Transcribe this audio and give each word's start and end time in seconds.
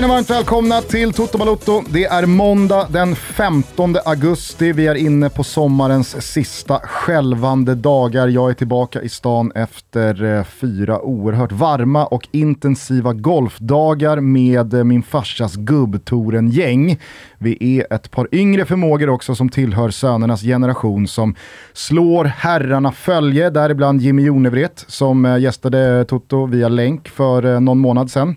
Känner 0.00 0.14
varmt 0.14 0.30
välkomna 0.30 0.80
till 0.80 1.12
Toto 1.12 1.38
Balotto. 1.38 1.82
Det 1.90 2.04
är 2.04 2.26
måndag 2.26 2.86
den 2.90 3.16
15 3.16 3.96
augusti. 4.04 4.72
Vi 4.72 4.86
är 4.86 4.94
inne 4.94 5.30
på 5.30 5.44
sommarens 5.44 6.32
sista 6.32 6.78
skälvande 6.78 7.74
dagar. 7.74 8.28
Jag 8.28 8.50
är 8.50 8.54
tillbaka 8.54 9.02
i 9.02 9.08
stan 9.08 9.52
efter 9.54 10.24
eh, 10.24 10.44
fyra 10.44 11.00
oerhört 11.00 11.52
varma 11.52 12.06
och 12.06 12.28
intensiva 12.32 13.12
golfdagar 13.12 14.20
med 14.20 14.74
eh, 14.74 14.84
min 14.84 15.02
farsas 15.02 15.56
gubbtoren-gäng. 15.56 16.98
Vi 17.38 17.78
är 17.78 17.94
ett 17.94 18.10
par 18.10 18.28
yngre 18.32 18.64
förmågor 18.64 19.08
också 19.08 19.34
som 19.34 19.48
tillhör 19.48 19.90
sönernas 19.90 20.42
generation 20.42 21.08
som 21.08 21.34
slår 21.72 22.24
herrarna 22.24 22.92
följe, 22.92 23.50
däribland 23.50 24.00
Jimmy 24.00 24.22
Jonevret 24.22 24.84
som 24.88 25.24
eh, 25.24 25.38
gästade 25.38 26.04
Toto 26.04 26.46
via 26.46 26.68
länk 26.68 27.08
för 27.08 27.60
någon 27.60 27.78
månad 27.78 28.10
sedan. 28.10 28.36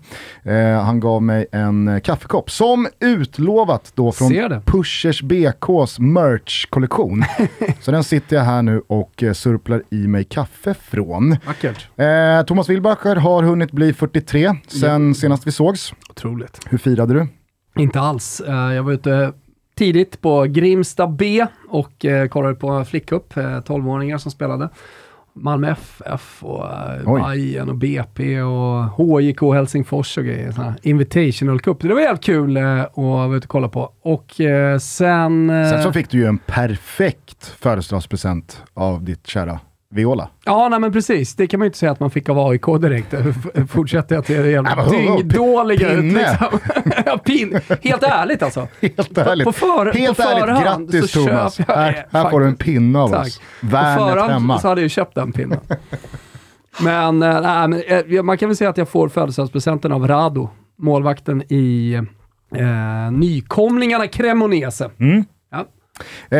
Han 0.84 1.00
gav 1.00 1.22
mig 1.22 1.46
en 1.54 1.88
eh, 1.88 2.00
kaffekopp. 2.00 2.50
Som 2.50 2.88
utlovat 3.00 3.92
då 3.94 4.12
från 4.12 4.60
Pushers 4.64 5.22
BKs 5.22 5.98
merch-kollektion. 5.98 7.24
så 7.80 7.90
den 7.90 8.04
sitter 8.04 8.36
jag 8.36 8.42
här 8.42 8.62
nu 8.62 8.82
och 8.86 9.22
eh, 9.22 9.32
surplar 9.32 9.82
i 9.90 10.06
mig 10.06 10.24
kaffe 10.24 10.74
från. 10.74 11.36
Vackert. 11.46 11.88
Eh, 11.96 12.46
Thomas 12.46 12.68
Wilbacher 12.68 13.16
har 13.16 13.42
hunnit 13.42 13.72
bli 13.72 13.92
43 13.92 14.54
sen 14.66 15.08
ja. 15.08 15.14
senast 15.14 15.46
vi 15.46 15.52
sågs. 15.52 15.92
Otroligt. 16.10 16.60
Hur 16.68 16.78
firade 16.78 17.14
du? 17.14 17.28
Inte 17.82 18.00
alls. 18.00 18.42
Uh, 18.48 18.74
jag 18.74 18.82
var 18.82 18.92
ute 18.92 19.32
tidigt 19.74 20.20
på 20.20 20.42
Grimsta 20.42 21.06
B 21.06 21.46
och 21.68 22.06
kollade 22.30 22.54
på 22.54 22.84
flickcup, 22.84 23.36
uh, 23.36 23.42
12-åringar 23.42 24.18
som 24.18 24.30
spelade. 24.30 24.68
Malmö 25.36 25.70
FF 25.70 26.44
och 26.44 26.64
uh, 27.06 27.26
Bayern 27.26 27.68
och 27.68 27.76
BP 27.76 28.42
och 28.42 28.84
HJK 28.84 29.40
Helsingfors 29.54 30.18
och 30.18 30.24
grejer. 30.24 30.52
Såna 30.52 30.74
Invitational 30.82 31.60
Cup. 31.60 31.80
Det 31.80 31.94
var 31.94 32.00
jävligt 32.00 32.24
kul 32.24 32.56
uh, 32.56 32.80
att 32.80 32.96
vara 32.96 33.36
ute 33.36 33.44
och 33.44 33.50
kolla 33.50 33.68
på. 33.68 33.92
Och 34.02 34.40
uh, 34.40 34.78
sen... 34.78 35.48
Sen 35.70 35.82
så 35.82 35.92
fick 35.92 36.10
du 36.10 36.18
ju 36.18 36.26
en 36.26 36.38
perfekt 36.38 37.46
födelsedagspresent 37.46 38.62
av 38.74 39.04
ditt 39.04 39.26
kära 39.26 39.60
Viola. 39.94 40.28
Ja, 40.44 40.68
nej 40.68 40.80
men 40.80 40.92
precis. 40.92 41.34
Det 41.34 41.46
kan 41.46 41.60
man 41.60 41.64
ju 41.64 41.68
inte 41.68 41.78
säga 41.78 41.92
att 41.92 42.00
man 42.00 42.10
fick 42.10 42.28
av 42.28 42.38
AIK 42.38 42.66
direkt. 42.80 43.14
Fortsätter 43.70 44.14
jag 44.14 44.24
till 44.24 44.42
det 44.42 44.50
jävla 44.50 44.88
dyngdåliga 44.90 45.92
ut. 45.92 46.04
Liksom. 46.04 47.18
Pin. 47.24 47.60
Helt 47.82 48.02
ärligt 48.02 48.42
alltså. 48.42 48.68
Helt 48.80 49.18
ärligt. 49.18 49.44
På, 49.44 49.52
för, 49.52 49.92
Helt 49.92 50.16
på 50.16 50.22
ärligt. 50.22 50.62
Grattis 50.64 51.12
Thomas. 51.12 51.58
Jag, 51.58 51.66
här, 51.66 52.06
här 52.10 52.30
får 52.30 52.40
du 52.40 52.46
en 52.46 52.56
pinne 52.56 52.98
av 52.98 53.08
Tack. 53.08 53.26
oss. 53.26 53.40
Värnet 53.60 53.98
på 53.98 54.08
förhand 54.08 54.32
hemma. 54.32 54.58
så 54.58 54.68
hade 54.68 54.80
jag 54.80 54.84
ju 54.84 54.88
köpt 54.88 55.14
den 55.14 55.32
pinnen. 55.32 55.60
men, 56.82 57.22
äh, 57.22 57.40
nej, 57.40 57.68
men 57.68 58.16
äh, 58.16 58.22
man 58.22 58.38
kan 58.38 58.48
väl 58.48 58.56
säga 58.56 58.70
att 58.70 58.76
jag 58.78 58.88
får 58.88 59.08
födelsedagspresenten 59.08 59.92
av 59.92 60.08
Rado, 60.08 60.50
målvakten 60.78 61.42
i 61.48 61.94
äh, 62.54 63.12
nykomlingarna 63.12 64.06
Cremonese. 64.06 64.90
Mm. 65.00 65.24
Eh, 66.30 66.38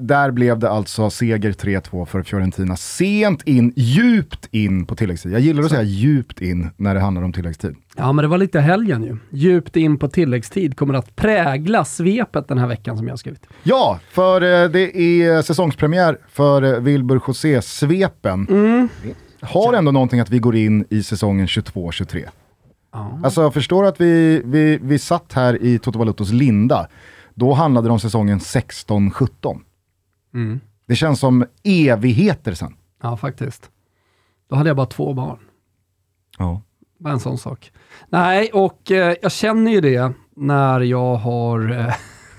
där 0.00 0.30
blev 0.30 0.58
det 0.58 0.70
alltså 0.70 1.10
seger 1.10 1.52
3-2 1.52 2.04
för 2.04 2.22
Fiorentina. 2.22 2.76
Sent 2.76 3.42
in, 3.42 3.72
djupt 3.76 4.48
in 4.50 4.86
på 4.86 4.96
tilläggstid. 4.96 5.32
Jag 5.32 5.40
gillar 5.40 5.62
att 5.62 5.70
säga 5.70 5.82
djupt 5.82 6.40
in 6.40 6.70
när 6.76 6.94
det 6.94 7.00
handlar 7.00 7.22
om 7.22 7.32
tilläggstid. 7.32 7.76
Ja, 7.96 8.12
men 8.12 8.22
det 8.22 8.28
var 8.28 8.38
lite 8.38 8.60
helgen 8.60 9.02
ju. 9.02 9.16
Djupt 9.30 9.76
in 9.76 9.98
på 9.98 10.08
tilläggstid 10.08 10.76
kommer 10.76 10.94
att 10.94 11.16
prägla 11.16 11.84
svepet 11.84 12.48
den 12.48 12.58
här 12.58 12.66
veckan 12.66 12.96
som 12.96 13.06
jag 13.06 13.12
har 13.12 13.16
skrivit. 13.16 13.46
Ja, 13.62 13.98
för 14.10 14.42
eh, 14.42 14.70
det 14.70 14.96
är 14.96 15.42
säsongspremiär 15.42 16.18
för 16.28 16.62
eh, 16.62 16.80
Wilbur 16.80 17.20
José-svepen. 17.26 18.46
Mm. 18.50 18.88
Har 19.40 19.72
ändå 19.72 19.90
någonting 19.90 20.20
att 20.20 20.30
vi 20.30 20.38
går 20.38 20.56
in 20.56 20.84
i 20.90 21.02
säsongen 21.02 21.46
22-23. 21.46 22.24
Ja. 22.92 23.20
Alltså 23.24 23.42
jag 23.42 23.54
förstår 23.54 23.84
att 23.84 24.00
vi, 24.00 24.42
vi, 24.44 24.78
vi 24.82 24.98
satt 24.98 25.32
här 25.32 25.62
i 25.62 25.78
Toto 25.78 25.98
Valutos 25.98 26.32
linda 26.32 26.88
då 27.34 27.52
handlade 27.52 27.88
det 27.88 27.92
om 27.92 28.00
säsongen 28.00 28.38
16-17. 28.38 29.60
Mm. 30.34 30.60
Det 30.86 30.96
känns 30.96 31.20
som 31.20 31.44
evigheter 31.62 32.54
sen. 32.54 32.74
Ja, 33.02 33.16
faktiskt. 33.16 33.70
Då 34.48 34.56
hade 34.56 34.70
jag 34.70 34.76
bara 34.76 34.86
två 34.86 35.12
barn. 35.14 35.38
Ja. 36.38 36.62
Bara 36.98 37.12
en 37.12 37.20
sån 37.20 37.38
sak. 37.38 37.72
Nej, 38.08 38.50
och 38.52 38.90
eh, 38.90 39.16
jag 39.22 39.32
känner 39.32 39.70
ju 39.70 39.80
det 39.80 40.12
när 40.36 40.80
jag 40.80 41.14
har 41.14 41.70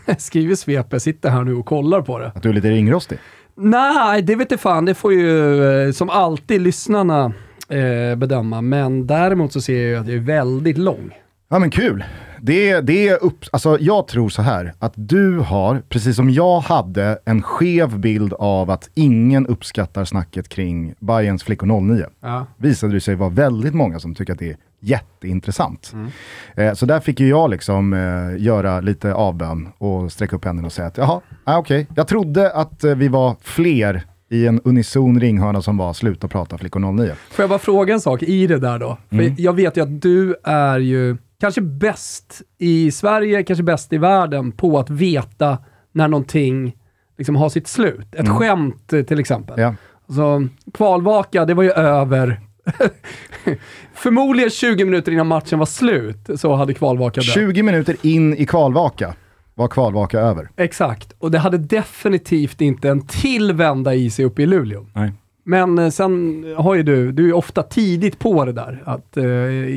eh, 0.07 0.15
skrivit 0.17 0.59
svep. 0.59 0.87
Jag 0.89 1.01
sitter 1.01 1.29
här 1.29 1.43
nu 1.43 1.55
och 1.55 1.65
kollar 1.65 2.01
på 2.01 2.19
det. 2.19 2.27
Att 2.27 2.43
du 2.43 2.49
är 2.49 2.53
lite 2.53 2.69
ringrostig? 2.69 3.17
Nej, 3.55 4.21
det 4.21 4.35
vet 4.35 4.51
jag 4.51 4.59
fan. 4.59 4.85
Det 4.85 4.93
får 4.93 5.13
ju 5.13 5.63
eh, 5.63 5.91
som 5.91 6.09
alltid 6.09 6.61
lyssnarna 6.61 7.33
eh, 7.69 8.15
bedöma. 8.15 8.61
Men 8.61 9.07
däremot 9.07 9.53
så 9.53 9.61
ser 9.61 9.81
jag 9.81 9.89
ju 9.89 9.95
att 9.95 10.07
jag 10.07 10.15
är 10.15 10.21
väldigt 10.21 10.77
lång. 10.77 11.11
Ja 11.49 11.59
men 11.59 11.69
kul. 11.71 12.03
Det, 12.45 12.81
det 12.81 13.07
är 13.07 13.23
upp, 13.23 13.45
alltså 13.51 13.77
jag 13.79 14.07
tror 14.07 14.29
så 14.29 14.41
här, 14.41 14.73
att 14.79 14.93
du 14.95 15.39
har, 15.39 15.81
precis 15.89 16.15
som 16.15 16.29
jag 16.29 16.59
hade, 16.59 17.19
en 17.25 17.41
skev 17.41 17.99
bild 17.99 18.33
av 18.33 18.71
att 18.71 18.89
ingen 18.93 19.47
uppskattar 19.47 20.05
snacket 20.05 20.49
kring 20.49 20.93
Bayerns 20.99 21.43
flickor 21.43 21.81
09. 21.81 22.05
Ja. 22.21 22.45
Visade 22.57 22.93
det 22.93 23.01
sig 23.01 23.15
vara 23.15 23.29
väldigt 23.29 23.73
många 23.73 23.99
som 23.99 24.15
tycker 24.15 24.33
att 24.33 24.39
det 24.39 24.49
är 24.49 24.57
jätteintressant. 24.79 25.93
Mm. 25.93 26.11
Eh, 26.55 26.73
så 26.73 26.85
där 26.85 26.99
fick 26.99 27.19
ju 27.19 27.27
jag 27.27 27.49
liksom 27.49 27.93
eh, 27.93 28.43
göra 28.43 28.81
lite 28.81 29.13
avbön 29.13 29.69
och 29.77 30.11
sträcka 30.11 30.35
upp 30.35 30.45
händerna 30.45 30.65
och 30.65 30.73
säga 30.73 30.87
att 30.87 30.97
jaha, 30.97 31.21
ah, 31.43 31.57
okej. 31.57 31.81
Okay. 31.81 31.93
Jag 31.95 32.07
trodde 32.07 32.51
att 32.51 32.83
eh, 32.83 32.95
vi 32.95 33.07
var 33.07 33.35
fler 33.41 34.03
i 34.29 34.47
en 34.47 34.61
unison 34.63 35.19
ringhörna 35.19 35.61
som 35.61 35.77
var 35.77 35.93
sluta 35.93 36.27
prata 36.27 36.57
flickor 36.57 36.91
09. 36.91 37.11
Får 37.29 37.43
jag 37.43 37.49
bara 37.49 37.59
fråga 37.59 37.93
en 37.93 38.01
sak 38.01 38.23
i 38.23 38.47
det 38.47 38.59
där 38.59 38.79
då? 38.79 38.97
Mm. 39.09 39.35
För 39.35 39.43
jag 39.43 39.53
vet 39.53 39.77
ju 39.77 39.81
att 39.81 40.01
du 40.01 40.35
är 40.43 40.79
ju 40.79 41.17
kanske 41.39 41.61
bäst 41.61 42.41
i 42.57 42.91
Sverige, 42.91 43.43
kanske 43.43 43.63
bäst 43.63 43.93
i 43.93 43.97
världen 43.97 44.51
på 44.51 44.79
att 44.79 44.89
veta 44.89 45.57
när 45.91 46.07
någonting 46.07 46.75
liksom 47.17 47.35
har 47.35 47.49
sitt 47.49 47.67
slut. 47.67 48.15
Ett 48.15 48.19
mm. 48.19 48.35
skämt 48.35 48.93
eh, 48.93 49.03
till 49.03 49.19
exempel. 49.19 49.59
Ja. 49.59 49.75
Alltså, 50.07 50.47
kvalvaka, 50.73 51.45
det 51.45 51.53
var 51.53 51.63
ju 51.63 51.71
över. 51.71 52.39
Förmodligen 53.93 54.49
20 54.49 54.85
minuter 54.85 55.11
innan 55.11 55.27
matchen 55.27 55.59
var 55.59 55.65
slut 55.65 56.29
så 56.35 56.55
hade 56.55 56.73
kvalvaka 56.73 57.21
dött. 57.21 57.33
20 57.33 57.63
minuter 57.63 57.95
in 58.01 58.37
i 58.37 58.45
kvalvaka 58.45 59.15
var 59.53 59.67
kvalvaka 59.67 60.19
över. 60.19 60.49
Exakt, 60.55 61.13
och 61.19 61.31
det 61.31 61.39
hade 61.39 61.57
definitivt 61.57 62.61
inte 62.61 62.89
en 62.89 63.07
till 63.07 63.53
vända 63.53 63.95
i 63.95 64.09
sig 64.09 64.25
uppe 64.25 64.43
i 64.43 64.45
Luleå. 64.45 64.85
Nej. 64.93 65.13
Men 65.47 65.79
eh, 65.79 65.89
sen 65.89 66.45
har 66.57 66.75
ju 66.75 66.83
du, 66.83 67.11
du 67.11 67.29
är 67.29 67.33
ofta 67.33 67.63
tidigt 67.63 68.19
på 68.19 68.45
det 68.45 68.51
där. 68.51 68.83
Att, 68.85 69.17
eh, 69.17 69.23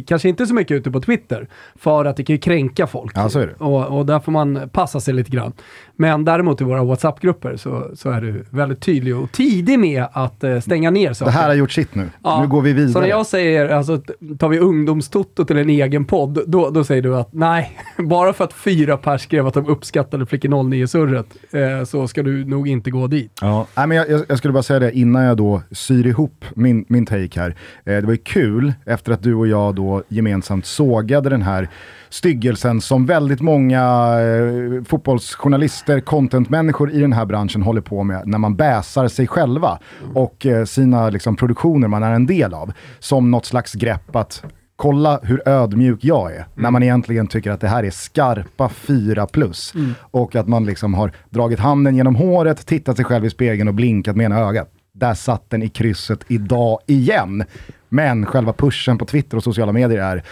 kanske 0.06 0.29
inte 0.29 0.47
så 0.47 0.55
mycket 0.55 0.75
ute 0.75 0.91
på 0.91 1.01
Twitter, 1.01 1.49
för 1.77 2.05
att 2.05 2.17
det 2.17 2.25
kan 2.25 2.34
ju 2.34 2.41
kränka 2.41 2.87
folk. 2.87 3.12
Ja, 3.15 3.29
så 3.29 3.41
är 3.41 3.47
det. 3.47 3.55
Och, 3.65 3.99
och 3.99 4.07
där 4.07 4.21
får 4.21 4.33
man 4.33 4.69
passa 4.73 5.01
sig 5.01 5.15
lite 5.15 5.31
grann. 5.31 5.53
Men 5.97 6.25
däremot 6.25 6.61
i 6.61 6.65
våra 6.65 6.84
WhatsApp-grupper 6.84 7.57
så, 7.57 7.91
så 7.95 8.11
är 8.11 8.21
du 8.21 8.45
väldigt 8.51 8.81
tydlig 8.81 9.17
och 9.17 9.33
tidig 9.33 9.78
med 9.78 10.05
att 10.12 10.45
eh, 10.45 10.61
stänga 10.61 10.91
ner 10.91 11.12
saker. 11.12 11.33
Det 11.33 11.39
här 11.39 11.49
har 11.49 11.55
gjort 11.55 11.73
sitt 11.73 11.95
nu. 11.95 12.09
Ja, 12.25 12.41
nu 12.41 12.49
går 12.49 12.62
vi 12.62 12.73
vidare. 12.73 12.93
Så 12.93 13.01
när 13.01 13.09
jag 13.09 13.27
säger, 13.27 13.69
alltså, 13.69 14.03
tar 14.39 14.49
vi 14.49 14.59
ungdomstotto 14.59 15.45
till 15.45 15.59
en 15.59 15.71
egen 15.71 16.05
podd, 16.05 16.39
då, 16.47 16.71
då 16.71 16.84
säger 16.84 17.03
du 17.03 17.17
att 17.17 17.33
nej, 17.33 17.78
bara 17.99 18.33
för 18.33 18.45
att 18.45 18.53
fyra 18.53 18.97
pers 18.97 19.23
skrev 19.23 19.47
att 19.47 19.55
de 19.55 19.67
uppskattade 19.67 20.27
Flickor 20.27 20.49
09-surret 20.49 21.27
eh, 21.51 21.84
så 21.84 22.09
ska 22.09 22.23
du 22.23 22.45
nog 22.45 22.69
inte 22.69 22.91
gå 22.91 23.07
dit. 23.07 23.39
Ja, 23.41 23.66
nej, 23.77 23.87
men 23.87 23.97
jag, 23.97 24.25
jag, 24.28 24.39
skulle 24.39 24.53
bara 24.53 24.63
säga 24.63 24.78
det 24.81 24.98
innan 24.98 25.22
jag 25.22 25.37
då 25.37 25.58
syr 25.71 26.07
ihop 26.07 26.45
min, 26.55 26.84
min 26.89 27.07
take 27.07 27.41
här. 27.41 27.51
Eh, 27.84 27.97
det 27.97 28.03
var 28.03 28.13
ju 28.13 28.16
kul 28.19 28.72
efter 28.87 29.13
att 29.13 29.22
du 29.22 29.34
och 29.34 29.47
jag 29.47 29.75
då 29.75 30.03
gemensamt 30.09 30.66
sågade 30.66 31.31
den 31.31 31.43
här 31.43 31.69
styggelsen 32.09 32.81
som 32.81 33.07
väldigt 33.07 33.41
många 33.41 33.81
eh, 34.21 34.84
fotbollsjournalister, 34.84 36.01
contentmänniskor 36.01 36.91
i 36.91 37.01
den 37.01 37.13
här 37.13 37.25
branschen 37.25 37.63
håller 37.63 37.81
på 37.81 38.03
med 38.03 38.22
när 38.27 38.39
man 38.39 38.57
bäsar 38.57 39.09
sig 39.09 39.27
själva 39.27 39.78
och 40.15 40.47
eh, 40.47 40.65
sina 40.65 41.10
liksom, 41.10 41.37
produktioner 41.37 41.89
man 41.89 42.03
är 42.03 42.13
en 42.13 42.27
del 42.27 42.54
av. 42.54 42.72
Som 42.99 43.31
något 43.31 43.47
slags 43.47 43.72
grepp 43.72 44.16
att 44.16 44.45
kolla 44.78 45.21
hur 45.22 45.49
ödmjuk 45.49 46.04
jag 46.04 46.31
är. 46.31 46.37
Mm. 46.37 46.49
När 46.54 46.71
man 46.71 46.83
egentligen 46.83 47.27
tycker 47.27 47.51
att 47.51 47.61
det 47.61 47.69
här 47.69 47.84
är 47.84 47.91
skarpa 47.91 48.69
4 48.69 49.27
plus. 49.27 49.75
Mm. 49.75 49.95
Och 50.01 50.37
att 50.37 50.49
man 50.49 50.65
liksom 50.65 50.95
har 50.95 51.13
dragit 51.31 51.59
handen 51.59 51.97
genom 51.97 52.16
håret, 52.16 52.66
tittat 52.66 52.97
sig 52.97 53.04
själv 53.04 53.25
i 53.25 53.31
spegeln 53.31 53.69
och 53.69 53.75
blinkat 53.75 54.16
med 54.16 54.25
ena 54.25 54.39
ögat. 54.39 54.72
Där 54.98 55.15
satt 55.15 55.50
den 55.50 55.62
i 55.62 55.68
krysset 55.68 56.24
idag 56.28 56.78
igen. 56.86 57.45
Men 57.89 58.27
själva 58.27 58.53
pushen 58.53 58.98
på 58.98 59.04
Twitter 59.04 59.36
och 59.36 59.45
sociala 59.45 59.72
medier 59.72 59.98
är 59.98 60.22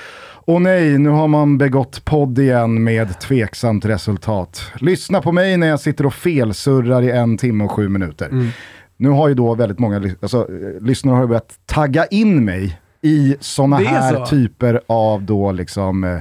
och 0.47 0.63
nej, 0.63 0.99
nu 0.99 1.09
har 1.09 1.29
man 1.29 1.59
begått 1.59 2.05
podd 2.05 2.39
igen 2.39 2.85
med 2.85 3.21
tveksamt 3.21 3.85
resultat. 3.85 4.73
Lyssna 4.81 5.23
på 5.23 5.33
mig 5.33 5.57
när 5.57 5.67
jag 5.67 5.81
sitter 5.81 6.07
och 6.07 6.15
felsurrar 6.15 7.03
i 7.03 7.11
en 7.11 7.39
timme 7.39 7.65
och 7.65 7.73
sju 7.73 7.89
minuter. 7.89 8.29
Mm. 8.29 8.49
Nu 8.97 9.09
har 9.09 9.29
ju 9.29 9.35
då 9.35 9.55
väldigt 9.55 9.79
många 9.79 10.15
alltså, 10.21 10.49
lyssnare 10.81 11.17
har 11.17 11.27
börjat 11.27 11.59
tagga 11.67 12.07
in 12.07 12.45
mig 12.45 12.81
i 13.03 13.37
sådana 13.41 13.77
här 13.77 14.15
så. 14.15 14.27
typer 14.27 14.81
av 14.87 15.23
då 15.23 15.53
liksom 15.53 16.05
eh, 16.05 16.19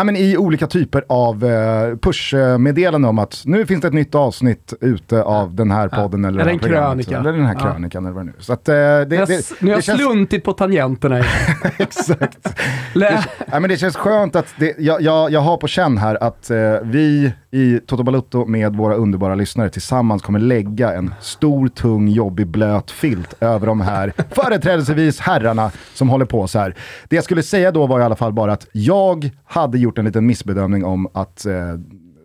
ja, 0.00 0.04
men 0.04 0.16
i 0.16 0.36
olika 0.36 0.66
typer 0.66 1.04
av 1.08 1.44
uh, 1.44 1.96
pushmeddelanden 1.96 3.08
om 3.08 3.18
att 3.18 3.42
nu 3.44 3.66
finns 3.66 3.80
det 3.82 3.88
ett 3.88 3.94
nytt 3.94 4.14
avsnitt 4.14 4.74
ute 4.80 5.22
av 5.22 5.54
den 5.54 5.70
här 5.70 5.88
podden. 5.88 6.24
Eller, 6.24 6.40
eller 6.40 6.52
en 6.52 6.58
krönika. 6.58 7.18
Eller 7.18 7.32
den 7.32 7.46
här 7.46 7.54
krönikan 7.54 8.04
eller 8.04 8.14
vad 8.14 8.26
det 8.26 8.32
nu 8.36 8.36
Så 8.38 8.52
att, 8.52 8.68
uh, 8.68 8.74
det, 8.74 9.04
det, 9.04 9.26
det, 9.26 9.60
Nu 9.60 9.70
har 9.70 9.76
jag 9.76 9.84
känns... 9.84 10.00
sluntit 10.00 10.44
på 10.44 10.52
tangenterna. 10.52 11.18
Exakt. 11.78 12.56
det, 12.94 13.24
ja, 13.52 13.60
men 13.60 13.70
det 13.70 13.76
känns 13.76 13.96
skönt 13.96 14.36
att 14.36 14.54
jag, 14.78 15.02
jag, 15.02 15.30
jag 15.30 15.40
har 15.40 15.56
på 15.56 15.66
känn 15.66 15.98
här 15.98 16.22
att 16.22 16.50
uh, 16.50 16.56
vi 16.82 17.32
i 17.50 17.80
Toto 17.86 18.02
Balutto 18.02 18.44
med 18.44 18.76
våra 18.76 18.94
underbara 18.94 19.34
lyssnare 19.34 19.70
tillsammans 19.70 20.22
kommer 20.22 20.38
lägga 20.38 20.92
en 20.92 21.14
stor, 21.20 21.68
tung, 21.68 22.08
jobbig, 22.08 22.46
blöt 22.46 22.90
filt 22.90 23.34
över 23.40 23.66
de 23.66 23.80
här 23.80 24.12
företrädelsevis 24.30 25.20
herrarna 25.20 25.70
som 25.94 26.08
håller 26.08 26.24
på 26.24 26.46
så 26.46 26.58
här. 26.58 26.74
Det 27.08 27.16
jag 27.16 27.24
skulle 27.24 27.42
säga 27.42 27.72
då 27.72 27.86
var 27.86 28.00
i 28.00 28.02
alla 28.02 28.16
fall 28.16 28.32
bara 28.32 28.52
att 28.52 28.66
jag 28.72 29.30
hade 29.44 29.78
gjort 29.78 29.98
en 29.98 30.04
liten 30.04 30.26
missbedömning 30.26 30.84
om 30.84 31.08
att 31.12 31.46
eh, 31.46 31.54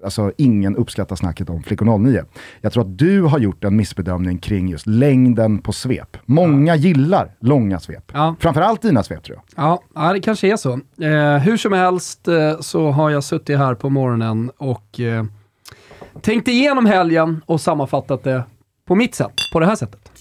alltså 0.05 0.31
ingen 0.37 0.75
uppskattar 0.75 1.15
snacket 1.15 1.49
om 1.49 1.63
Flickor 1.63 1.97
09. 1.97 2.23
Jag 2.61 2.73
tror 2.73 2.83
att 2.83 2.97
du 2.97 3.21
har 3.21 3.39
gjort 3.39 3.63
en 3.63 3.75
missbedömning 3.75 4.37
kring 4.37 4.67
just 4.67 4.87
längden 4.87 5.59
på 5.59 5.73
svep. 5.73 6.17
Många 6.25 6.75
ja. 6.75 6.81
gillar 6.81 7.31
långa 7.39 7.79
svep. 7.79 8.11
Ja. 8.13 8.35
Framförallt 8.39 8.81
dina 8.81 9.03
svep 9.03 9.23
tror 9.23 9.39
jag. 9.55 9.79
Ja, 9.95 10.13
det 10.13 10.19
kanske 10.19 10.47
är 10.47 10.57
så. 10.57 10.73
Eh, 11.01 11.37
hur 11.37 11.57
som 11.57 11.73
helst 11.73 12.27
eh, 12.27 12.59
så 12.59 12.91
har 12.91 13.09
jag 13.09 13.23
suttit 13.23 13.57
här 13.57 13.75
på 13.75 13.89
morgonen 13.89 14.51
och 14.57 14.99
eh, 14.99 15.25
tänkt 16.21 16.47
igenom 16.47 16.85
helgen 16.85 17.41
och 17.45 17.61
sammanfattat 17.61 18.23
det 18.23 18.43
på 18.87 18.95
mitt 18.95 19.15
sätt, 19.15 19.33
på 19.53 19.59
det 19.59 19.65
här 19.65 19.75
sättet. 19.75 20.11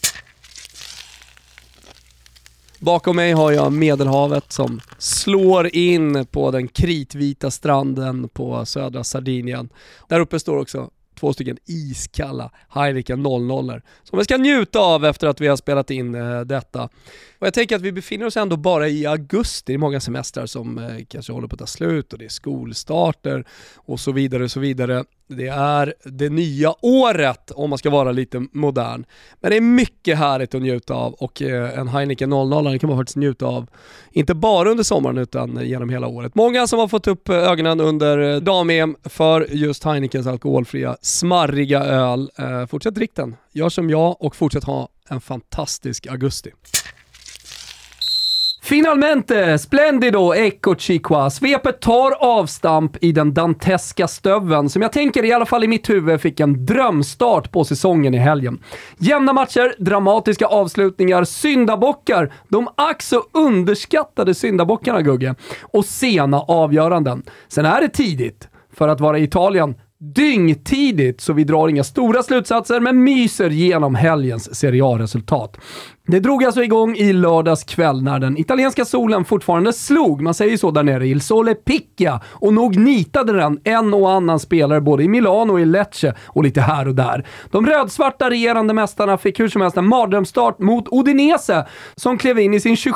Bakom 2.84 3.16
mig 3.16 3.32
har 3.32 3.52
jag 3.52 3.72
Medelhavet 3.72 4.52
som 4.52 4.80
slår 4.98 5.76
in 5.76 6.26
på 6.26 6.50
den 6.50 6.68
kritvita 6.68 7.50
stranden 7.50 8.28
på 8.28 8.66
södra 8.66 9.04
Sardinien. 9.04 9.68
Där 10.08 10.20
uppe 10.20 10.38
står 10.38 10.58
också 10.58 10.90
två 11.20 11.32
stycken 11.32 11.58
iskalla 11.66 12.50
Heineken 12.68 13.22
00 13.22 13.80
som 14.02 14.18
vi 14.18 14.24
ska 14.24 14.36
njuta 14.36 14.78
av 14.78 15.04
efter 15.04 15.26
att 15.26 15.40
vi 15.40 15.46
har 15.46 15.56
spelat 15.56 15.90
in 15.90 16.14
eh, 16.14 16.40
detta. 16.40 16.88
Och 17.44 17.46
jag 17.46 17.54
tänker 17.54 17.76
att 17.76 17.82
vi 17.82 17.92
befinner 17.92 18.26
oss 18.26 18.36
ändå 18.36 18.56
bara 18.56 18.88
i 18.88 19.06
augusti, 19.06 19.62
det 19.66 19.74
är 19.74 19.78
många 19.78 20.00
semestrar 20.00 20.46
som 20.46 20.78
eh, 20.78 21.04
kanske 21.08 21.32
håller 21.32 21.48
på 21.48 21.54
att 21.54 21.60
ta 21.60 21.66
slut 21.66 22.12
och 22.12 22.18
det 22.18 22.24
är 22.24 22.28
skolstarter 22.28 23.44
och 23.76 24.00
så 24.00 24.12
vidare 24.12 24.44
och 24.44 24.50
så 24.50 24.60
vidare. 24.60 25.04
Det 25.28 25.48
är 25.48 25.94
det 26.04 26.28
nya 26.28 26.74
året 26.80 27.50
om 27.50 27.70
man 27.70 27.78
ska 27.78 27.90
vara 27.90 28.12
lite 28.12 28.46
modern. 28.52 29.04
Men 29.40 29.50
det 29.50 29.56
är 29.56 29.60
mycket 29.60 30.18
härligt 30.18 30.54
att 30.54 30.62
njuta 30.62 30.94
av 30.94 31.12
och 31.12 31.42
eh, 31.42 31.78
en 31.78 31.88
Heineken 31.88 32.30
00 32.30 32.78
kan 32.78 32.88
man 32.88 32.98
faktiskt 32.98 33.16
njuta 33.16 33.46
av, 33.46 33.66
inte 34.10 34.34
bara 34.34 34.70
under 34.70 34.84
sommaren 34.84 35.18
utan 35.18 35.66
genom 35.66 35.90
hela 35.90 36.06
året. 36.06 36.34
Många 36.34 36.66
som 36.66 36.78
har 36.78 36.88
fått 36.88 37.06
upp 37.06 37.28
eh, 37.28 37.36
ögonen 37.36 37.80
under 37.80 38.18
eh, 38.18 38.40
dam-EM 38.40 38.96
för 39.04 39.46
just 39.50 39.84
Heinekens 39.84 40.26
alkoholfria 40.26 40.96
smarriga 41.00 41.84
öl. 41.84 42.30
Eh, 42.38 42.66
fortsätt 42.66 42.94
drick 42.94 43.14
den, 43.14 43.36
gör 43.52 43.68
som 43.68 43.90
jag 43.90 44.22
och 44.22 44.36
fortsätt 44.36 44.64
ha 44.64 44.88
en 45.08 45.20
fantastisk 45.20 46.06
augusti. 46.06 46.50
Finalmente, 48.64 49.58
splendido, 49.58 50.34
ecco 50.34 50.74
chiqua. 50.74 51.30
Svepet 51.30 51.80
tar 51.80 52.10
avstamp 52.10 52.96
i 53.00 53.12
den 53.12 53.34
danteska 53.34 54.08
stöven 54.08 54.68
som 54.68 54.82
jag 54.82 54.92
tänker, 54.92 55.24
i 55.24 55.32
alla 55.32 55.46
fall 55.46 55.64
i 55.64 55.68
mitt 55.68 55.90
huvud, 55.90 56.20
fick 56.20 56.40
en 56.40 56.66
drömstart 56.66 57.52
på 57.52 57.64
säsongen 57.64 58.14
i 58.14 58.18
helgen. 58.18 58.58
Jämna 58.98 59.32
matcher, 59.32 59.74
dramatiska 59.78 60.46
avslutningar, 60.46 61.24
syndabockar, 61.24 62.32
de 62.48 62.68
ack 62.76 63.02
så 63.02 63.22
underskattade 63.32 64.34
syndabockarna 64.34 65.02
Gugge, 65.02 65.34
och 65.62 65.84
sena 65.84 66.40
avgöranden. 66.40 67.22
Sen 67.48 67.66
är 67.66 67.80
det 67.80 67.88
tidigt 67.88 68.48
för 68.72 68.88
att 68.88 69.00
vara 69.00 69.18
i 69.18 69.22
Italien 69.22 69.74
dyngtidigt, 70.14 71.20
så 71.20 71.32
vi 71.32 71.44
drar 71.44 71.68
inga 71.68 71.84
stora 71.84 72.22
slutsatser, 72.22 72.80
men 72.80 73.04
myser 73.04 73.50
genom 73.50 73.94
helgens 73.94 74.54
Serie 74.54 74.84
A-resultat. 74.84 75.56
Det 76.06 76.20
drog 76.20 76.44
alltså 76.44 76.62
igång 76.62 76.96
i 76.96 77.12
lördags 77.12 77.64
kväll 77.64 78.02
när 78.02 78.18
den 78.18 78.38
italienska 78.38 78.84
solen 78.84 79.24
fortfarande 79.24 79.72
slog, 79.72 80.20
man 80.22 80.34
säger 80.34 80.50
ju 80.50 80.58
så 80.58 80.70
där 80.70 80.82
nere, 80.82 81.06
Il 81.06 81.20
Sole 81.20 81.54
Picchia, 81.54 82.20
och 82.26 82.54
nog 82.54 82.76
nitade 82.76 83.32
den 83.32 83.60
en 83.64 83.94
och 83.94 84.10
annan 84.10 84.38
spelare 84.38 84.80
både 84.80 85.02
i 85.02 85.08
Milano 85.08 85.52
och 85.52 85.60
i 85.60 85.64
Lecce 85.64 86.14
och 86.26 86.44
lite 86.44 86.60
här 86.60 86.88
och 86.88 86.94
där. 86.94 87.26
De 87.50 87.66
rödsvarta 87.66 88.30
regerande 88.30 88.74
mästarna 88.74 89.18
fick 89.18 89.40
hur 89.40 89.48
som 89.48 89.62
helst 89.62 89.76
en 89.76 89.88
mardrömsstart 89.88 90.58
mot 90.58 90.88
Udinese, 90.90 91.66
som 91.94 92.18
klev 92.18 92.38
in 92.38 92.54
i 92.54 92.60
sin 92.60 92.76
27 92.76 92.94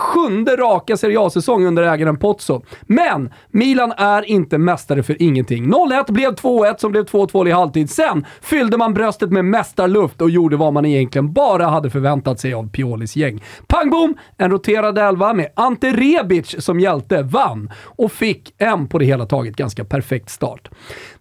raka 0.59 0.97
Serie 0.97 1.21
A-säsong 1.21 1.67
under 1.67 1.83
ägaren 1.83 2.17
Pozzo. 2.17 2.63
Men 2.83 3.31
Milan 3.51 3.93
är 3.97 4.23
inte 4.23 4.59
mästare 4.59 5.03
för 5.03 5.23
ingenting. 5.23 5.67
0-1 5.67 6.13
blev 6.13 6.35
2-1 6.35 6.75
som 6.79 6.93
blev 6.93 7.05
2-2 7.05 7.49
i 7.49 7.51
halvtid. 7.51 7.91
Sen 7.91 8.27
fyllde 8.43 8.77
man 8.77 8.95
bröstet 8.95 9.31
med 9.31 9.45
mästarluft 9.45 10.21
och 10.21 10.31
gjorde 10.31 10.57
vad 10.57 10.73
man 10.73 10.87
egentligen 10.87 11.33
bara 11.33 11.67
hade 11.67 11.91
förväntat 11.91 12.41
sig 12.41 12.55
av 12.55 12.71
Pioli 12.71 12.98
Paulis 12.99 13.17
gäng. 13.17 13.43
Pang 13.67 13.91
bom! 13.91 14.15
En 14.37 14.51
roterad 14.51 14.99
elva 14.99 15.35
med 15.35 15.49
Ante 15.55 15.93
Rebic 15.93 16.55
som 16.59 16.81
hjälte 16.81 17.23
vann 17.23 17.71
och 17.85 18.13
fick 18.13 18.55
en 18.59 18.89
på 18.89 18.99
det 18.99 19.05
hela 19.05 19.27
taget 19.27 19.57
ganska 19.57 19.85
perfekt 19.85 20.31
start. 20.31 20.69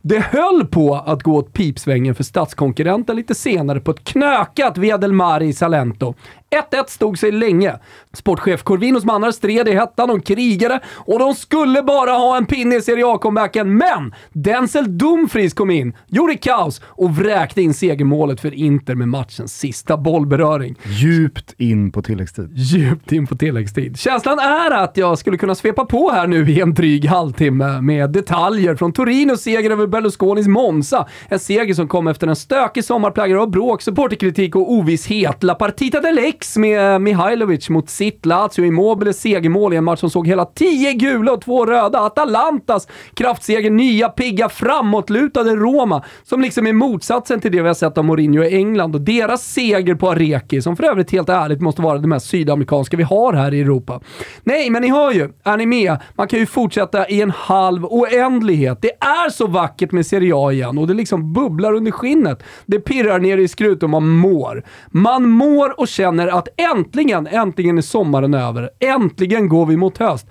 Det 0.02 0.20
höll 0.20 0.68
på 0.68 0.96
att 0.96 1.24
gå 1.24 1.36
åt 1.36 1.54
pipsvängen 1.54 2.16
för 2.16 2.24
statskonkurrenten 2.24 3.16
lite 3.16 3.36
senare 3.36 3.80
på 3.80 3.92
ett 3.92 4.04
knökat 4.04 4.78
Via 4.78 4.98
del 4.98 5.14
Mare 5.14 5.46
i 5.46 5.54
Salento. 5.54 6.14
1-1 6.52 6.84
stod 6.88 7.20
sig 7.20 7.32
länge. 7.32 7.74
Sportchef 8.14 8.64
Corvinos 8.64 9.06
mannar 9.06 9.32
stred 9.32 9.68
i 9.68 9.72
hettan, 9.72 10.08
de 10.08 10.22
krigade 10.22 10.80
och 10.96 11.20
de 11.20 11.36
skulle 11.36 11.84
bara 11.84 12.12
ha 12.12 12.38
en 12.38 12.46
pinne 12.46 12.76
i 12.76 12.82
Serie 12.82 13.08
A-comebacken, 13.08 13.78
men 13.78 14.16
Denzel 14.34 14.98
Dumfries 14.98 15.54
kom 15.54 15.72
in, 15.72 15.94
gjorde 16.08 16.36
kaos 16.36 16.82
och 16.86 17.16
vräkte 17.16 17.62
in 17.62 17.74
segermålet 17.74 18.42
för 18.42 18.54
Inter 18.54 18.96
med 18.96 19.08
matchens 19.08 19.60
sista 19.60 19.98
bollberöring. 19.98 20.76
Djupt 20.84 21.56
in 21.58 21.92
på 21.92 22.02
tilläggstid. 22.02 22.52
Djupt 22.54 23.12
in 23.12 23.28
på 23.28 23.36
tilläggstid. 23.36 24.00
Känslan 24.00 24.40
är 24.40 24.72
att 24.72 24.98
jag 24.98 25.18
skulle 25.18 25.38
kunna 25.38 25.56
svepa 25.56 25.86
på 25.86 26.12
här 26.12 26.28
nu 26.28 26.52
i 26.52 26.62
en 26.62 26.74
dryg 26.74 27.06
halvtimme 27.06 27.82
med 27.82 28.10
detaljer 28.10 28.76
från 28.76 28.94
Torinos 28.94 29.42
seger 29.42 29.72
över 29.72 29.88
Berlusconis 29.88 30.48
Monza. 30.48 31.08
En 31.28 31.40
seger 31.40 31.74
som 31.74 31.88
kom 31.88 32.08
efter 32.08 32.28
en 32.28 32.36
stökig 32.36 32.84
sommar 32.84 33.12
präglad 33.12 33.42
av 33.42 33.50
bråk, 33.50 33.82
supporterkritik 33.82 34.56
och 34.56 34.72
ovisshet. 34.72 35.44
La 35.44 35.56
Partita 35.56 36.02
del 36.02 36.18
X 36.38 36.58
med 36.58 37.02
Mihailovic 37.02 37.70
mot 37.70 37.90
sitt 37.90 38.26
Lazio, 38.26 38.66
Immobiles 38.66 39.22
segermål 39.22 39.74
i 39.74 39.78
en 39.78 39.84
match 39.84 40.00
som 40.00 40.10
såg 40.10 40.28
hela 40.28 40.46
tio 40.46 40.94
gula 40.94 41.32
och 41.32 41.42
två 41.42 41.66
röda. 41.66 42.00
Atalantas 42.00 42.88
kraftseger, 43.14 43.72
nya, 43.72 44.10
pigga, 44.10 44.50
framåtlutade 44.50 45.56
Roma, 45.56 46.04
som 46.24 46.42
liksom 46.42 46.68
är 46.68 46.74
motsatsen 46.74 47.42
till 47.42 47.52
det 47.52 47.62
vi 47.62 47.68
har 47.68 47.74
sett 47.74 47.98
av 47.98 48.06
Mourinho 48.06 48.44
i 48.44 48.56
England 48.56 48.96
och 48.96 49.02
deras 49.02 49.44
seger 49.44 49.96
på 49.96 50.10
Areki, 50.12 50.62
som 50.62 50.76
för 50.76 50.84
övrigt 50.84 51.12
helt 51.12 51.30
ärligt 51.30 51.62
måste 51.62 51.82
vara 51.82 51.98
det 51.98 52.08
mest 52.08 52.28
sydamerikanska 52.30 52.98
vi 52.98 53.04
har 53.04 53.34
här 53.34 53.54
i 53.54 53.62
Europa. 53.62 54.02
Nej, 54.44 54.70
men 54.70 54.82
ni 54.82 54.90
hör 54.90 55.12
ju, 55.12 55.30
är 55.44 55.58
ni 55.58 55.66
med? 55.66 55.98
Man 56.16 56.28
kan 56.28 56.40
ju 56.40 56.46
fortsätta 56.46 57.08
i 57.08 57.22
en 57.22 57.32
halv 57.32 57.86
oändlighet. 57.86 58.78
Det 58.82 58.92
är 59.00 59.30
så 59.30 59.48
vackert 59.48 59.92
med 59.92 60.06
Serie 60.06 60.34
A 60.36 60.52
igen 60.52 60.78
och 60.78 60.88
det 60.88 60.94
liksom 60.94 61.34
bubblar 61.34 61.74
under 61.74 61.92
skinnet. 61.92 62.44
Det 62.66 62.80
pirrar 62.80 63.20
ner 63.20 63.38
i 63.38 63.48
skrut 63.48 63.84
och 63.84 63.90
man 63.90 64.10
mår. 64.10 64.64
Man 64.88 65.30
mår 65.30 65.80
och 65.80 65.88
känner 65.88 66.27
att 66.28 66.48
äntligen, 66.58 67.28
äntligen 67.28 67.78
är 67.78 67.82
sommaren 67.82 68.34
över. 68.34 68.70
Äntligen 68.80 69.50
går 69.50 69.66
vi 69.66 69.78
mot 69.78 69.98
höst. 69.98 70.28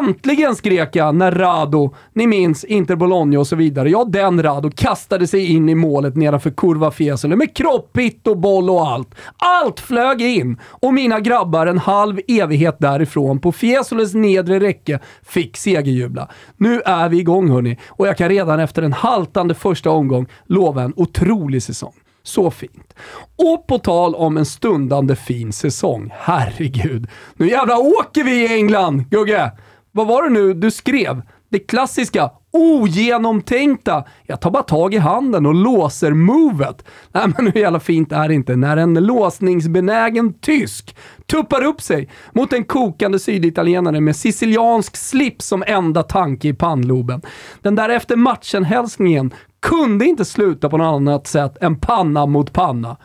Äntligen 0.00 0.56
skrek 0.56 0.96
jag 0.96 1.14
när 1.14 1.32
Rado, 1.32 1.94
ni 2.12 2.26
minns, 2.26 2.64
Inter 2.64 2.96
Bologna 2.96 3.38
och 3.38 3.46
så 3.46 3.56
vidare. 3.56 3.90
Ja, 3.90 4.04
den 4.04 4.42
Rado 4.42 4.70
kastade 4.70 5.26
sig 5.26 5.52
in 5.52 5.68
i 5.68 5.74
målet 5.74 6.16
nedanför 6.16 6.50
Kurva 6.50 6.90
Fiesole 6.90 7.36
med 7.36 7.56
kropp, 7.56 7.98
hit 7.98 8.26
och 8.26 8.38
boll 8.38 8.70
och 8.70 8.86
allt. 8.86 9.14
Allt 9.36 9.80
flög 9.80 10.22
in 10.22 10.60
och 10.64 10.94
mina 10.94 11.20
grabbar 11.20 11.66
en 11.66 11.78
halv 11.78 12.20
evighet 12.28 12.76
därifrån 12.78 13.38
på 13.38 13.52
Fiesoles 13.52 14.14
nedre 14.14 14.60
räcke 14.60 14.98
fick 15.22 15.56
segerjubla. 15.56 16.28
Nu 16.56 16.80
är 16.80 17.08
vi 17.08 17.18
igång 17.18 17.50
hörni 17.50 17.78
och 17.88 18.06
jag 18.06 18.16
kan 18.16 18.28
redan 18.28 18.60
efter 18.60 18.82
en 18.82 18.92
haltande 18.92 19.54
första 19.54 19.90
omgång 19.90 20.26
lova 20.46 20.82
en 20.82 20.92
otrolig 20.96 21.62
säsong. 21.62 21.94
Så 22.26 22.50
fint. 22.50 22.94
Och 23.36 23.66
på 23.66 23.78
tal 23.78 24.14
om 24.14 24.36
en 24.36 24.46
stundande 24.46 25.16
fin 25.16 25.52
säsong. 25.52 26.12
Herregud. 26.16 27.06
Nu 27.36 27.50
jävla 27.50 27.78
åker 27.78 28.24
vi 28.24 28.42
i 28.42 28.54
England, 28.54 29.10
Gugge! 29.10 29.52
Vad 29.92 30.06
var 30.06 30.22
det 30.22 30.30
nu 30.30 30.54
du 30.54 30.70
skrev? 30.70 31.22
Det 31.54 31.58
klassiska 31.58 32.30
ogenomtänkta. 32.52 34.04
Jag 34.26 34.40
tar 34.40 34.50
bara 34.50 34.62
tag 34.62 34.94
i 34.94 34.98
handen 34.98 35.46
och 35.46 35.54
låser 35.54 36.12
movet. 36.12 36.84
Nej 37.12 37.26
men 37.36 37.46
hur 37.46 37.60
jävla 37.60 37.80
fint 37.80 38.12
är 38.12 38.28
det 38.28 38.34
inte 38.34 38.56
när 38.56 38.76
en 38.76 38.94
låsningsbenägen 38.94 40.32
tysk 40.32 40.96
tuppar 41.26 41.64
upp 41.64 41.80
sig 41.80 42.10
mot 42.32 42.52
en 42.52 42.64
kokande 42.64 43.18
syditalienare 43.18 44.00
med 44.00 44.16
siciliansk 44.16 44.96
slips 44.96 45.46
som 45.46 45.64
enda 45.66 46.02
tanke 46.02 46.48
i 46.48 46.54
pannloben. 46.54 47.22
Den 47.62 47.74
där 47.74 47.88
efter 47.88 48.16
matchen-hälsningen 48.16 49.34
kunde 49.62 50.04
inte 50.04 50.24
sluta 50.24 50.68
på 50.68 50.76
något 50.76 50.94
annat 50.94 51.26
sätt 51.26 51.56
än 51.60 51.80
panna 51.80 52.26
mot 52.26 52.52
panna. 52.52 52.96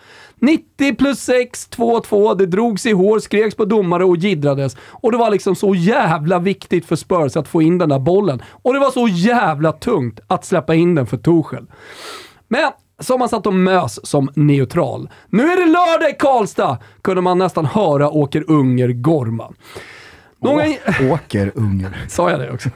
90 0.42 0.96
plus 0.96 1.20
6, 1.20 1.70
2-2. 1.72 2.36
Det 2.38 2.46
drogs 2.46 2.86
i 2.86 2.92
hår, 2.92 3.20
skreks 3.20 3.56
på 3.56 3.66
domare 3.66 4.06
och 4.06 4.18
giddrades. 4.18 4.78
Och 4.82 5.12
det 5.12 5.18
var 5.18 5.32
liksom 5.32 5.56
så 5.56 5.76
jävla 5.76 6.40
viktigt 6.40 6.86
för 6.86 6.96
Spurs 6.96 7.36
att 7.36 7.48
få 7.48 7.62
in 7.62 7.78
den 7.78 7.90
där 7.90 8.00
bollen. 8.00 8.42
Och 8.62 8.74
det 8.74 8.80
var 8.80 8.92
så 8.92 9.08
jävla 9.08 9.72
tungt 9.72 10.20
att 10.28 10.46
släppa 10.46 10.76
in 10.76 10.96
den 10.96 11.08
för 11.08 11.18
Torshäll. 11.18 11.66
Men 12.48 12.72
som 13.00 13.20
man 13.20 13.30
satt 13.30 13.48
och 13.48 13.54
mös 13.54 14.06
som 14.08 14.30
neutral. 14.36 15.10
Nu 15.30 15.44
är 15.44 15.58
det 15.58 15.66
lördag 15.66 16.10
i 16.10 16.16
Karlstad, 16.20 16.78
kunde 17.02 17.22
man 17.22 17.38
nästan 17.38 17.66
höra 17.66 18.10
Åker 18.10 18.44
Unger 18.48 18.90
gorma. 18.90 19.54
Någon... 20.42 20.62
Åker 21.12 21.52
Unger. 21.56 22.06
Sa 22.08 22.30
jag 22.30 22.40
det 22.40 22.52
också? 22.52 22.70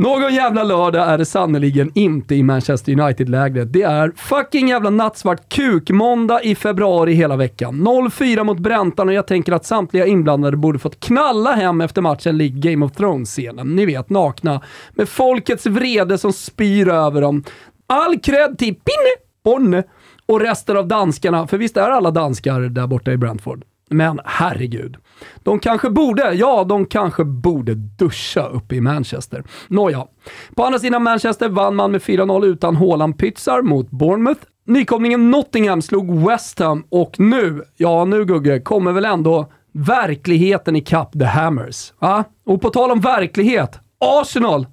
Någon 0.00 0.34
jävla 0.34 0.62
lördag 0.62 1.08
är 1.08 1.18
det 1.18 1.24
sannoliken 1.24 1.90
inte 1.94 2.34
i 2.34 2.42
Manchester 2.42 3.00
United-lägret. 3.00 3.72
Det 3.72 3.82
är 3.82 4.12
fucking 4.16 4.68
jävla 4.68 4.90
nattsvart 4.90 5.48
kukmåndag 5.48 6.42
i 6.42 6.54
februari 6.54 7.12
hela 7.12 7.36
veckan. 7.36 7.74
0-4 7.74 8.44
mot 8.44 8.58
Bräntan 8.58 9.08
och 9.08 9.14
jag 9.14 9.26
tänker 9.26 9.52
att 9.52 9.64
samtliga 9.64 10.06
inblandade 10.06 10.56
borde 10.56 10.78
fått 10.78 11.00
knalla 11.00 11.52
hem 11.52 11.80
efter 11.80 12.02
matchen 12.02 12.38
lik 12.38 12.52
Game 12.52 12.86
of 12.86 12.92
Thrones-scenen. 12.92 13.76
Ni 13.76 13.86
vet, 13.86 14.10
nakna. 14.10 14.60
Med 14.90 15.08
folkets 15.08 15.66
vrede 15.66 16.18
som 16.18 16.32
spyr 16.32 16.88
över 16.88 17.20
dem. 17.20 17.44
All 17.86 18.18
cred 18.18 18.58
till 18.58 18.74
Pinne, 18.74 19.14
Bonne 19.44 19.82
och 20.26 20.40
resten 20.40 20.76
av 20.76 20.88
danskarna, 20.88 21.46
för 21.46 21.58
visst 21.58 21.76
är 21.76 21.90
alla 21.90 22.10
danskar 22.10 22.60
där 22.60 22.86
borta 22.86 23.12
i 23.12 23.16
Brentford? 23.16 23.64
Men 23.88 24.20
herregud. 24.24 24.96
De 25.42 25.58
kanske 25.58 25.90
borde, 25.90 26.32
ja, 26.32 26.64
de 26.64 26.86
kanske 26.86 27.24
borde 27.24 27.74
duscha 27.74 28.48
uppe 28.48 28.76
i 28.76 28.80
Manchester. 28.80 29.44
Nåja. 29.68 30.06
På 30.54 30.64
andra 30.64 30.78
sidan 30.78 31.02
Manchester 31.02 31.48
vann 31.48 31.76
man 31.76 31.92
med 31.92 32.00
4-0 32.00 32.44
utan 32.44 32.76
Haaland-pytsar 32.76 33.62
mot 33.62 33.90
Bournemouth. 33.90 34.40
Nykomlingen 34.66 35.30
Nottingham 35.30 35.82
slog 35.82 36.28
West 36.28 36.58
Ham 36.58 36.84
och 36.90 37.20
nu, 37.20 37.62
ja 37.76 38.04
nu 38.04 38.24
Gugge, 38.24 38.60
kommer 38.60 38.92
väl 38.92 39.04
ändå 39.04 39.52
verkligheten 39.72 40.76
i 40.76 40.84
The 41.18 41.24
Hammers. 41.24 41.92
Va? 41.98 42.24
Och 42.46 42.60
på 42.60 42.70
tal 42.70 42.90
om 42.90 43.00
verklighet, 43.00 43.80
Arsenal! 43.98 44.66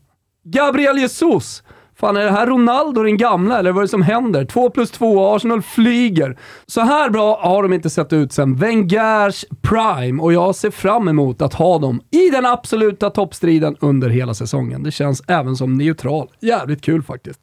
Gabriel 0.44 0.98
Jesus! 0.98 1.64
Fan, 2.00 2.18
är 2.18 2.24
det 2.24 2.32
här 2.32 2.48
Ronaldo 2.48 3.04
den 3.04 3.18
gamla 3.18 3.60
eller 3.60 3.72
vad 3.72 3.82
är 3.82 3.86
det 3.86 3.88
som 3.88 4.02
händer? 4.02 4.46
2 4.46 4.70
plus 4.70 4.92
2, 4.92 5.36
Arsenal 5.36 5.62
flyger. 5.62 6.38
Så 6.66 6.82
här 6.82 7.10
bra 7.10 7.40
har 7.42 7.64
de 7.64 7.74
inte 7.74 7.90
sett 7.90 8.14
ut 8.14 8.34
sen 8.34 8.56
Wengers 8.56 9.46
prime 9.62 10.22
och 10.22 10.34
jag 10.34 10.56
ser 10.56 10.72
fram 10.72 11.08
emot 11.08 11.42
att 11.42 11.54
ha 11.54 11.80
dem 11.80 12.02
i 12.12 12.30
den 12.30 12.46
absoluta 12.46 13.10
toppstriden 13.10 13.76
under 13.80 14.10
hela 14.10 14.34
säsongen. 14.34 14.84
Det 14.84 14.92
känns 14.92 15.24
även 15.28 15.56
som 15.56 15.78
neutral. 15.78 16.28
Jävligt 16.40 16.82
kul 16.82 17.04
faktiskt. 17.04 17.40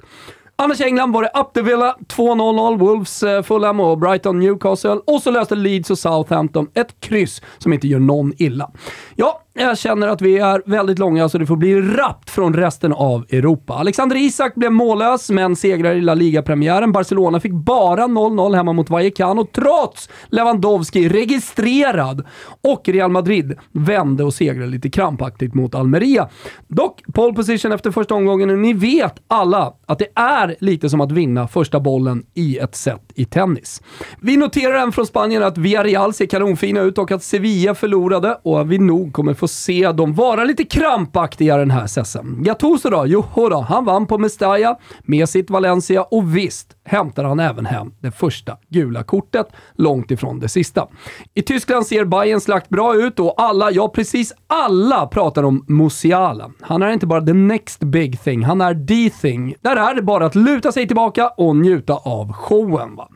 Annars 0.56 0.80
i 0.80 0.84
England 0.84 1.12
var 1.12 1.22
det 1.22 1.30
Up 1.34 1.54
the 1.54 1.62
Villa 1.62 1.96
2-0-0, 2.08 2.78
Wolves, 2.78 3.22
eh, 3.22 3.42
Fulham 3.42 3.80
och 3.80 3.98
Brighton, 3.98 4.40
Newcastle. 4.40 5.00
Och 5.06 5.22
så 5.22 5.30
löste 5.30 5.54
Leeds 5.54 5.90
och 5.90 5.98
Southampton 5.98 6.68
ett 6.74 7.00
kryss 7.00 7.42
som 7.58 7.72
inte 7.72 7.88
gör 7.88 7.98
någon 7.98 8.32
illa. 8.36 8.70
Ja, 9.16 9.41
jag 9.54 9.78
känner 9.78 10.08
att 10.08 10.22
vi 10.22 10.38
är 10.38 10.62
väldigt 10.66 10.98
långa 10.98 11.28
så 11.28 11.38
det 11.38 11.46
får 11.46 11.56
bli 11.56 11.80
rappt 11.80 12.30
från 12.30 12.54
resten 12.54 12.92
av 12.92 13.24
Europa. 13.30 13.74
Alexander 13.74 14.16
Isak 14.16 14.54
blev 14.54 14.72
mållös, 14.72 15.30
men 15.30 15.56
segrar 15.56 15.94
i 15.94 16.00
La 16.00 16.14
Liga-premiären. 16.14 16.92
Barcelona 16.92 17.40
fick 17.40 17.52
bara 17.52 18.04
0-0 18.04 18.54
hemma 18.54 18.72
mot 18.72 18.90
Vallecano, 18.90 19.46
trots 19.52 20.08
Lewandowski 20.26 21.08
registrerad. 21.08 22.26
Och 22.62 22.88
Real 22.88 23.10
Madrid 23.10 23.58
vände 23.72 24.24
och 24.24 24.34
segrade 24.34 24.70
lite 24.70 24.90
krampaktigt 24.90 25.54
mot 25.54 25.74
Almeria. 25.74 26.28
Dock 26.68 27.02
pole 27.14 27.34
position 27.34 27.72
efter 27.72 27.90
första 27.90 28.14
omgången 28.14 28.50
och 28.50 28.58
ni 28.58 28.72
vet 28.72 29.14
alla 29.28 29.72
att 29.86 29.98
det 29.98 30.08
är 30.14 30.56
lite 30.60 30.90
som 30.90 31.00
att 31.00 31.12
vinna 31.12 31.48
första 31.48 31.80
bollen 31.80 32.22
i 32.34 32.58
ett 32.58 32.76
set 32.76 33.12
i 33.14 33.24
tennis. 33.24 33.82
Vi 34.20 34.36
noterar 34.36 34.74
även 34.74 34.92
från 34.92 35.06
Spanien 35.06 35.42
att 35.42 35.58
Villarreal 35.58 36.14
ser 36.14 36.26
kanonfina 36.26 36.80
ut 36.80 36.98
och 36.98 37.12
att 37.12 37.22
Sevilla 37.22 37.74
förlorade 37.74 38.38
och 38.42 38.72
vi 38.72 38.78
nog 38.78 39.12
kommer 39.12 39.34
få 39.42 39.48
se 39.48 39.92
dem 39.92 40.14
vara 40.14 40.44
lite 40.44 40.64
krampaktiga 40.64 41.56
den 41.56 41.70
här 41.70 41.86
sessen. 41.86 42.36
Gattuso 42.38 42.90
då? 42.90 43.06
Joho 43.06 43.48
då, 43.48 43.60
han 43.60 43.84
vann 43.84 44.06
på 44.06 44.18
Mestalla 44.18 44.78
med 45.04 45.28
sitt 45.28 45.50
Valencia 45.50 46.02
och 46.02 46.36
visst 46.36 46.76
hämtar 46.84 47.24
han 47.24 47.40
även 47.40 47.66
hem 47.66 47.92
det 48.00 48.10
första 48.10 48.56
gula 48.68 49.02
kortet, 49.02 49.46
långt 49.74 50.10
ifrån 50.10 50.40
det 50.40 50.48
sista. 50.48 50.88
I 51.34 51.42
Tyskland 51.42 51.86
ser 51.86 52.04
Bayern 52.04 52.40
slakt 52.40 52.68
bra 52.68 52.94
ut 52.94 53.20
och 53.20 53.34
alla, 53.36 53.70
ja 53.70 53.88
precis 53.88 54.32
alla 54.46 55.06
pratar 55.06 55.42
om 55.42 55.64
Musiala. 55.68 56.50
Han 56.60 56.82
är 56.82 56.90
inte 56.90 57.06
bara 57.06 57.26
the 57.26 57.32
next 57.32 57.80
big 57.80 58.20
thing, 58.20 58.44
han 58.44 58.60
är 58.60 58.74
the 58.86 59.10
thing. 59.10 59.54
Där 59.60 59.76
är 59.76 59.94
det 59.94 60.02
bara 60.02 60.26
att 60.26 60.34
luta 60.34 60.72
sig 60.72 60.86
tillbaka 60.86 61.28
och 61.28 61.56
njuta 61.56 61.94
av 61.94 62.32
showen. 62.32 62.96
Va? 62.96 63.08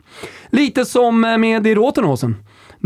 Lite 0.49 0.85
som 0.85 1.25
eh, 1.25 1.37
med 1.37 1.67
i 1.67 1.75
Rotenhosen. 1.75 2.35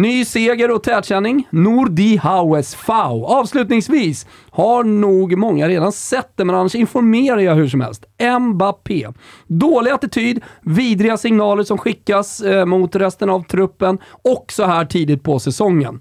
Ny 0.02 0.26
seger 0.26 0.72
och 0.72 0.84
tätkänning. 0.84 1.48
Nordi 1.50 2.18
Haues 2.18 2.76
Fau. 2.76 3.26
Avslutningsvis 3.26 4.28
har 4.52 4.84
nog 4.84 5.38
många 5.38 5.68
redan 5.68 5.92
sett 5.92 6.32
det, 6.36 6.46
men 6.46 6.56
annars 6.56 6.76
informerar 6.76 7.40
jag 7.40 7.56
hur 7.56 7.68
som 7.68 7.82
helst. 7.82 8.06
Mbappé. 8.40 9.08
Dålig 9.48 9.92
attityd, 9.92 10.44
vidriga 10.62 11.18
signaler 11.18 11.64
som 11.64 11.78
skickas 11.78 12.42
eh, 12.42 12.66
mot 12.66 12.96
resten 12.96 13.30
av 13.30 13.44
truppen 13.44 13.98
och 14.24 14.46
så 14.52 14.64
här 14.64 14.86
tidigt 14.86 15.24
på 15.24 15.40
säsongen. 15.40 16.00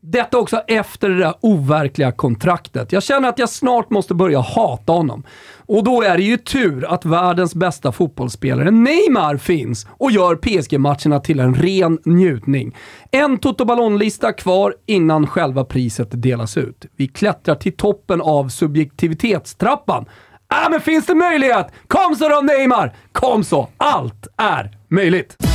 Detta 0.00 0.38
också 0.38 0.56
efter 0.66 1.08
det 1.08 1.18
där 1.18 1.34
overkliga 1.40 2.12
kontraktet. 2.12 2.92
Jag 2.92 3.02
känner 3.02 3.28
att 3.28 3.38
jag 3.38 3.48
snart 3.48 3.90
måste 3.90 4.14
börja 4.14 4.40
hata 4.40 4.92
honom. 4.92 5.24
Och 5.66 5.84
då 5.84 6.02
är 6.02 6.16
det 6.16 6.22
ju 6.22 6.36
tur 6.36 6.84
att 6.84 7.04
världens 7.04 7.54
bästa 7.54 7.92
fotbollsspelare 7.92 8.70
Neymar 8.70 9.36
finns 9.36 9.86
och 9.90 10.10
gör 10.10 10.36
PSG-matcherna 10.36 11.20
till 11.20 11.40
en 11.40 11.54
ren 11.54 11.98
njutning. 12.04 12.76
En 13.10 13.38
Toto 13.38 13.64
Ballon-lista 13.64 14.32
kvar 14.32 14.74
innan 14.86 15.26
själva 15.26 15.64
priset 15.64 16.08
delas 16.10 16.56
ut. 16.56 16.86
Vi 16.96 17.08
klättrar 17.08 17.54
till 17.54 17.76
toppen 17.76 18.20
av 18.20 18.48
subjektivitetstrappan. 18.48 20.06
Äh, 20.52 20.70
men 20.70 20.80
finns 20.80 21.06
det 21.06 21.14
möjlighet? 21.14 21.66
Kom 21.86 22.16
så 22.16 22.28
då 22.28 22.40
Neymar! 22.40 22.96
Kom 23.12 23.44
så! 23.44 23.68
Allt 23.76 24.26
är 24.36 24.70
möjligt! 24.88 25.47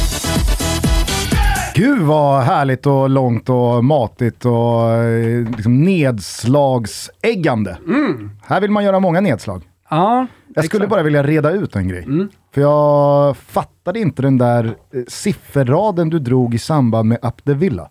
Gud 1.75 2.01
vad 2.01 2.43
härligt 2.43 2.85
och 2.85 3.09
långt 3.09 3.49
och 3.49 3.83
matigt 3.83 4.45
och 4.45 4.91
eh, 4.91 5.49
liksom 5.57 5.83
nedslagsäggande. 5.83 7.77
Mm. 7.87 8.31
Här 8.45 8.61
vill 8.61 8.71
man 8.71 8.83
göra 8.83 8.99
många 8.99 9.21
nedslag. 9.21 9.63
Ja, 9.89 10.27
jag 10.55 10.65
skulle 10.65 10.87
bara 10.87 11.03
vilja 11.03 11.23
reda 11.23 11.51
ut 11.51 11.75
en 11.75 11.87
grej. 11.87 12.03
Mm. 12.03 12.29
För 12.53 12.61
jag 12.61 13.37
fattade 13.37 13.99
inte 13.99 14.21
den 14.21 14.37
där 14.37 14.65
eh, 14.65 15.01
sifferraden 15.07 16.09
du 16.09 16.19
drog 16.19 16.55
i 16.55 16.59
samband 16.59 17.09
med 17.09 17.17
Up 17.21 17.43
the 17.45 17.53
Villa. 17.53 17.89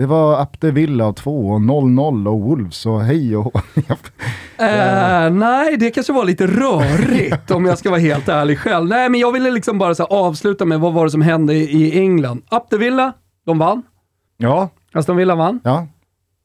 Det 0.00 0.06
var 0.06 0.42
Up 0.42 0.60
the 0.60 0.70
Villa 0.70 1.06
och 1.06 1.16
2 1.16 1.48
och 1.48 1.60
0-0 1.60 2.28
och 2.28 2.40
Wolves 2.40 2.86
och 2.86 3.00
hej 3.00 3.36
och 3.36 3.56
uh, 3.56 5.30
Nej, 5.30 5.76
det 5.76 5.90
kanske 5.90 6.12
var 6.12 6.24
lite 6.24 6.46
rörigt 6.46 7.50
om 7.50 7.64
jag 7.64 7.78
ska 7.78 7.90
vara 7.90 8.00
helt 8.00 8.28
ärlig 8.28 8.58
själv. 8.58 8.88
Nej, 8.88 9.08
men 9.08 9.20
jag 9.20 9.32
ville 9.32 9.50
liksom 9.50 9.78
bara 9.78 10.04
avsluta 10.04 10.64
med 10.64 10.80
vad 10.80 10.92
var 10.92 11.04
det 11.04 11.10
som 11.10 11.22
hände 11.22 11.54
i 11.54 11.98
England. 11.98 12.42
Up 12.50 12.70
the 12.70 12.76
Villa, 12.76 13.12
de 13.46 13.58
vann. 13.58 13.82
Ja. 14.36 14.68
Aston 14.92 15.16
Villa 15.16 15.34
vann. 15.34 15.60
Ja. 15.64 15.86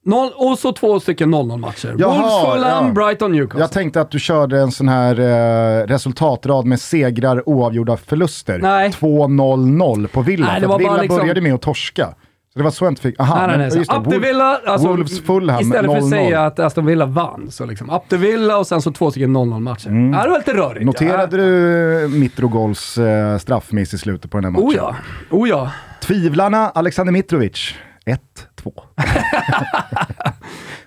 Noll, 0.05 0.31
och 0.35 0.59
så 0.59 0.71
två 0.71 0.99
stycken 0.99 1.35
0-0 1.35 1.57
matcher. 1.57 1.91
Wolves, 1.91 2.41
Fulham, 2.45 2.87
ja. 2.87 2.91
Brighton, 2.93 3.31
Newcastle. 3.31 3.59
Jag 3.59 3.71
tänkte 3.71 4.01
att 4.01 4.11
du 4.11 4.19
körde 4.19 4.59
en 4.59 4.71
sån 4.71 4.87
här 4.87 5.19
eh, 5.19 5.87
resultatrad 5.87 6.65
med 6.65 6.79
segrar 6.79 7.49
oavgjorda 7.49 7.97
förluster. 7.97 8.59
Nej. 8.59 8.89
2-0-0 8.89 10.07
på 10.07 10.21
Villa. 10.21 10.47
Nej, 10.47 10.61
det 10.61 10.67
var 10.67 10.79
Villa 10.79 10.97
liksom... 10.97 11.19
började 11.19 11.41
med 11.41 11.53
att 11.53 11.61
torska. 11.61 12.15
Så 12.55 12.59
det 12.59 12.63
var 12.63 12.71
så 12.71 12.85
jag 12.85 12.91
inte 12.91 13.01
fick... 13.01 13.19
Aha, 13.19 13.47
nej, 13.47 13.57
nej, 13.57 13.67
nej. 13.67 13.77
Just 13.77 13.91
det, 14.09 14.19
Villa, 14.19 14.59
alltså, 14.65 14.87
Wolves, 14.87 15.21
Fulham, 15.21 15.61
Istället 15.61 15.91
för 15.91 15.97
att 15.97 16.09
säga 16.09 16.45
att 16.45 16.59
Aston 16.59 16.85
Villa 16.85 17.05
vann, 17.05 17.51
så 17.51 17.65
liksom 17.65 17.89
up 17.89 18.01
the 18.09 18.17
Villa 18.17 18.57
och 18.57 18.67
sen 18.67 18.81
så 18.81 18.91
två 18.91 19.11
stycken 19.11 19.37
0-0 19.37 19.59
matcher. 19.59 19.87
Mm. 19.87 20.13
Ja, 20.13 20.23
det 20.23 20.29
var 20.29 20.37
lite 20.37 20.53
rörigt. 20.53 20.85
Noterade 20.85 21.37
ja. 21.37 21.43
du 21.43 22.07
Mitrogols 22.07 22.97
eh, 22.97 23.37
straffmiss 23.37 23.93
i 23.93 23.97
slutet 23.97 24.31
på 24.31 24.37
den 24.37 24.43
här 24.43 24.51
matchen? 24.51 24.67
Oh 24.67 24.75
ja. 24.75 24.95
Oh 25.29 25.49
ja. 25.49 25.71
Tvivlarna, 26.01 26.69
Alexander 26.69 27.13
Mitrovic. 27.13 27.75
1-2. 28.05 28.81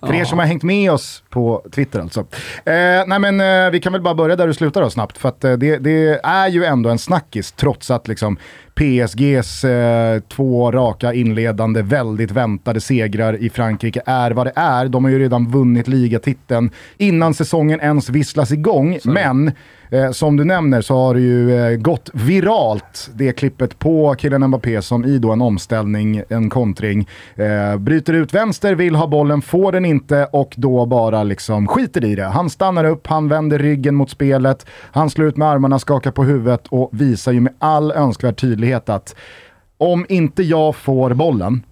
För 0.07 0.15
er 0.15 0.25
som 0.25 0.39
har 0.39 0.47
hängt 0.47 0.63
med 0.63 0.93
oss 0.93 1.23
på 1.31 1.67
Twitter 1.75 2.01
alltså. 2.01 2.21
Eh, 2.65 3.05
nej 3.07 3.19
men 3.19 3.41
eh, 3.41 3.71
vi 3.71 3.81
kan 3.81 3.93
väl 3.93 4.03
bara 4.03 4.15
börja 4.15 4.37
där 4.37 4.47
du 4.47 4.55
slutar 4.55 4.83
då 4.83 4.91
snabbt. 4.91 5.19
För 5.19 5.29
att 5.29 5.45
eh, 5.45 5.53
det, 5.53 5.79
det, 5.79 6.21
är 6.23 6.49
ju 6.49 6.65
ändå 6.65 6.91
en 6.91 6.99
snackis 6.99 7.53
trots 7.53 7.91
att 7.91 8.09
liksom 8.09 8.39
PSGs 8.79 9.65
eh, 9.65 10.21
två 10.21 10.73
raka 10.73 11.13
inledande, 11.13 11.83
väldigt 11.83 12.31
väntade 12.31 12.81
segrar 12.81 13.37
i 13.37 13.51
Frankrike 13.51 14.03
är 14.07 14.31
vad 14.31 14.47
det 14.47 14.53
är. 14.55 14.89
De 14.89 15.05
har 15.05 15.11
ju 15.11 15.19
redan 15.19 15.51
vunnit 15.51 15.89
ligatiteln 15.89 16.71
innan 16.97 17.35
säsongen 17.35 17.81
ens 17.81 18.09
visslas 18.09 18.53
igång. 18.53 18.99
Sorry. 19.01 19.15
Men 19.15 19.53
Eh, 19.91 20.11
som 20.11 20.37
du 20.37 20.45
nämner 20.45 20.81
så 20.81 20.95
har 20.95 21.15
det 21.15 21.21
ju 21.21 21.57
eh, 21.57 21.77
gått 21.77 22.11
viralt, 22.13 23.11
det 23.15 23.33
klippet 23.33 23.79
på 23.79 24.15
killen 24.19 24.47
Mbappé 24.47 24.83
som 24.83 25.05
i 25.05 25.19
då 25.19 25.33
en 25.33 25.43
omställning, 25.43 26.23
en 26.29 26.51
kontring, 26.51 27.09
eh, 27.37 27.79
bryter 27.79 28.13
ut 28.13 28.35
vänster, 28.35 28.75
vill 28.75 28.95
ha 28.95 29.07
bollen, 29.07 29.43
får 29.43 29.73
den 29.73 29.85
inte 29.85 30.29
och 30.33 30.55
då 30.57 30.87
bara 30.87 31.23
liksom 31.23 31.67
skiter 31.67 32.05
i 32.05 32.15
det. 32.15 32.25
Han 32.25 32.51
stannar 32.51 32.85
upp, 32.85 33.07
han 33.07 33.29
vänder 33.29 33.59
ryggen 33.59 33.95
mot 33.95 34.11
spelet, 34.11 34.67
han 34.93 35.11
slår 35.11 35.29
ut 35.29 35.37
med 35.37 35.49
armarna, 35.49 35.79
skakar 35.79 36.11
på 36.11 36.25
huvudet 36.25 36.67
och 36.69 36.91
visar 36.93 37.33
ju 37.33 37.41
med 37.41 37.55
all 37.59 37.93
önskvärd 37.93 38.37
tydlighet 38.41 38.68
att 38.75 39.15
om 39.79 40.07
inte 40.09 40.43
jag 40.43 40.77
får 40.77 41.15
bollen, 41.15 41.63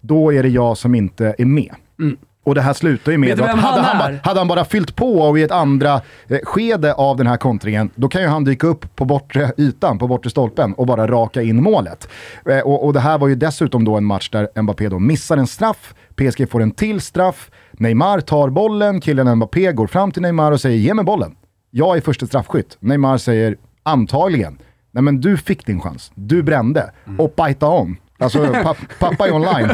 då 0.00 0.32
är 0.32 0.42
det 0.42 0.48
jag 0.48 0.78
som 0.78 0.94
inte 0.94 1.34
är 1.38 1.44
med. 1.44 1.74
Mm. 2.00 2.16
Och 2.48 2.54
det 2.54 2.60
här 2.60 2.72
slutar 2.72 3.12
ju 3.12 3.18
med 3.18 3.40
att 3.40 3.48
hade 3.48 3.80
han, 3.80 3.98
bara, 3.98 4.20
hade 4.22 4.40
han, 4.40 4.48
bara 4.48 4.64
fyllt 4.64 4.96
på 4.96 5.20
och 5.20 5.38
i 5.38 5.42
ett 5.42 5.50
andra 5.50 6.00
eh, 6.28 6.38
skede 6.42 6.94
av 6.94 7.16
den 7.16 7.26
här 7.26 7.36
kontringen, 7.36 7.90
då 7.94 8.08
kan 8.08 8.22
ju 8.22 8.28
han 8.28 8.44
dyka 8.44 8.66
upp 8.66 8.96
på 8.96 9.04
bortre 9.04 9.52
ytan, 9.56 9.98
på 9.98 10.06
bortre 10.06 10.30
stolpen 10.30 10.74
och 10.74 10.86
bara 10.86 11.06
raka 11.06 11.42
in 11.42 11.62
målet. 11.62 12.08
Eh, 12.46 12.58
och, 12.58 12.84
och, 12.84 12.92
det 12.92 13.00
här 13.00 13.18
var 13.18 13.28
ju 13.28 13.34
dessutom 13.34 13.84
då 13.84 13.96
en 13.96 14.04
match 14.04 14.30
där 14.30 14.62
Mbappé 14.62 14.88
då 14.88 14.98
missar 14.98 15.36
en 15.36 15.46
straff, 15.46 15.94
PSG 16.14 16.50
får 16.50 16.62
en 16.62 16.70
till 16.70 17.00
straff, 17.00 17.50
Neymar 17.72 18.20
tar 18.20 18.50
bollen, 18.50 19.00
killen 19.00 19.36
Mbappé 19.36 19.72
går 19.72 19.86
fram 19.86 20.12
till 20.12 20.22
Neymar 20.22 20.52
och 20.52 20.60
säger 20.60 20.76
ge 20.76 20.94
mig 20.94 21.04
bollen. 21.04 21.34
Jag 21.70 21.96
är 21.96 22.00
första 22.00 22.26
straffskytt. 22.26 22.76
Neymar 22.80 23.18
säger 23.18 23.56
antagligen, 23.82 24.58
nej 24.98 25.02
men 25.02 25.20
du 25.20 25.36
fick 25.36 25.66
din 25.66 25.80
chans, 25.80 26.12
du 26.14 26.42
brände, 26.42 26.90
mm. 27.06 27.20
och 27.20 27.32
bajta 27.36 27.66
om. 27.66 27.96
Alltså 28.18 28.46
pappa 28.98 29.28
är 29.28 29.32
online. 29.32 29.68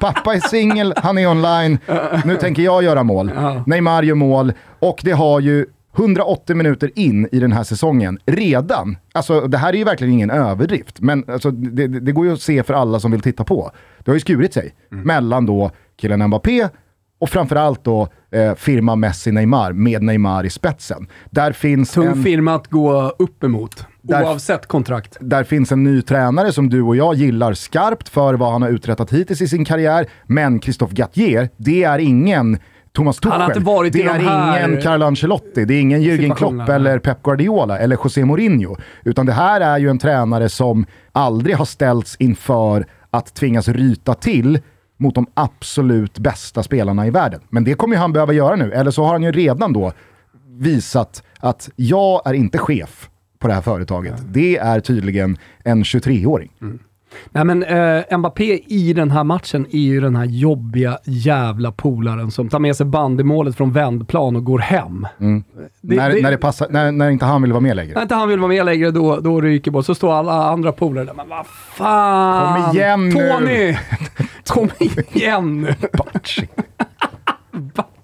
Pappa 0.00 0.34
är 0.34 0.40
singel, 0.40 0.94
han 0.96 1.18
är 1.18 1.26
online, 1.26 1.78
nu 2.24 2.36
tänker 2.36 2.62
jag 2.62 2.82
göra 2.82 3.02
mål. 3.02 3.30
Neymar 3.66 4.02
gör 4.02 4.14
mål 4.14 4.52
och 4.78 5.00
det 5.02 5.12
har 5.12 5.40
ju 5.40 5.66
180 5.96 6.56
minuter 6.56 6.90
in 6.94 7.28
i 7.32 7.40
den 7.40 7.52
här 7.52 7.64
säsongen 7.64 8.18
redan, 8.26 8.96
alltså 9.12 9.40
det 9.40 9.58
här 9.58 9.72
är 9.72 9.76
ju 9.76 9.84
verkligen 9.84 10.12
ingen 10.12 10.30
överdrift, 10.30 11.00
men 11.00 11.24
alltså, 11.28 11.50
det, 11.50 11.86
det 11.86 12.12
går 12.12 12.26
ju 12.26 12.32
att 12.32 12.40
se 12.40 12.62
för 12.62 12.74
alla 12.74 13.00
som 13.00 13.10
vill 13.10 13.20
titta 13.20 13.44
på. 13.44 13.70
Det 13.98 14.10
har 14.10 14.16
ju 14.16 14.20
skurit 14.20 14.54
sig 14.54 14.74
mm. 14.92 15.04
mellan 15.04 15.46
då 15.46 15.70
killen 15.96 16.26
Mbappé 16.26 16.68
och 17.18 17.28
framförallt 17.28 17.84
då 17.84 18.08
eh, 18.30 18.54
firma 18.54 18.96
Messi-Neymar 18.96 19.72
med 19.72 20.02
Neymar 20.02 20.44
i 20.46 20.50
spetsen. 20.50 21.06
Där 21.30 21.52
finns 21.52 21.92
Tung 21.92 22.06
en... 22.06 22.22
firma 22.22 22.54
att 22.54 22.66
gå 22.66 23.12
upp 23.18 23.44
emot. 23.44 23.86
Där, 24.02 24.24
Oavsett 24.24 24.66
kontrakt. 24.66 25.16
Där 25.20 25.44
finns 25.44 25.72
en 25.72 25.84
ny 25.84 26.02
tränare 26.02 26.52
som 26.52 26.68
du 26.70 26.82
och 26.82 26.96
jag 26.96 27.14
gillar 27.14 27.54
skarpt 27.54 28.08
för 28.08 28.34
vad 28.34 28.52
han 28.52 28.62
har 28.62 28.68
uträttat 28.68 29.12
hittills 29.12 29.40
i 29.40 29.48
sin 29.48 29.64
karriär. 29.64 30.06
Men 30.26 30.60
Christophe 30.60 30.94
Gattier, 30.94 31.48
det 31.56 31.84
är 31.84 31.98
ingen 31.98 32.58
Thomas 32.92 33.16
Tuchel. 33.16 33.32
Han 33.32 33.40
har 33.40 33.48
inte 33.48 33.60
varit 33.60 33.92
det 33.92 34.02
är 34.02 34.18
här... 34.18 34.68
ingen 34.68 34.82
Carlo 34.82 35.06
Ancelotti, 35.06 35.64
det 35.64 35.74
är 35.74 35.80
ingen 35.80 36.02
Jürgen 36.02 36.34
Klopp 36.34 36.68
eller 36.68 36.98
Pep 36.98 37.22
Guardiola 37.22 37.78
eller 37.78 37.98
José 38.04 38.24
Mourinho. 38.24 38.76
Utan 39.04 39.26
det 39.26 39.32
här 39.32 39.60
är 39.60 39.78
ju 39.78 39.90
en 39.90 39.98
tränare 39.98 40.48
som 40.48 40.86
aldrig 41.12 41.56
har 41.56 41.64
ställts 41.64 42.16
inför 42.18 42.86
att 43.10 43.34
tvingas 43.34 43.68
ryta 43.68 44.14
till 44.14 44.58
mot 44.96 45.14
de 45.14 45.26
absolut 45.34 46.18
bästa 46.18 46.62
spelarna 46.62 47.06
i 47.06 47.10
världen. 47.10 47.40
Men 47.48 47.64
det 47.64 47.74
kommer 47.74 47.96
han 47.96 48.12
behöva 48.12 48.32
göra 48.32 48.56
nu, 48.56 48.72
eller 48.72 48.90
så 48.90 49.04
har 49.04 49.12
han 49.12 49.22
ju 49.22 49.32
redan 49.32 49.72
då 49.72 49.92
visat 50.48 51.22
att 51.40 51.70
jag 51.76 52.22
är 52.24 52.34
inte 52.34 52.58
chef 52.58 53.10
på 53.38 53.48
det 53.48 53.54
här 53.54 53.60
företaget. 53.60 54.14
Det 54.32 54.56
är 54.56 54.80
tydligen 54.80 55.38
en 55.64 55.82
23-åring. 55.82 56.52
Mm. 56.60 56.78
Nej 57.30 57.44
men 57.44 57.62
eh, 57.62 58.18
Mbappé 58.18 58.60
i 58.66 58.92
den 58.92 59.10
här 59.10 59.24
matchen 59.24 59.66
är 59.70 59.78
ju 59.78 60.00
den 60.00 60.16
här 60.16 60.24
jobbiga 60.24 60.98
jävla 61.04 61.72
polaren 61.72 62.30
som 62.30 62.48
tar 62.48 62.58
med 62.58 62.76
sig 62.76 62.86
bandymålet 62.86 63.56
från 63.56 63.72
vändplan 63.72 64.36
och 64.36 64.44
går 64.44 64.58
hem. 64.58 65.06
Mm. 65.20 65.44
Det, 65.80 65.96
när, 65.96 66.10
det, 66.10 66.22
när, 66.22 66.30
det 66.30 66.38
passar, 66.38 66.66
när, 66.70 66.92
när 66.92 67.10
inte 67.10 67.24
han 67.24 67.42
vill 67.42 67.52
vara 67.52 67.60
med 67.60 67.76
längre? 67.76 67.94
När 67.94 68.02
inte 68.02 68.14
han 68.14 68.28
vill 68.28 68.38
vara 68.38 68.48
med 68.48 68.64
längre, 68.64 68.90
då, 68.90 69.20
då 69.20 69.40
ryker 69.40 69.70
bollen. 69.70 69.84
Så 69.84 69.94
står 69.94 70.12
alla 70.12 70.32
andra 70.32 70.72
polare 70.72 71.04
där, 71.04 71.14
men 71.14 71.28
vad 71.28 71.46
fan! 71.46 72.62
Kom 72.62 72.76
igen 72.76 73.08
nu! 73.08 73.12
Tony! 73.12 73.76
Kom 74.46 74.70
igen 75.12 75.62
nu! 75.62 75.74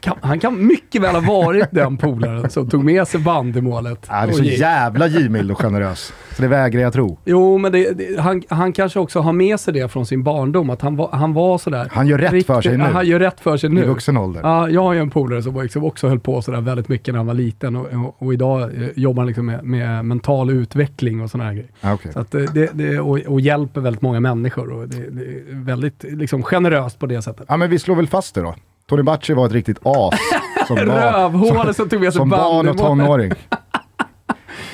kan, 0.00 0.16
han 0.20 0.40
kan 0.40 0.66
mycket 0.66 1.02
väl 1.02 1.14
ha 1.14 1.34
varit 1.34 1.68
den 1.70 1.96
polaren 1.96 2.50
som 2.50 2.70
tog 2.70 2.84
med 2.84 3.08
sig 3.08 3.20
bandymålet. 3.20 4.06
Ja, 4.08 4.26
det 4.26 4.32
är 4.32 4.36
så 4.36 4.42
jävla 4.42 5.06
givmild 5.06 5.50
och 5.50 5.60
generös. 5.60 6.12
Så 6.36 6.42
det 6.42 6.48
vägrar 6.48 6.80
jag 6.80 6.92
tro. 6.92 7.18
Jo, 7.24 7.58
men 7.58 7.72
det, 7.72 7.90
det, 7.92 8.20
han, 8.20 8.42
han 8.48 8.72
kanske 8.72 8.98
också 8.98 9.20
har 9.20 9.32
med 9.32 9.60
sig 9.60 9.74
det 9.74 9.88
från 9.88 10.06
sin 10.06 10.22
barndom, 10.22 10.70
att 10.70 10.82
han 10.82 10.96
var, 10.96 11.08
han 11.12 11.32
var 11.32 11.58
sådär. 11.58 11.88
Han 11.92 12.06
gör 12.06 12.18
rätt 12.18 12.32
riktigt, 12.32 12.46
för 12.46 12.62
sig 12.62 12.78
nu. 12.78 12.84
Han 12.84 13.06
gör 13.06 13.18
rätt 13.18 13.40
för 13.40 13.56
sig 13.56 13.70
nu. 13.70 13.82
I 13.82 13.86
vuxen 13.86 14.16
ålder. 14.16 14.40
Ja, 14.42 14.68
jag 14.68 14.82
har 14.82 14.92
ju 14.92 15.00
en 15.00 15.10
polare 15.10 15.42
som 15.42 15.62
liksom 15.62 15.84
också 15.84 16.08
höll 16.08 16.20
på 16.20 16.42
sådär 16.42 16.60
väldigt 16.60 16.88
mycket 16.88 17.14
när 17.14 17.18
han 17.18 17.26
var 17.26 17.34
liten 17.34 17.76
och, 17.76 17.86
och, 17.86 18.16
och 18.18 18.34
idag 18.34 18.62
eh, 18.62 18.88
jobbar 18.96 19.22
han 19.22 19.26
liksom 19.26 19.46
med, 19.46 19.64
med, 19.64 20.04
mental 20.04 20.50
utveckling 20.50 21.20
och 21.20 21.30
sådana 21.30 21.54
grejer. 21.54 21.70
Okay. 21.94 22.12
Så 22.12 22.18
att 22.18 22.30
det, 22.30 22.70
det, 22.72 23.00
och, 23.00 23.18
och, 23.18 23.40
hjälper 23.40 23.80
väldigt 23.80 24.02
många 24.02 24.20
människor 24.20 24.72
och 24.72 24.88
det, 24.88 24.96
är 24.96 25.64
väldigt 25.64 26.02
liksom, 26.02 26.42
generöst 26.42 26.98
på 26.98 27.06
det 27.06 27.22
sättet. 27.22 27.46
Ja, 27.48 27.56
men 27.56 27.70
vi 27.70 27.78
slår 27.78 27.96
väl 27.96 28.06
fast 28.06 28.34
det 28.34 28.40
då. 28.40 28.54
Tony 28.90 29.02
Bacci 29.02 29.34
var 29.34 29.46
ett 29.46 29.52
riktigt 29.52 29.78
as. 29.82 30.14
Rövhålet 30.70 31.76
som 31.76 31.88
tog 31.88 32.00
med 32.00 32.12
sig 32.12 32.18
Som 32.20 32.28
barn 32.28 32.68
och 32.68 32.78
tonåring. 32.78 33.32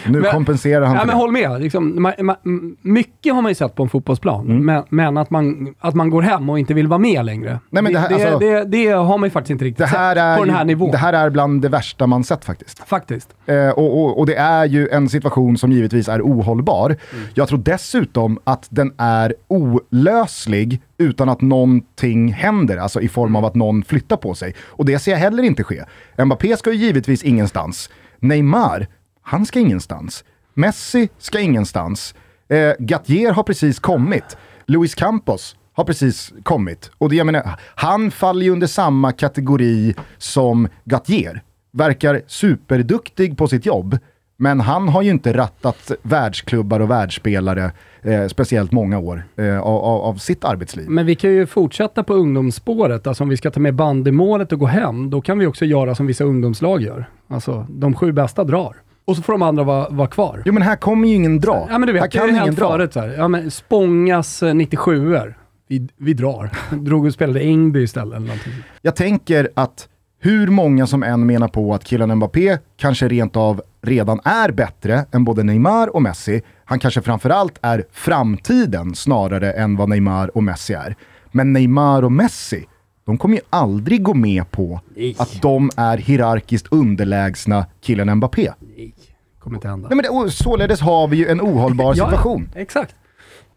Nu 0.08 0.20
men, 0.20 0.30
kompenserar 0.30 0.86
han 0.86 0.96
ja, 0.96 1.04
men 1.04 1.16
Håll 1.16 1.32
med. 1.32 1.60
Liksom, 1.60 2.02
ma, 2.02 2.12
ma, 2.18 2.36
mycket 2.82 3.34
har 3.34 3.42
man 3.42 3.50
ju 3.50 3.54
sett 3.54 3.74
på 3.74 3.82
en 3.82 3.88
fotbollsplan, 3.88 4.46
mm. 4.46 4.66
men, 4.66 4.82
men, 4.88 5.16
att, 5.16 5.30
man, 5.30 5.74
att 5.78 5.94
man 5.94 6.10
går 6.10 6.22
hem 6.22 6.50
och 6.50 6.58
inte 6.58 6.74
vill 6.74 6.86
vara 6.86 6.98
med 6.98 7.24
längre. 7.24 7.60
Nej, 7.70 7.82
men 7.82 7.92
det, 7.92 7.98
här, 7.98 8.08
det, 8.08 8.14
alltså, 8.14 8.38
det, 8.38 8.64
det, 8.64 8.86
har 8.86 9.18
man 9.18 9.26
ju 9.26 9.30
faktiskt 9.30 9.50
inte 9.50 9.64
riktigt 9.64 9.88
sett 9.88 10.38
på 10.38 10.44
den 10.44 10.54
här 10.54 10.64
nivån. 10.64 10.90
Det 10.90 10.98
här 10.98 11.12
är 11.12 11.30
bland 11.30 11.62
det 11.62 11.68
värsta 11.68 12.06
man 12.06 12.24
sett 12.24 12.44
faktiskt. 12.44 12.88
Faktiskt. 12.88 13.34
Eh, 13.46 13.68
och, 13.68 14.04
och, 14.04 14.18
och, 14.18 14.26
det 14.26 14.36
är 14.36 14.64
ju 14.64 14.88
en 14.88 15.08
situation 15.08 15.58
som 15.58 15.72
givetvis 15.72 16.08
är 16.08 16.20
ohållbar. 16.20 16.86
Mm. 16.86 17.24
Jag 17.34 17.48
tror 17.48 17.58
dessutom 17.58 18.38
att 18.44 18.66
den 18.70 18.92
är 18.98 19.34
olöslig 19.48 20.82
utan 20.98 21.28
att 21.28 21.40
någonting 21.40 22.32
händer, 22.32 22.76
alltså 22.76 23.00
i 23.00 23.08
form 23.08 23.36
av 23.36 23.44
att 23.44 23.54
någon 23.54 23.84
flyttar 23.84 24.16
på 24.16 24.34
sig. 24.34 24.54
Och 24.66 24.84
det 24.84 24.98
ser 24.98 25.12
jag 25.12 25.18
heller 25.18 25.42
inte 25.42 25.64
ske. 25.64 25.84
Mbappé 26.24 26.56
ska 26.56 26.72
ju 26.72 26.76
givetvis 26.76 27.22
ingenstans. 27.22 27.90
Neymar, 28.20 28.86
han 29.26 29.46
ska 29.46 29.60
ingenstans. 29.60 30.24
Messi 30.54 31.08
ska 31.18 31.40
ingenstans. 31.40 32.14
Eh, 32.48 32.72
Gattier 32.78 33.32
har 33.32 33.42
precis 33.42 33.78
kommit. 33.78 34.36
Luis 34.66 34.94
Campos 34.94 35.56
har 35.72 35.84
precis 35.84 36.32
kommit. 36.42 36.90
Och 36.98 37.10
det, 37.10 37.16
jag 37.16 37.26
menar, 37.26 37.60
han 37.74 38.10
faller 38.10 38.44
ju 38.44 38.50
under 38.50 38.66
samma 38.66 39.12
kategori 39.12 39.94
som 40.18 40.68
Gattier. 40.84 41.42
Verkar 41.72 42.22
superduktig 42.26 43.38
på 43.38 43.48
sitt 43.48 43.66
jobb, 43.66 43.98
men 44.36 44.60
han 44.60 44.88
har 44.88 45.02
ju 45.02 45.10
inte 45.10 45.32
rattat 45.32 45.92
världsklubbar 46.02 46.80
och 46.80 46.90
världsspelare 46.90 47.72
eh, 48.02 48.26
speciellt 48.26 48.72
många 48.72 48.98
år 48.98 49.24
eh, 49.36 49.60
av, 49.60 49.84
av, 49.84 50.14
sitt 50.14 50.44
arbetsliv. 50.44 50.90
Men 50.90 51.06
vi 51.06 51.14
kan 51.14 51.30
ju 51.30 51.46
fortsätta 51.46 52.02
på 52.02 52.14
ungdomsspåret. 52.14 53.06
Alltså 53.06 53.24
om 53.24 53.28
vi 53.28 53.36
ska 53.36 53.50
ta 53.50 53.60
med 53.60 53.74
bandymålet 53.74 54.52
och 54.52 54.58
gå 54.58 54.66
hem, 54.66 55.10
då 55.10 55.20
kan 55.20 55.38
vi 55.38 55.46
också 55.46 55.64
göra 55.64 55.94
som 55.94 56.06
vissa 56.06 56.24
ungdomslag 56.24 56.82
gör. 56.82 57.08
Alltså 57.28 57.66
de 57.68 57.94
sju 57.94 58.12
bästa 58.12 58.44
drar. 58.44 58.76
Och 59.06 59.16
så 59.16 59.22
får 59.22 59.32
de 59.32 59.42
andra 59.42 59.64
vara, 59.64 59.88
vara 59.88 60.08
kvar. 60.08 60.42
Jo 60.44 60.52
men 60.52 60.62
här 60.62 60.76
kommer 60.76 61.08
ju 61.08 61.14
ingen 61.14 61.40
dra. 61.40 61.68
Ja 61.70 61.78
men 61.78 61.86
du 61.86 61.92
vet, 61.92 62.02
här 62.02 62.08
kan 62.08 62.26
det 62.26 62.32
ingen 62.32 62.54
dra. 62.54 62.68
förut 62.68 62.92
så 62.92 63.00
här. 63.00 63.14
Ja 63.18 63.28
men 63.28 63.50
Spångas 63.50 64.42
97 64.54 65.14
er 65.14 65.36
vi, 65.68 65.88
vi 65.96 66.14
drar. 66.14 66.50
Drog 66.76 67.06
och 67.06 67.12
spelade 67.12 67.40
Ängby 67.40 67.82
istället 67.82 68.16
eller 68.16 68.26
någonting. 68.26 68.52
Jag 68.82 68.96
tänker 68.96 69.48
att 69.54 69.88
hur 70.20 70.48
många 70.48 70.86
som 70.86 71.02
än 71.02 71.26
menar 71.26 71.48
på 71.48 71.74
att 71.74 71.84
killen 71.84 72.14
Mbappé 72.14 72.58
kanske 72.76 73.08
rent 73.08 73.36
av 73.36 73.62
redan 73.82 74.20
är 74.24 74.50
bättre 74.50 75.04
än 75.12 75.24
både 75.24 75.42
Neymar 75.42 75.94
och 75.94 76.02
Messi. 76.02 76.42
Han 76.64 76.78
kanske 76.78 77.02
framförallt 77.02 77.58
är 77.62 77.84
framtiden 77.92 78.94
snarare 78.94 79.52
än 79.52 79.76
vad 79.76 79.88
Neymar 79.88 80.36
och 80.36 80.42
Messi 80.42 80.74
är. 80.74 80.96
Men 81.32 81.52
Neymar 81.52 82.02
och 82.02 82.12
Messi, 82.12 82.66
de 83.06 83.18
kommer 83.18 83.36
ju 83.36 83.42
aldrig 83.50 84.02
gå 84.02 84.14
med 84.14 84.50
på 84.50 84.80
Nej. 84.96 85.16
att 85.18 85.42
de 85.42 85.70
är 85.76 85.98
hierarkiskt 85.98 86.66
underlägsna 86.70 87.66
killen 87.80 88.14
Mbappé. 88.14 88.52
Nej, 88.60 88.94
kommer 89.38 89.56
inte 89.56 89.68
hända. 89.68 89.88
Nej, 89.88 89.96
men 89.96 90.24
det, 90.24 90.30
således 90.30 90.80
har 90.80 91.08
vi 91.08 91.16
ju 91.16 91.28
en 91.28 91.40
ohållbar 91.40 91.94
situation. 91.94 92.48
ja, 92.54 92.60
exakt 92.60 92.94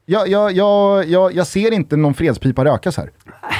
jag, 0.09 0.51
jag, 0.51 1.07
jag, 1.07 1.33
jag, 1.33 1.47
ser 1.47 1.73
inte 1.73 1.97
någon 1.97 2.13
fredspipa 2.13 2.65
rökas 2.65 2.97
här. 2.97 3.11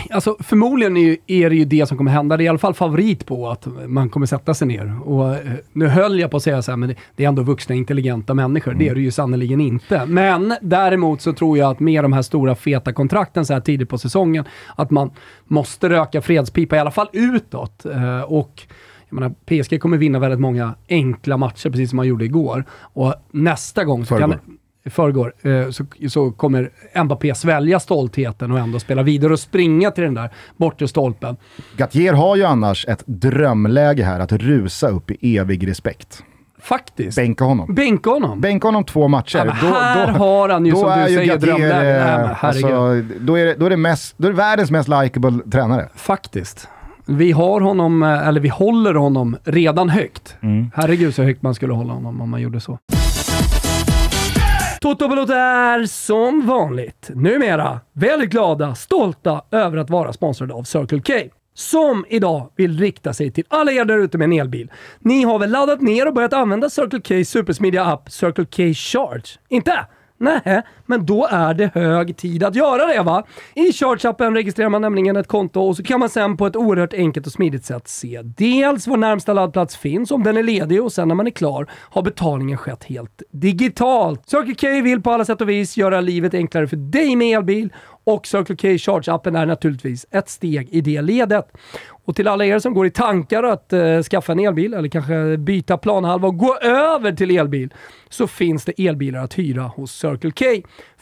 Alltså, 0.09 0.37
förmodligen 0.39 0.97
är, 1.27 1.49
det 1.49 1.55
ju 1.55 1.65
det 1.65 1.85
som 1.87 1.97
kommer 1.97 2.11
hända. 2.11 2.37
Det 2.37 2.43
är 2.43 2.45
i 2.45 2.47
alla 2.47 2.57
fall 2.57 2.73
favorit 2.73 3.25
på 3.25 3.49
att 3.49 3.67
man 3.87 4.09
kommer 4.09 4.25
sätta 4.25 4.53
sig 4.53 4.67
ner. 4.67 5.07
Och, 5.09 5.35
eh, 5.35 5.39
nu 5.73 5.87
höll 5.87 6.19
jag 6.19 6.31
på 6.31 6.37
att 6.37 6.43
säga 6.43 6.61
så 6.61 6.71
här, 6.71 6.77
men 6.77 6.89
det, 6.89 6.95
det 7.15 7.23
är 7.23 7.27
ändå 7.27 7.43
vuxna, 7.43 7.75
intelligenta 7.75 8.33
människor. 8.33 8.71
Mm. 8.71 8.85
Det 8.85 8.91
är 8.91 8.95
det 8.95 9.01
ju 9.01 9.11
sannerligen 9.11 9.61
inte. 9.61 10.05
Men 10.05 10.53
däremot 10.61 11.21
så 11.21 11.33
tror 11.33 11.57
jag 11.57 11.71
att 11.71 11.79
med 11.79 12.03
de 12.03 12.13
här 12.13 12.21
stora 12.21 12.55
feta 12.55 12.93
kontrakten 12.93 13.45
så 13.45 13.53
här 13.53 13.61
tidigt 13.61 13.89
på 13.89 13.97
säsongen, 13.97 14.45
att 14.75 14.91
man 14.91 15.11
måste 15.47 15.89
röka 15.89 16.21
fredspipa, 16.21 16.75
i 16.75 16.79
alla 16.79 16.91
fall 16.91 17.09
utåt. 17.13 17.85
Eh, 17.85 18.21
och 18.21 18.61
jag 19.09 19.19
menar, 19.19 19.29
PSG 19.45 19.81
kommer 19.81 19.97
vinna 19.97 20.19
väldigt 20.19 20.39
många 20.39 20.75
enkla 20.89 21.37
matcher, 21.37 21.69
precis 21.69 21.89
som 21.89 21.97
man 21.97 22.07
gjorde 22.07 22.25
igår. 22.25 22.65
Och 22.71 23.13
nästa 23.31 23.83
gång 23.83 24.05
så 24.05 24.17
kan, 24.17 24.35
i 24.89 24.91
förrgår, 24.91 25.33
eh, 25.41 25.69
så, 25.69 25.85
så 26.09 26.31
kommer 26.31 26.69
Mbappé 27.03 27.35
svälja 27.35 27.79
stoltheten 27.79 28.51
och 28.51 28.59
ändå 28.59 28.79
spela 28.79 29.03
vidare 29.03 29.33
och 29.33 29.39
springa 29.39 29.91
till 29.91 30.03
den 30.03 30.13
där 30.13 30.29
bortre 30.57 30.87
stolpen. 30.87 31.37
Gattier 31.77 32.13
har 32.13 32.35
ju 32.35 32.43
annars 32.43 32.85
ett 32.87 33.03
drömläge 33.05 34.03
här 34.03 34.19
att 34.19 34.31
rusa 34.31 34.87
upp 34.87 35.11
i 35.11 35.37
evig 35.37 35.67
respekt. 35.67 36.23
Faktiskt. 36.61 37.15
Bänka 37.17 37.43
honom. 37.43 37.75
Bänka 37.75 38.09
honom. 38.09 38.41
Bänka 38.41 38.67
honom 38.67 38.83
två 38.83 39.07
matcher. 39.07 39.37
Ja, 39.37 39.55
då, 39.61 39.67
här 39.67 40.07
då, 40.07 40.13
har 40.13 40.49
han 40.49 40.65
ju 40.65 40.71
som 40.71 40.99
du 40.99 41.15
säger 41.15 41.37
drömläge. 41.37 42.35
Alltså, 42.41 42.67
då, 43.19 43.35
är 43.35 43.45
det, 43.45 43.55
då, 43.55 43.65
är 43.65 43.69
det 43.69 43.77
mest, 43.77 44.15
då 44.17 44.27
är 44.27 44.31
det 44.31 44.37
världens 44.37 44.71
mest 44.71 44.89
likable 44.89 45.39
tränare. 45.51 45.89
Faktiskt. 45.95 46.67
Vi 47.05 47.31
har 47.31 47.61
honom, 47.61 48.03
eh, 48.03 48.27
eller 48.27 48.41
vi 48.41 48.49
håller 48.49 48.93
honom 48.93 49.37
redan 49.43 49.89
högt. 49.89 50.35
Mm. 50.41 50.71
Herregud 50.75 51.15
så 51.15 51.23
högt 51.23 51.41
man 51.41 51.55
skulle 51.55 51.73
hålla 51.73 51.93
honom 51.93 52.21
om 52.21 52.29
man 52.29 52.41
gjorde 52.41 52.59
så. 52.59 52.79
Toto 54.81 55.07
Balotto 55.07 55.33
är 55.33 55.85
som 55.85 56.47
vanligt 56.47 57.09
numera 57.15 57.79
väldigt 57.93 58.29
glada, 58.29 58.75
stolta 58.75 59.41
över 59.51 59.77
att 59.77 59.89
vara 59.89 60.13
sponsrade 60.13 60.53
av 60.53 60.63
Circle 60.63 61.01
K 61.01 61.13
som 61.53 62.05
idag 62.09 62.51
vill 62.55 62.79
rikta 62.79 63.13
sig 63.13 63.31
till 63.31 63.43
alla 63.47 63.71
er 63.71 63.85
där 63.85 63.97
ute 63.97 64.17
med 64.17 64.25
en 64.25 64.33
elbil. 64.33 64.71
Ni 64.99 65.23
har 65.23 65.39
väl 65.39 65.51
laddat 65.51 65.81
ner 65.81 66.07
och 66.07 66.13
börjat 66.13 66.33
använda 66.33 66.69
Circle 66.69 67.01
K 67.01 67.25
supersmidiga 67.25 67.83
app 67.85 68.11
Circle 68.11 68.45
K 68.45 68.73
Charge? 68.73 69.39
Inte? 69.49 69.85
Nej, 70.21 70.61
men 70.85 71.05
då 71.05 71.27
är 71.31 71.53
det 71.53 71.71
hög 71.73 72.17
tid 72.17 72.43
att 72.43 72.55
göra 72.55 72.85
det 72.85 73.03
va? 73.03 73.23
I 73.53 73.71
Charge-appen 73.71 74.33
registrerar 74.33 74.69
man 74.69 74.81
nämligen 74.81 75.15
ett 75.15 75.27
konto 75.27 75.61
och 75.61 75.75
så 75.75 75.83
kan 75.83 75.99
man 75.99 76.09
sen 76.09 76.37
på 76.37 76.47
ett 76.47 76.55
oerhört 76.55 76.93
enkelt 76.93 77.25
och 77.25 77.33
smidigt 77.33 77.65
sätt 77.65 77.87
se 77.87 78.21
dels 78.23 78.87
var 78.87 78.97
närmsta 78.97 79.33
laddplats 79.33 79.77
finns, 79.77 80.11
om 80.11 80.23
den 80.23 80.37
är 80.37 80.43
ledig 80.43 80.83
och 80.83 80.91
sen 80.91 81.07
när 81.07 81.15
man 81.15 81.27
är 81.27 81.31
klar 81.31 81.67
har 81.71 82.01
betalningen 82.01 82.57
skett 82.57 82.83
helt 82.83 83.21
digitalt. 83.31 84.29
Circle 84.29 84.55
K 84.55 84.83
vill 84.83 85.01
på 85.01 85.11
alla 85.11 85.25
sätt 85.25 85.41
och 85.41 85.49
vis 85.49 85.77
göra 85.77 86.01
livet 86.01 86.33
enklare 86.33 86.67
för 86.67 86.77
dig 86.77 87.15
med 87.15 87.37
elbil 87.37 87.69
och 88.09 88.27
Circle 88.27 88.55
K 88.55 88.67
Charge-appen 88.67 89.37
är 89.37 89.45
naturligtvis 89.45 90.05
ett 90.11 90.29
steg 90.29 90.69
i 90.71 90.81
det 90.81 91.01
ledet. 91.01 91.47
Och 92.05 92.15
till 92.15 92.27
alla 92.27 92.45
er 92.45 92.59
som 92.59 92.73
går 92.73 92.85
i 92.85 92.91
tankar 92.91 93.43
att 93.43 93.73
eh, 93.73 94.01
skaffa 94.01 94.31
en 94.31 94.39
elbil 94.39 94.73
eller 94.73 94.89
kanske 94.89 95.37
byta 95.37 95.77
planhalva 95.77 96.27
och 96.27 96.37
gå 96.37 96.55
över 96.57 97.11
till 97.11 97.37
elbil 97.37 97.73
så 98.09 98.27
finns 98.27 98.65
det 98.65 98.87
elbilar 98.87 99.23
att 99.23 99.39
hyra 99.39 99.63
hos 99.63 99.91
Circle 99.91 100.31
K 100.31 100.45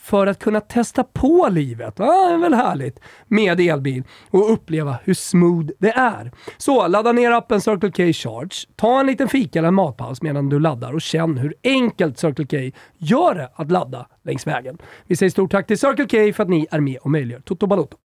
för 0.08 0.28
att 0.28 0.40
kunna 0.40 0.62
testa 0.62 1.04
på 1.04 1.48
livet. 1.52 1.94
Ja, 1.98 2.28
det 2.28 2.34
är 2.34 2.38
väl 2.38 2.54
härligt 2.54 3.00
med 3.28 3.60
elbil 3.60 4.04
och 4.30 4.54
uppleva 4.54 4.98
hur 5.04 5.14
smooth 5.14 5.68
det 5.80 5.92
är. 5.92 6.32
Så 6.58 6.88
ladda 6.88 7.12
ner 7.12 7.32
appen 7.32 7.62
Circle 7.62 7.92
K 7.92 8.14
Charge, 8.14 8.56
ta 8.76 9.00
en 9.00 9.08
liten 9.08 9.28
fika 9.28 9.60
eller 9.60 9.68
en 9.68 9.74
matpaus 9.74 10.22
medan 10.22 10.50
du 10.50 10.60
laddar 10.60 10.94
och 10.94 11.02
känn 11.02 11.38
hur 11.38 11.54
enkelt 11.64 12.20
Circle 12.20 12.46
K 12.46 12.78
gör 12.98 13.36
det 13.36 13.50
att 13.56 13.72
ladda 13.72 14.08
längs 14.24 14.48
vägen. 14.48 14.78
Vi 15.08 15.16
säger 15.16 15.30
stort 15.30 15.52
tack 15.52 15.68
till 15.68 15.78
Circle 15.78 16.06
K 16.06 16.34
för 16.34 16.44
att 16.44 16.50
ni 16.50 16.68
är 16.72 16.80
med 16.80 16.98
och 16.98 17.12
möjliggör 17.12 17.42
Toto 17.42 17.68
Balotto. 17.68 17.98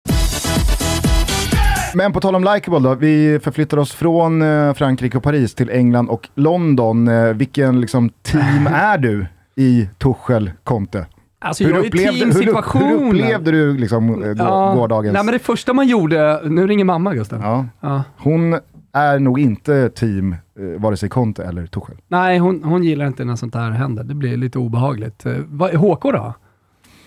Men 1.95 2.13
på 2.13 2.21
tal 2.21 2.35
om 2.35 2.45
likeable 2.45 2.89
då, 2.89 2.95
vi 2.95 3.41
förflyttar 3.43 3.79
oss 3.79 3.93
från 3.93 4.43
eh, 4.43 4.75
Frankrike 4.75 5.17
och 5.17 5.23
Paris 5.23 5.55
till 5.55 5.71
England 5.71 6.09
och 6.09 6.29
London. 6.35 7.09
Eh, 7.09 7.25
vilken 7.25 7.81
liksom, 7.81 8.11
team 8.23 8.67
är 8.73 8.99
du 8.99 9.27
i 9.57 9.89
Tuchel 9.99 10.51
Conte? 10.65 11.07
Alltså 11.43 11.65
hur, 11.65 11.87
upplevde, 11.87 12.25
hur, 12.25 12.33
hur, 12.33 13.09
upplevde 13.09 13.51
du 13.51 13.79
liksom, 13.79 14.23
eh, 14.23 14.31
ja, 14.39 14.75
gårdagens... 14.75 15.15
Nej, 15.15 15.25
men 15.25 15.33
det 15.33 15.39
första 15.39 15.73
man 15.73 15.89
gjorde, 15.89 16.41
nu 16.45 16.67
ringer 16.67 16.85
mamma 16.85 17.15
Gustav. 17.15 17.41
Ja. 17.41 17.67
ja. 17.81 18.05
Hon 18.17 18.59
är 18.93 19.19
nog 19.19 19.41
inte 19.41 19.89
team 19.89 20.33
eh, 20.33 20.81
vare 20.81 20.97
sig 20.97 21.09
Conte 21.09 21.45
eller 21.45 21.67
Tuchel. 21.67 21.97
Nej, 22.09 22.39
hon, 22.39 22.65
hon 22.65 22.85
gillar 22.85 23.07
inte 23.07 23.25
när 23.25 23.37
sånt 23.37 23.55
här 23.55 23.71
händer. 23.71 24.05
Det 24.05 24.15
blir 24.15 24.37
lite 24.37 24.59
obehagligt. 24.59 25.27
Eh, 25.27 25.81
HK 25.81 26.03
då? 26.03 26.35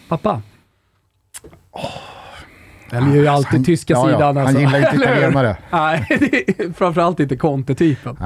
Pappa? 0.09 0.41
Oh. 1.71 2.14
Den 2.89 3.11
är 3.11 3.15
ju 3.15 3.27
alltid 3.27 3.51
han, 3.51 3.63
tyska 3.63 3.93
ja, 3.93 4.05
sidan. 4.05 4.19
Ja, 4.19 4.25
han 4.25 4.37
alltså. 4.37 4.59
gillar 4.59 4.79
inte 4.79 4.95
italienare. 4.95 5.57
Nej, 5.71 6.45
framförallt 6.77 7.19
inte 7.19 7.35
Conte-typen. 7.35 8.17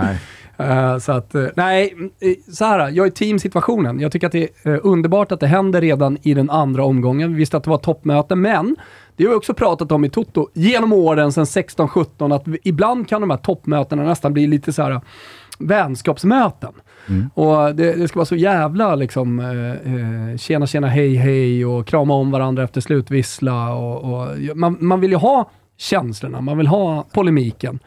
Uh, 0.60 0.98
så 0.98 1.12
att, 1.12 1.36
uh, 1.36 1.48
nej, 1.56 1.93
så 2.54 2.65
här, 2.65 2.89
jag 2.89 3.08
är 3.08 3.12
teamsituationen. 3.12 4.00
Jag 4.00 4.12
tycker 4.12 4.28
att 4.28 4.34
det 4.34 4.50
är 4.63 4.86
underbart 4.86 5.32
att 5.32 5.39
det 5.39 5.48
händer 5.48 5.82
redan 5.82 6.17
i 6.22 6.34
den 6.34 6.50
andra 6.50 6.84
omgången. 6.84 7.32
Vi 7.32 7.38
visste 7.38 7.58
att 7.58 7.63
det 7.63 7.69
var 7.69 7.78
toppmöte, 7.78 8.36
men 8.36 8.76
det 9.15 9.24
har 9.24 9.30
vi 9.30 9.38
också 9.38 9.54
pratat 9.54 9.91
om 9.91 10.06
i 10.06 10.10
Toto 10.10 10.48
genom 10.54 10.93
åren 10.93 11.32
sedan 11.32 11.43
16-17, 11.43 12.36
att 12.36 12.43
ibland 12.63 13.10
kan 13.10 13.22
de 13.22 13.30
här 13.30 13.38
toppmötena 13.38 14.04
nästan 14.04 14.34
bli 14.34 14.48
lite 14.48 14.74
så 14.74 14.84
här 14.84 15.02
vänskapsmöten. 15.60 16.74
Mm. 17.10 17.30
Och 17.34 17.76
det, 17.76 17.95
det, 17.95 18.08
ska 18.08 18.19
vara 18.19 18.26
så 18.26 18.36
jävla 18.36 18.95
liksom, 18.95 19.39
eh, 19.39 20.38
tjena 20.38 20.67
tjena 20.67 20.88
hej 20.88 21.15
hej 21.15 21.65
och 21.65 21.88
krama 21.88 22.13
om 22.13 22.32
varandra 22.32 22.63
efter 22.63 22.82
slutvissla. 22.82 23.74
Och, 23.74 24.13
och 24.13 24.38
man, 24.56 24.78
man 24.80 25.02
vill 25.02 25.12
ju 25.12 25.17
ha 25.17 25.50
känslorna, 25.78 26.41
man 26.41 26.58
vill 26.58 26.67
ha 26.67 27.06
polemiken. 27.13 27.80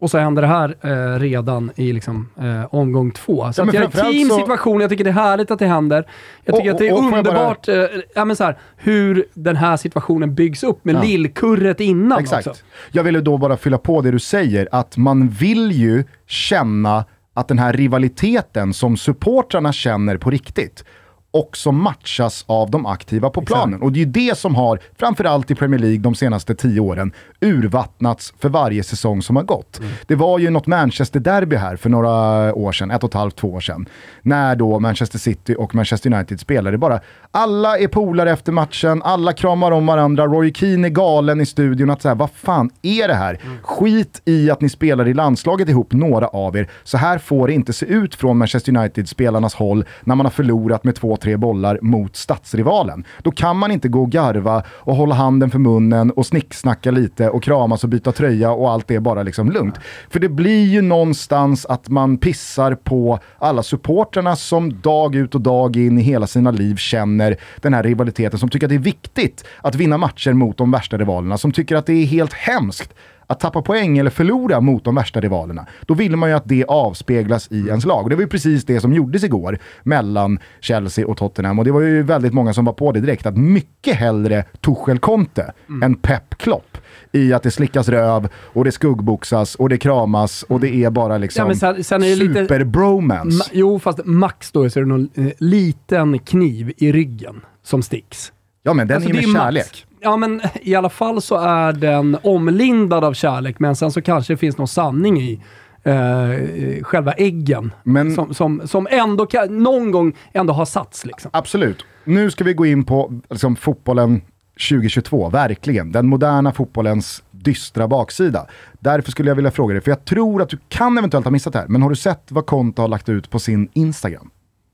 Och 0.00 0.10
så 0.10 0.18
händer 0.18 0.42
det 0.42 0.48
här 0.48 0.76
eh, 0.80 1.18
redan 1.18 1.70
i 1.76 1.92
liksom, 1.92 2.28
eh, 2.40 2.74
omgång 2.74 3.10
två. 3.10 3.52
Så 3.52 3.62
ja, 3.62 3.66
jag 3.72 3.82
är 3.82 3.88
teamsituation, 3.88 4.78
så... 4.78 4.82
jag 4.82 4.90
tycker 4.90 5.04
det 5.04 5.10
är 5.10 5.14
härligt 5.14 5.50
att 5.50 5.58
det 5.58 5.66
händer. 5.66 6.06
Jag 6.44 6.56
tycker 6.56 6.70
och, 6.70 6.74
att 6.74 6.78
det 6.78 6.88
är 6.88 6.98
underbart 6.98 7.66
bara... 7.66 7.84
eh, 7.84 8.00
ja, 8.14 8.24
men 8.24 8.36
så 8.36 8.44
här, 8.44 8.58
hur 8.76 9.26
den 9.34 9.56
här 9.56 9.76
situationen 9.76 10.34
byggs 10.34 10.62
upp 10.62 10.84
med 10.84 10.94
ja. 10.94 11.02
lillkurret 11.02 11.80
innan 11.80 12.18
Exakt. 12.18 12.46
också. 12.46 12.64
Jag 12.92 13.02
ville 13.02 13.20
då 13.20 13.38
bara 13.38 13.56
fylla 13.56 13.78
på 13.78 14.00
det 14.00 14.10
du 14.10 14.18
säger, 14.18 14.68
att 14.72 14.96
man 14.96 15.28
vill 15.28 15.72
ju 15.72 16.04
känna 16.26 17.04
att 17.40 17.48
den 17.48 17.58
här 17.58 17.72
rivaliteten 17.72 18.74
som 18.74 18.96
supportrarna 18.96 19.72
känner 19.72 20.16
på 20.16 20.30
riktigt 20.30 20.84
också 21.30 21.72
matchas 21.72 22.44
av 22.46 22.70
de 22.70 22.86
aktiva 22.86 23.30
på 23.30 23.42
planen. 23.42 23.68
Exakt. 23.68 23.84
Och 23.84 23.92
det 23.92 23.98
är 23.98 24.04
ju 24.04 24.10
det 24.10 24.38
som 24.38 24.54
har, 24.54 24.80
framförallt 24.98 25.50
i 25.50 25.54
Premier 25.54 25.80
League 25.80 25.98
de 25.98 26.14
senaste 26.14 26.54
tio 26.54 26.80
åren, 26.80 27.12
urvattnats 27.40 28.34
för 28.38 28.48
varje 28.48 28.82
säsong 28.82 29.22
som 29.22 29.36
har 29.36 29.42
gått. 29.42 29.78
Mm. 29.78 29.90
Det 30.06 30.14
var 30.14 30.38
ju 30.38 30.50
något 30.50 30.66
Manchester-derby 30.66 31.56
här 31.56 31.76
för 31.76 31.90
några 31.90 32.10
år 32.54 32.72
sedan, 32.72 32.90
ett 32.90 33.02
och 33.02 33.10
ett 33.10 33.14
halvt, 33.14 33.36
två 33.36 33.48
år 33.48 33.60
sedan. 33.60 33.88
När 34.22 34.56
då 34.56 34.78
Manchester 34.78 35.18
City 35.18 35.54
och 35.58 35.74
Manchester 35.74 36.14
United 36.14 36.40
spelade 36.40 36.78
bara, 36.78 37.00
alla 37.30 37.78
är 37.78 37.88
polare 37.88 38.30
efter 38.30 38.52
matchen, 38.52 39.02
alla 39.04 39.32
kramar 39.32 39.70
om 39.70 39.86
varandra, 39.86 40.26
Roy 40.26 40.52
Keane 40.54 40.88
är 40.88 40.90
galen 40.90 41.40
i 41.40 41.46
studion 41.46 41.90
att 41.90 42.02
säga 42.02 42.14
vad 42.14 42.30
fan 42.30 42.70
är 42.82 43.08
det 43.08 43.14
här? 43.14 43.40
Mm. 43.44 43.56
Skit 43.62 44.22
i 44.24 44.50
att 44.50 44.60
ni 44.60 44.68
spelar 44.68 45.08
i 45.08 45.14
landslaget 45.14 45.68
ihop, 45.68 45.92
några 45.92 46.26
av 46.26 46.56
er. 46.56 46.70
Så 46.84 46.96
här 46.96 47.18
får 47.18 47.46
det 47.46 47.54
inte 47.54 47.72
se 47.72 47.86
ut 47.86 48.14
från 48.14 48.38
Manchester 48.38 48.76
United-spelarnas 48.76 49.54
håll 49.54 49.84
när 50.04 50.14
man 50.14 50.26
har 50.26 50.30
förlorat 50.30 50.84
med 50.84 50.94
två 50.94 51.12
tre 51.20 51.36
bollar 51.36 51.78
mot 51.82 52.16
stadsrivalen. 52.16 53.04
Då 53.22 53.30
kan 53.30 53.56
man 53.56 53.70
inte 53.70 53.88
gå 53.88 54.02
och 54.02 54.10
garva 54.10 54.62
och 54.68 54.96
hålla 54.96 55.14
handen 55.14 55.50
för 55.50 55.58
munnen 55.58 56.10
och 56.10 56.26
snicksnacka 56.26 56.90
lite 56.90 57.30
och 57.30 57.42
kramas 57.42 57.84
och 57.84 57.90
byta 57.90 58.12
tröja 58.12 58.50
och 58.50 58.70
allt 58.70 58.90
är 58.90 59.00
bara 59.00 59.22
liksom 59.22 59.50
lugnt. 59.50 59.78
För 60.10 60.20
det 60.20 60.28
blir 60.28 60.64
ju 60.64 60.82
någonstans 60.82 61.66
att 61.66 61.88
man 61.88 62.18
pissar 62.18 62.74
på 62.74 63.18
alla 63.38 63.62
supporterna 63.62 64.36
som 64.36 64.80
dag 64.80 65.14
ut 65.14 65.34
och 65.34 65.40
dag 65.40 65.76
in 65.76 65.98
i 65.98 66.02
hela 66.02 66.26
sina 66.26 66.50
liv 66.50 66.76
känner 66.76 67.36
den 67.56 67.74
här 67.74 67.82
rivaliteten, 67.82 68.38
som 68.38 68.48
tycker 68.48 68.66
att 68.66 68.70
det 68.70 68.74
är 68.74 68.78
viktigt 68.78 69.44
att 69.62 69.74
vinna 69.74 69.98
matcher 69.98 70.32
mot 70.32 70.56
de 70.56 70.70
värsta 70.70 70.98
rivalerna, 70.98 71.38
som 71.38 71.52
tycker 71.52 71.76
att 71.76 71.86
det 71.86 71.92
är 71.92 72.06
helt 72.06 72.32
hemskt 72.32 72.94
att 73.30 73.40
tappa 73.40 73.62
poäng 73.62 73.98
eller 73.98 74.10
förlora 74.10 74.60
mot 74.60 74.84
de 74.84 74.94
värsta 74.94 75.20
rivalerna, 75.20 75.66
då 75.86 75.94
vill 75.94 76.16
man 76.16 76.28
ju 76.28 76.36
att 76.36 76.48
det 76.48 76.64
avspeglas 76.64 77.48
i 77.50 77.66
ens 77.68 77.84
lag. 77.84 78.02
Och 78.02 78.10
det 78.10 78.16
var 78.16 78.22
ju 78.22 78.28
precis 78.28 78.64
det 78.64 78.80
som 78.80 78.92
gjordes 78.92 79.24
igår 79.24 79.58
mellan 79.82 80.38
Chelsea 80.60 81.06
och 81.06 81.16
Tottenham. 81.16 81.58
Och 81.58 81.64
det 81.64 81.72
var 81.72 81.80
ju 81.80 82.02
väldigt 82.02 82.32
många 82.32 82.54
som 82.54 82.64
var 82.64 82.72
på 82.72 82.92
det 82.92 83.00
direkt, 83.00 83.26
att 83.26 83.36
mycket 83.36 83.96
hellre 83.96 84.44
Tuchel 84.60 84.98
Conte 84.98 85.52
mm. 85.68 85.82
än 85.82 85.94
Pep 85.94 86.38
Klopp 86.38 86.78
i 87.12 87.32
att 87.32 87.42
det 87.42 87.50
slickas 87.50 87.88
röv 87.88 88.28
och 88.34 88.64
det 88.64 88.72
skuggboxas 88.72 89.54
och 89.54 89.68
det 89.68 89.78
kramas 89.78 90.42
och 90.42 90.60
det 90.60 90.84
är 90.84 90.90
bara 90.90 91.18
liksom 91.18 91.48
ja, 91.48 91.54
sen, 91.54 91.84
sen 91.84 92.02
är 92.02 92.16
super-bromance. 92.16 93.38
Ma 93.38 93.44
jo, 93.52 93.78
fast 93.78 94.00
max 94.04 94.52
då 94.52 94.70
så 94.70 94.78
är 94.78 94.82
det 94.82 94.88
någon 94.88 95.08
eh, 95.14 95.26
liten 95.38 96.18
kniv 96.18 96.72
i 96.76 96.92
ryggen 96.92 97.40
som 97.62 97.82
sticks. 97.82 98.32
Ja, 98.62 98.74
men 98.74 98.88
den 98.88 98.96
alltså, 98.96 99.10
är 99.10 99.14
med 99.14 99.24
kärlek. 99.24 99.64
Max 99.64 99.89
ja 100.00 100.16
men 100.16 100.40
i 100.62 100.74
alla 100.74 100.88
fall 100.88 101.22
så 101.22 101.36
är 101.36 101.72
den 101.72 102.16
omlindad 102.22 103.04
av 103.04 103.14
kärlek, 103.14 103.58
men 103.58 103.76
sen 103.76 103.92
så 103.92 104.02
kanske 104.02 104.32
det 104.32 104.36
finns 104.36 104.58
någon 104.58 104.68
sanning 104.68 105.20
i 105.20 105.40
eh, 105.82 106.82
själva 106.82 107.12
äggen. 107.12 107.72
Men, 107.82 108.14
som, 108.14 108.34
som, 108.34 108.68
som 108.68 108.86
ändå 108.90 109.26
kan, 109.26 109.62
någon 109.62 109.90
gång 109.90 110.16
ändå 110.32 110.52
har 110.52 110.64
satts. 110.64 111.04
Liksom. 111.04 111.30
Absolut. 111.34 111.84
Nu 112.04 112.30
ska 112.30 112.44
vi 112.44 112.54
gå 112.54 112.66
in 112.66 112.84
på 112.84 113.20
liksom, 113.30 113.56
fotbollen 113.56 114.22
2022, 114.70 115.28
verkligen. 115.28 115.92
Den 115.92 116.06
moderna 116.06 116.52
fotbollens 116.52 117.22
dystra 117.30 117.88
baksida. 117.88 118.46
Därför 118.78 119.10
skulle 119.10 119.30
jag 119.30 119.36
vilja 119.36 119.50
fråga 119.50 119.72
dig, 119.74 119.82
för 119.82 119.90
jag 119.90 120.04
tror 120.04 120.42
att 120.42 120.48
du 120.48 120.58
kan 120.68 120.98
eventuellt 120.98 121.26
ha 121.26 121.30
missat 121.30 121.52
det 121.52 121.58
här, 121.58 121.68
men 121.68 121.82
har 121.82 121.90
du 121.90 121.96
sett 121.96 122.24
vad 122.28 122.46
Konta 122.46 122.82
har 122.82 122.88
lagt 122.88 123.08
ut 123.08 123.30
på 123.30 123.38
sin 123.38 123.68
Instagram? 123.72 124.30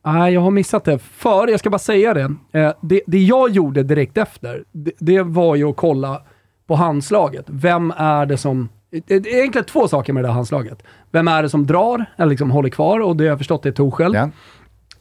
Nej, 0.06 0.34
jag 0.34 0.40
har 0.40 0.50
missat 0.50 0.84
det. 0.84 0.98
För, 0.98 1.48
jag 1.48 1.60
ska 1.60 1.70
bara 1.70 1.78
säga 1.78 2.14
det, 2.14 2.34
eh, 2.52 2.72
det, 2.80 3.00
det 3.06 3.18
jag 3.18 3.50
gjorde 3.50 3.82
direkt 3.82 4.18
efter, 4.18 4.64
det, 4.72 4.92
det, 4.98 5.22
var 5.22 5.56
ju 5.56 5.70
att 5.70 5.76
kolla 5.76 6.22
på 6.66 6.74
handslaget. 6.74 7.44
Vem 7.48 7.92
är 7.96 8.26
det 8.26 8.36
som... 8.36 8.68
Det 8.90 9.14
är 9.14 9.26
egentligen 9.26 9.64
två 9.64 9.88
saker 9.88 10.12
med 10.12 10.24
det 10.24 10.28
här 10.28 10.34
handslaget. 10.34 10.82
Vem 11.10 11.28
är 11.28 11.42
det 11.42 11.48
som 11.48 11.66
drar, 11.66 12.04
eller 12.16 12.30
liksom 12.30 12.50
håller 12.50 12.68
kvar, 12.68 13.00
och 13.00 13.16
det 13.16 13.24
har 13.24 13.28
jag 13.28 13.38
förstått 13.38 13.66
är 13.66 13.72
Torshäll. 13.72 14.14
Ja. 14.14 14.30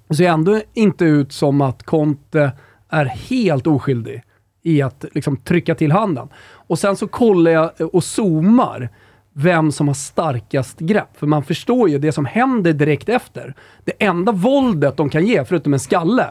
Det 0.08 0.16
ser 0.16 0.30
ändå 0.30 0.62
inte 0.74 1.06
ut 1.06 1.34
som 1.34 1.62
att 1.62 1.84
Conte 1.84 2.52
är 2.90 3.06
helt 3.06 3.68
oskyldig 3.68 4.24
i 4.64 4.82
att 4.82 5.06
liksom, 5.12 5.38
trycka 5.38 5.76
till 5.76 5.92
handen. 5.92 6.30
Och 6.46 6.80
sen 6.80 6.96
så 6.96 7.08
kollar 7.08 7.52
jag 7.52 7.96
och 7.96 8.04
zoomar 8.04 8.90
vem 9.38 9.72
som 9.72 9.88
har 9.88 9.96
starkast 9.96 10.80
grepp. 10.80 11.18
För 11.18 11.28
man 11.28 11.44
förstår 11.44 11.90
ju 11.90 12.00
det 12.00 12.12
som 12.12 12.26
händer 12.26 12.74
direkt 12.74 13.10
efter. 13.10 13.56
Det 13.84 13.94
enda 14.00 14.32
våldet 14.32 14.98
de 14.98 15.10
kan 15.10 15.26
ge, 15.26 15.46
förutom 15.46 15.74
en 15.74 15.80
skalle, 15.80 16.28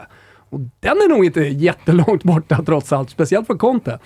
och 0.49 0.59
den 0.59 0.97
är 0.97 1.09
nog 1.09 1.25
inte 1.25 1.41
jättelångt 1.41 2.23
borta 2.23 2.63
trots 2.65 2.93
allt, 2.93 3.09
speciellt 3.09 3.47
för 3.47 3.55
Conte 3.55 3.99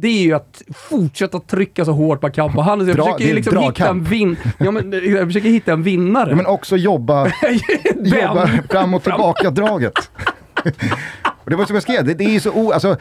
det 0.00 0.08
är 0.08 0.22
ju 0.22 0.34
att 0.34 0.62
fortsätta 0.74 1.40
trycka 1.40 1.84
så 1.84 1.92
hårt 1.92 2.22
man 2.22 2.32
kan 2.32 2.52
på 2.52 2.62
handen. 2.62 2.88
Jag 2.88 2.96
försöker 2.96 3.34
liksom 3.34 3.58
hitta 3.58 3.88
en, 3.88 4.04
vin 4.04 4.36
ja, 4.58 4.70
men, 4.70 4.92
jag 5.12 5.26
försöker 5.26 5.48
hitta 5.48 5.72
en 5.72 5.82
vinnare. 5.82 6.36
men 6.36 6.46
också 6.46 6.76
jobba, 6.76 7.26
jobba 7.96 8.46
fram 8.70 8.94
och 8.94 9.02
tillbaka-draget. 9.02 10.10
det 11.44 11.56
var 11.56 11.64
som 11.64 11.74
jag 11.74 11.82
skrev, 11.82 12.04
det, 12.04 12.14
det 12.14 12.24
är 12.24 12.30
ju 12.30 12.40
så 12.40 12.50
o... 12.50 12.72
Alltså, 12.72 12.96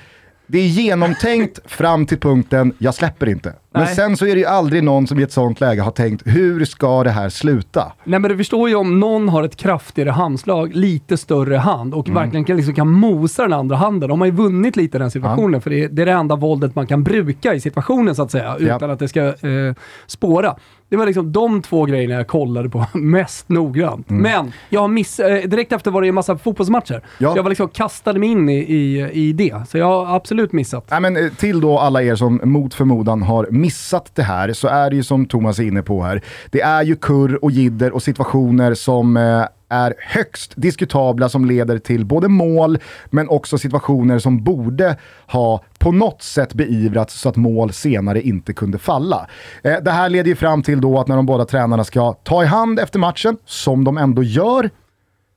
det 0.47 0.59
är 0.59 0.67
genomtänkt 0.67 1.59
fram 1.65 2.05
till 2.05 2.19
punkten, 2.19 2.73
jag 2.77 2.95
släpper 2.95 3.29
inte. 3.29 3.53
Men 3.71 3.83
Nej. 3.83 3.95
sen 3.95 4.17
så 4.17 4.25
är 4.25 4.35
det 4.35 4.39
ju 4.39 4.45
aldrig 4.45 4.83
någon 4.83 5.07
som 5.07 5.19
i 5.19 5.23
ett 5.23 5.31
sånt 5.31 5.59
läge 5.59 5.81
har 5.81 5.91
tänkt, 5.91 6.27
hur 6.27 6.65
ska 6.65 7.03
det 7.03 7.09
här 7.09 7.29
sluta? 7.29 7.91
Nej 8.03 8.19
men 8.19 8.31
du 8.31 8.37
förstår 8.37 8.69
ju 8.69 8.75
om 8.75 8.99
någon 8.99 9.29
har 9.29 9.43
ett 9.43 9.55
kraftigare 9.55 10.09
handslag, 10.09 10.75
lite 10.75 11.17
större 11.17 11.55
hand 11.55 11.93
och 11.93 12.07
mm. 12.07 12.23
verkligen 12.23 12.45
kan, 12.45 12.57
liksom, 12.57 12.75
kan 12.75 12.91
mosa 12.91 13.41
den 13.41 13.53
andra 13.53 13.75
handen. 13.75 14.09
De 14.09 14.21
har 14.21 14.25
ju 14.25 14.33
vunnit 14.33 14.75
lite 14.75 14.97
i 14.97 14.99
den 14.99 15.11
situationen, 15.11 15.53
ja. 15.53 15.61
för 15.61 15.69
det 15.69 15.83
är, 15.83 15.89
det 15.89 16.01
är, 16.01 16.05
det 16.05 16.11
enda 16.11 16.35
våldet 16.35 16.75
man 16.75 16.87
kan 16.87 17.03
bruka 17.03 17.53
i 17.53 17.59
situationen 17.59 18.15
så 18.15 18.23
att 18.23 18.31
säga, 18.31 18.55
utan 18.59 18.79
ja. 18.81 18.91
att 18.91 18.99
det 18.99 19.07
ska 19.07 19.21
eh, 19.23 19.73
spåra. 20.07 20.55
Det 20.89 20.97
var 20.97 21.05
liksom 21.05 21.31
de 21.31 21.61
två 21.61 21.85
grejerna 21.85 22.13
jag 22.15 22.27
kollade 22.27 22.69
på 22.69 22.85
mest 22.93 23.49
noggrant. 23.49 24.09
Mm. 24.09 24.21
Men 24.21 24.53
jag 24.69 24.81
har 24.81 24.87
miss, 24.87 25.19
eh, 25.19 25.49
direkt 25.49 25.71
efter 25.71 25.91
var 25.91 26.01
det 26.01 26.07
en 26.07 26.15
massa 26.15 26.37
fotbollsmatcher. 26.37 27.03
Ja. 27.17 27.31
Så 27.31 27.37
jag 27.37 27.43
var 27.43 27.49
liksom 27.49 27.69
kastade 27.69 28.19
mig 28.19 28.29
in 28.29 28.49
i, 28.49 28.57
i, 28.57 29.09
i 29.13 29.33
det. 29.33 29.63
Så 29.69 29.77
jag 29.77 29.85
har 29.85 30.15
absolut 30.15 30.51
missat. 30.51 30.87
Nej, 30.91 31.01
men, 31.01 31.17
eh, 31.17 31.31
till 31.31 31.61
då 31.61 31.79
alla 31.79 32.03
er 32.03 32.15
som 32.15 32.41
mot 32.43 32.73
förmodan 32.73 33.21
har 33.21 33.47
missat 33.51 33.68
missat 33.69 34.11
det 34.15 34.23
här 34.23 34.53
så 34.53 34.67
är 34.67 34.89
det 34.89 34.95
ju 34.95 35.03
som 35.03 35.25
Thomas 35.25 35.59
är 35.59 35.63
inne 35.63 35.81
på 35.81 36.03
här. 36.03 36.21
Det 36.49 36.61
är 36.61 36.83
ju 36.83 36.95
kurr 36.95 37.43
och 37.43 37.51
jidder 37.51 37.91
och 37.91 38.03
situationer 38.03 38.73
som 38.73 39.17
eh, 39.17 39.45
är 39.69 39.93
högst 39.99 40.53
diskutabla 40.55 41.29
som 41.29 41.45
leder 41.45 41.77
till 41.77 42.05
både 42.05 42.27
mål 42.27 42.77
men 43.09 43.29
också 43.29 43.57
situationer 43.57 44.19
som 44.19 44.43
borde 44.43 44.97
ha 45.27 45.63
på 45.79 45.91
något 45.91 46.21
sätt 46.21 46.53
beivrats 46.53 47.21
så 47.21 47.29
att 47.29 47.35
mål 47.35 47.73
senare 47.73 48.21
inte 48.21 48.53
kunde 48.53 48.77
falla. 48.77 49.27
Eh, 49.63 49.77
det 49.81 49.91
här 49.91 50.09
leder 50.09 50.29
ju 50.29 50.35
fram 50.35 50.63
till 50.63 50.81
då 50.81 50.99
att 50.99 51.07
när 51.07 51.15
de 51.15 51.25
båda 51.25 51.45
tränarna 51.45 51.83
ska 51.83 52.13
ta 52.13 52.43
i 52.43 52.45
hand 52.45 52.79
efter 52.79 52.99
matchen, 52.99 53.37
som 53.45 53.83
de 53.83 53.97
ändå 53.97 54.23
gör, 54.23 54.69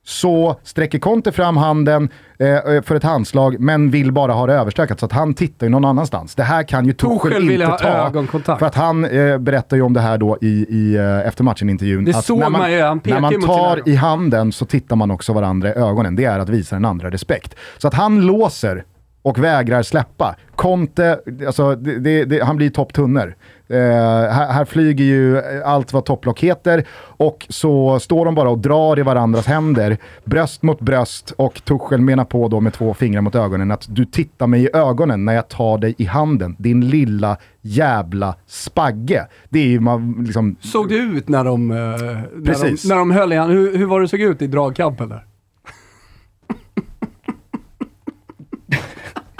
så 0.05 0.59
sträcker 0.63 0.99
Conte 0.99 1.31
fram 1.31 1.57
handen 1.57 2.09
eh, 2.39 2.47
eh, 2.49 2.81
för 2.81 2.95
ett 2.95 3.03
handslag 3.03 3.59
men 3.59 3.91
vill 3.91 4.11
bara 4.11 4.33
ha 4.33 4.47
det 4.47 4.53
överstökat 4.53 4.99
så 4.99 5.05
att 5.05 5.11
han 5.11 5.33
tittar 5.33 5.65
ju 5.65 5.69
någon 5.69 5.85
annanstans. 5.85 6.35
Det 6.35 6.43
här 6.43 6.63
kan 6.63 6.85
ju 6.85 6.93
Tuchel 6.93 7.51
inte 7.51 7.65
ha 7.65 7.77
ta. 7.77 7.87
Ögonkontakt. 7.87 8.59
För 8.59 8.65
att 8.65 8.75
han 8.75 9.05
eh, 9.05 9.37
berättar 9.37 9.77
ju 9.77 9.83
om 9.83 9.93
det 9.93 9.99
här 9.99 10.17
då 10.17 10.37
i, 10.41 10.65
i 10.69 10.95
eh, 10.95 11.27
efter 11.27 11.43
matchen-intervjun. 11.43 12.05
Det 12.05 12.13
såg 12.13 12.51
man 12.51 12.71
ju, 12.71 12.81
han 12.81 13.01
När 13.03 13.19
man 13.19 13.41
tar 13.41 13.89
i 13.89 13.95
handen 13.95 14.51
så 14.51 14.65
tittar 14.65 14.95
man 14.95 15.11
också 15.11 15.33
varandra 15.33 15.69
i 15.69 15.71
ögonen. 15.71 16.15
Det 16.15 16.25
är 16.25 16.39
att 16.39 16.49
visa 16.49 16.75
den 16.75 16.85
andra 16.85 17.09
respekt. 17.09 17.55
Så 17.77 17.87
att 17.87 17.93
han 17.93 18.21
låser 18.21 18.83
och 19.21 19.43
vägrar 19.43 19.83
släppa. 19.83 20.35
Conte, 20.55 21.19
alltså, 21.47 21.75
det, 21.75 22.25
det, 22.25 22.43
han 22.43 22.57
blir 22.57 22.69
topptunner. 22.69 23.35
Eh, 23.67 23.77
här, 23.77 24.51
här, 24.51 24.65
flyger 24.65 25.05
ju 25.05 25.41
allt 25.65 25.93
vad 25.93 26.05
topplock 26.05 26.39
heter 26.39 26.87
och 26.99 27.45
så 27.49 27.99
står 27.99 28.25
de 28.25 28.35
bara 28.35 28.49
och 28.49 28.59
drar 28.59 28.99
i 28.99 29.01
varandras 29.01 29.45
händer, 29.45 29.97
bröst 30.25 30.63
mot 30.63 30.79
bröst 30.79 31.31
och 31.31 31.61
Tuchel 31.65 32.01
menar 32.01 32.25
på 32.25 32.47
då 32.47 32.59
med 32.59 32.73
två 32.73 32.93
fingrar 32.93 33.21
mot 33.21 33.35
ögonen 33.35 33.71
att 33.71 33.85
du 33.89 34.05
tittar 34.05 34.47
mig 34.47 34.63
i 34.63 34.69
ögonen 34.73 35.25
när 35.25 35.33
jag 35.33 35.47
tar 35.47 35.77
dig 35.77 35.95
i 35.97 36.05
handen, 36.05 36.55
din 36.59 36.89
lilla 36.89 37.37
jävla 37.61 38.35
spagge. 38.45 39.27
Det 39.49 39.59
är 39.59 39.67
ju 39.67 39.79
man 39.79 40.23
liksom... 40.25 40.55
Såg 40.59 40.89
det 40.89 40.95
ut 40.95 41.29
när 41.29 41.43
de, 41.43 41.71
eh, 41.71 41.77
när 41.77 42.63
de, 42.63 42.77
när 42.89 42.95
de 42.95 43.11
höll 43.11 43.33
i 43.33 43.35
han? 43.35 43.49
Hur, 43.49 43.77
hur 43.77 43.85
var 43.85 44.01
det 44.01 44.07
såg 44.07 44.21
ut 44.21 44.41
i 44.41 44.47
dragkampen 44.47 45.09
där? 45.09 45.25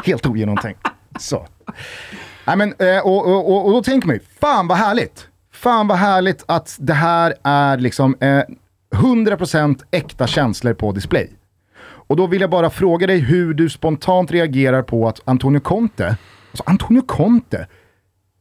Helt 0.05 0.25
ogenomtänkt. 0.25 0.88
Så. 1.19 1.47
Nej, 2.45 2.58
men, 2.58 2.73
eh, 2.79 2.99
och, 2.99 3.25
och, 3.27 3.51
och, 3.51 3.65
och 3.65 3.71
då 3.71 3.84
tänker 3.84 4.08
man 4.08 4.15
ju, 4.15 4.21
fan 4.39 4.67
vad 4.67 4.77
härligt. 4.77 5.27
Fan 5.53 5.88
vad 5.88 5.97
härligt 5.97 6.43
att 6.47 6.75
det 6.79 6.93
här 6.93 7.34
är 7.43 7.77
liksom 7.77 8.15
eh, 8.19 8.43
100% 8.93 9.84
äkta 9.91 10.27
känslor 10.27 10.73
på 10.73 10.91
display. 10.91 11.29
Och 11.82 12.15
då 12.15 12.27
vill 12.27 12.41
jag 12.41 12.49
bara 12.49 12.69
fråga 12.69 13.08
dig 13.08 13.19
hur 13.19 13.53
du 13.53 13.69
spontant 13.69 14.32
reagerar 14.32 14.82
på 14.82 15.08
att 15.08 15.19
Antonio 15.25 15.60
Conte, 15.60 16.17
alltså 16.51 16.63
Antonio 16.65 17.01
Conte, 17.01 17.67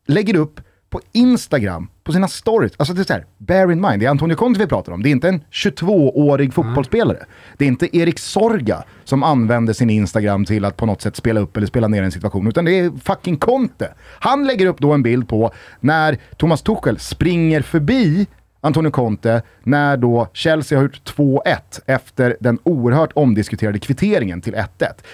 lägger 0.07 0.37
upp 0.37 0.61
på 0.92 1.00
Instagram, 1.12 1.88
på 2.05 2.12
sina 2.12 2.28
stories. 2.28 2.72
Alltså 2.76 2.94
det 2.94 3.00
är 3.00 3.05
så 3.05 3.12
här, 3.12 3.26
bear 3.38 3.72
in 3.72 3.81
mind, 3.81 4.00
det 4.00 4.07
är 4.07 4.11
Antonio 4.11 4.37
Conte 4.37 4.61
vi 4.61 4.66
pratar 4.66 4.92
om. 4.92 5.02
Det 5.02 5.09
är 5.09 5.11
inte 5.11 5.28
en 5.28 5.40
22-årig 5.50 6.55
fotbollsspelare. 6.55 7.16
Mm. 7.16 7.28
Det 7.59 7.64
är 7.64 7.68
inte 7.68 7.96
Erik 7.96 8.18
Sorga 8.18 8.85
som 9.05 9.22
använder 9.22 9.72
sin 9.72 9.90
Instagram 9.90 10.44
till 10.44 10.64
att 10.64 10.76
på 10.76 10.87
något 10.87 11.02
sätt 11.02 11.16
spela 11.16 11.40
upp 11.40 11.57
eller 11.57 11.66
spela 11.66 11.88
ner 11.88 12.02
en 12.02 12.12
situation, 12.12 12.48
utan 12.48 12.64
det 12.64 12.78
är 12.78 12.92
fucking 13.05 13.37
Conte. 13.37 13.94
Han 14.20 14.46
lägger 14.46 14.66
upp 14.66 14.78
då 14.78 14.92
en 14.92 15.02
bild 15.02 15.28
på 15.28 15.52
när 15.81 16.18
Thomas 16.37 16.62
Tuchel 16.62 16.98
springer 16.98 17.62
förbi 17.62 18.26
Antonio 18.61 18.90
Conte 18.90 19.42
när 19.62 19.96
då 19.96 20.28
Chelsea 20.33 20.78
har 20.78 20.83
gjort 20.83 21.14
2-1 21.16 21.57
efter 21.87 22.37
den 22.40 22.59
oerhört 22.62 23.12
omdiskuterade 23.14 23.78
kvitteringen 23.78 24.40
till 24.40 24.55
1-1. 24.55 24.66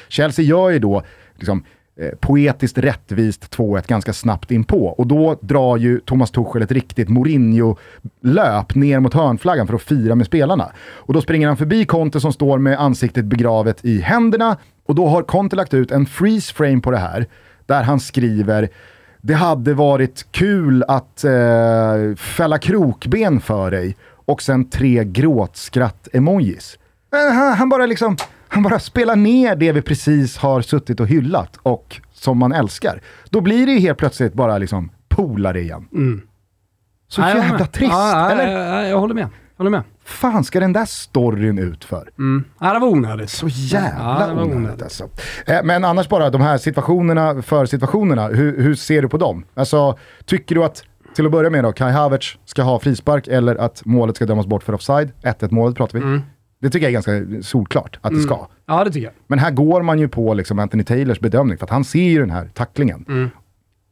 Chelsea 0.09 0.45
gör 0.45 0.71
ju 0.71 0.79
då 0.79 1.03
liksom, 1.37 1.65
Eh, 2.01 2.11
poetiskt 2.21 2.79
rättvist 2.79 3.57
2-1 3.57 3.89
ganska 3.89 4.13
snabbt 4.13 4.51
in 4.51 4.65
på. 4.65 4.87
Och 4.87 5.07
då 5.07 5.39
drar 5.41 5.77
ju 5.77 6.01
Thomas 6.01 6.31
Tuchel 6.31 6.63
ett 6.63 6.73
riktigt 6.73 7.09
Mourinho-löp 7.09 8.75
ner 8.75 9.01
mot 9.01 9.15
hörnflaggan 9.15 9.67
för 9.67 9.75
att 9.75 9.83
fira 9.83 10.15
med 10.15 10.27
spelarna. 10.27 10.73
Och 10.79 11.15
då 11.15 11.21
springer 11.21 11.49
han 11.49 11.57
förbi 11.57 11.85
Conte 11.85 12.21
som 12.21 12.33
står 12.33 12.59
med 12.59 12.81
ansiktet 12.81 13.25
begravet 13.25 13.85
i 13.85 14.01
händerna 14.01 14.57
och 14.87 14.95
då 14.95 15.07
har 15.07 15.23
Conte 15.23 15.57
lagt 15.57 15.75
ut 15.75 15.91
en 15.91 16.07
freeze 16.07 16.55
frame 16.55 16.81
på 16.81 16.91
det 16.91 16.99
här 16.99 17.27
där 17.67 17.83
han 17.83 18.01
skriver 18.01 18.69
det 19.21 19.35
hade 19.35 19.75
varit 19.75 20.27
kul 20.31 20.85
att 20.89 21.25
eh, 21.25 22.15
fälla 22.17 22.59
krokben 22.59 23.41
för 23.41 23.71
dig 23.71 23.97
och 24.25 24.43
sen 24.43 24.71
tre 24.71 25.05
gråtskratt-emojis. 25.05 26.79
Eh, 27.13 27.35
han, 27.35 27.53
han 27.53 27.69
bara 27.69 27.87
liksom 27.87 28.17
han 28.49 28.63
bara 28.63 28.79
spelar 28.79 29.17
ner 29.17 29.57
det 29.57 29.73
vi 29.73 29.83
precis 29.83 30.37
har 30.37 30.63
suttit 30.63 31.01
och 31.01 31.07
hyllat 31.07 31.59
och 31.63 32.01
som 32.13 32.39
man 32.39 32.53
älskar. 32.53 33.01
Då 33.31 33.41
blir 33.41 33.67
det 33.67 33.73
ju 33.73 33.79
helt 33.79 33.99
plötsligt 33.99 34.33
bara 34.33 34.59
liksom 34.59 34.91
polare 35.09 35.61
igen. 35.61 35.89
Mm. 35.93 36.23
Så 37.09 37.21
ja, 37.21 37.37
jävla 37.37 37.67
trist, 37.67 37.93
ja, 37.93 38.31
eller? 38.31 38.59
Ja, 38.59 38.83
jag 38.83 38.99
håller 38.99 39.15
med. 39.15 39.29
Jag 39.57 39.65
håller 39.65 39.71
med. 39.71 39.83
fan 40.05 40.45
ska 40.45 40.61
den 40.61 40.73
där 40.73 40.85
storyn 40.85 41.59
ut 41.59 41.85
för? 41.85 42.11
Mm. 42.19 42.45
Ja, 42.61 42.73
det 42.73 42.79
var 42.79 42.89
onödigt. 42.89 43.31
Så 43.31 43.47
jävla 43.49 44.29
ja, 44.29 44.33
onödigt, 44.33 44.57
onödigt 44.57 44.83
alltså. 44.83 45.09
Eh, 45.47 45.59
men 45.65 45.85
annars 45.85 46.09
bara 46.09 46.31
de 46.31 46.41
här 46.41 46.59
situationerna 46.59 47.43
för 47.43 47.67
situationerna, 47.67 48.29
hur, 48.29 48.63
hur, 48.63 48.75
ser 48.75 49.03
du 49.03 49.09
på 49.09 49.17
dem? 49.17 49.45
Alltså, 49.55 49.99
tycker 50.25 50.55
du 50.55 50.65
att, 50.65 50.83
till 51.15 51.27
att 51.27 51.33
börja 51.33 51.51
med 51.51 51.65
då, 51.65 51.73
Kai 51.73 51.93
Havertz 51.93 52.39
ska 52.45 52.63
ha 52.63 52.79
frispark 52.81 53.29
eller 53.29 53.57
att 53.57 53.85
målet 53.85 54.17
ska 54.17 54.27
dömas 54.27 54.47
bort 54.47 54.63
för 54.63 54.73
offside? 54.73 55.13
1-1 55.23 55.49
målet 55.51 55.77
pratar 55.77 55.99
vi. 55.99 56.05
Mm. 56.05 56.23
Det 56.61 56.71
tycker 56.71 56.91
jag 56.91 57.07
är 57.07 57.13
ganska 57.13 57.43
solklart 57.49 57.99
att 58.01 58.13
det 58.13 58.21
ska. 58.21 58.35
Mm. 58.35 58.47
Ja, 58.67 58.85
det 58.85 58.91
tycker 58.91 59.07
jag. 59.07 59.15
Men 59.27 59.39
här 59.39 59.51
går 59.51 59.83
man 59.83 59.99
ju 59.99 60.09
på 60.09 60.35
liksom 60.35 60.59
Anthony 60.59 60.85
Taylors 60.85 61.21
bedömning, 61.21 61.59
för 61.59 61.65
att 61.65 61.71
han 61.71 61.85
ser 61.85 62.03
ju 62.03 62.21
den 62.21 62.31
här 62.31 62.51
tacklingen. 62.55 63.05
Mm. 63.09 63.31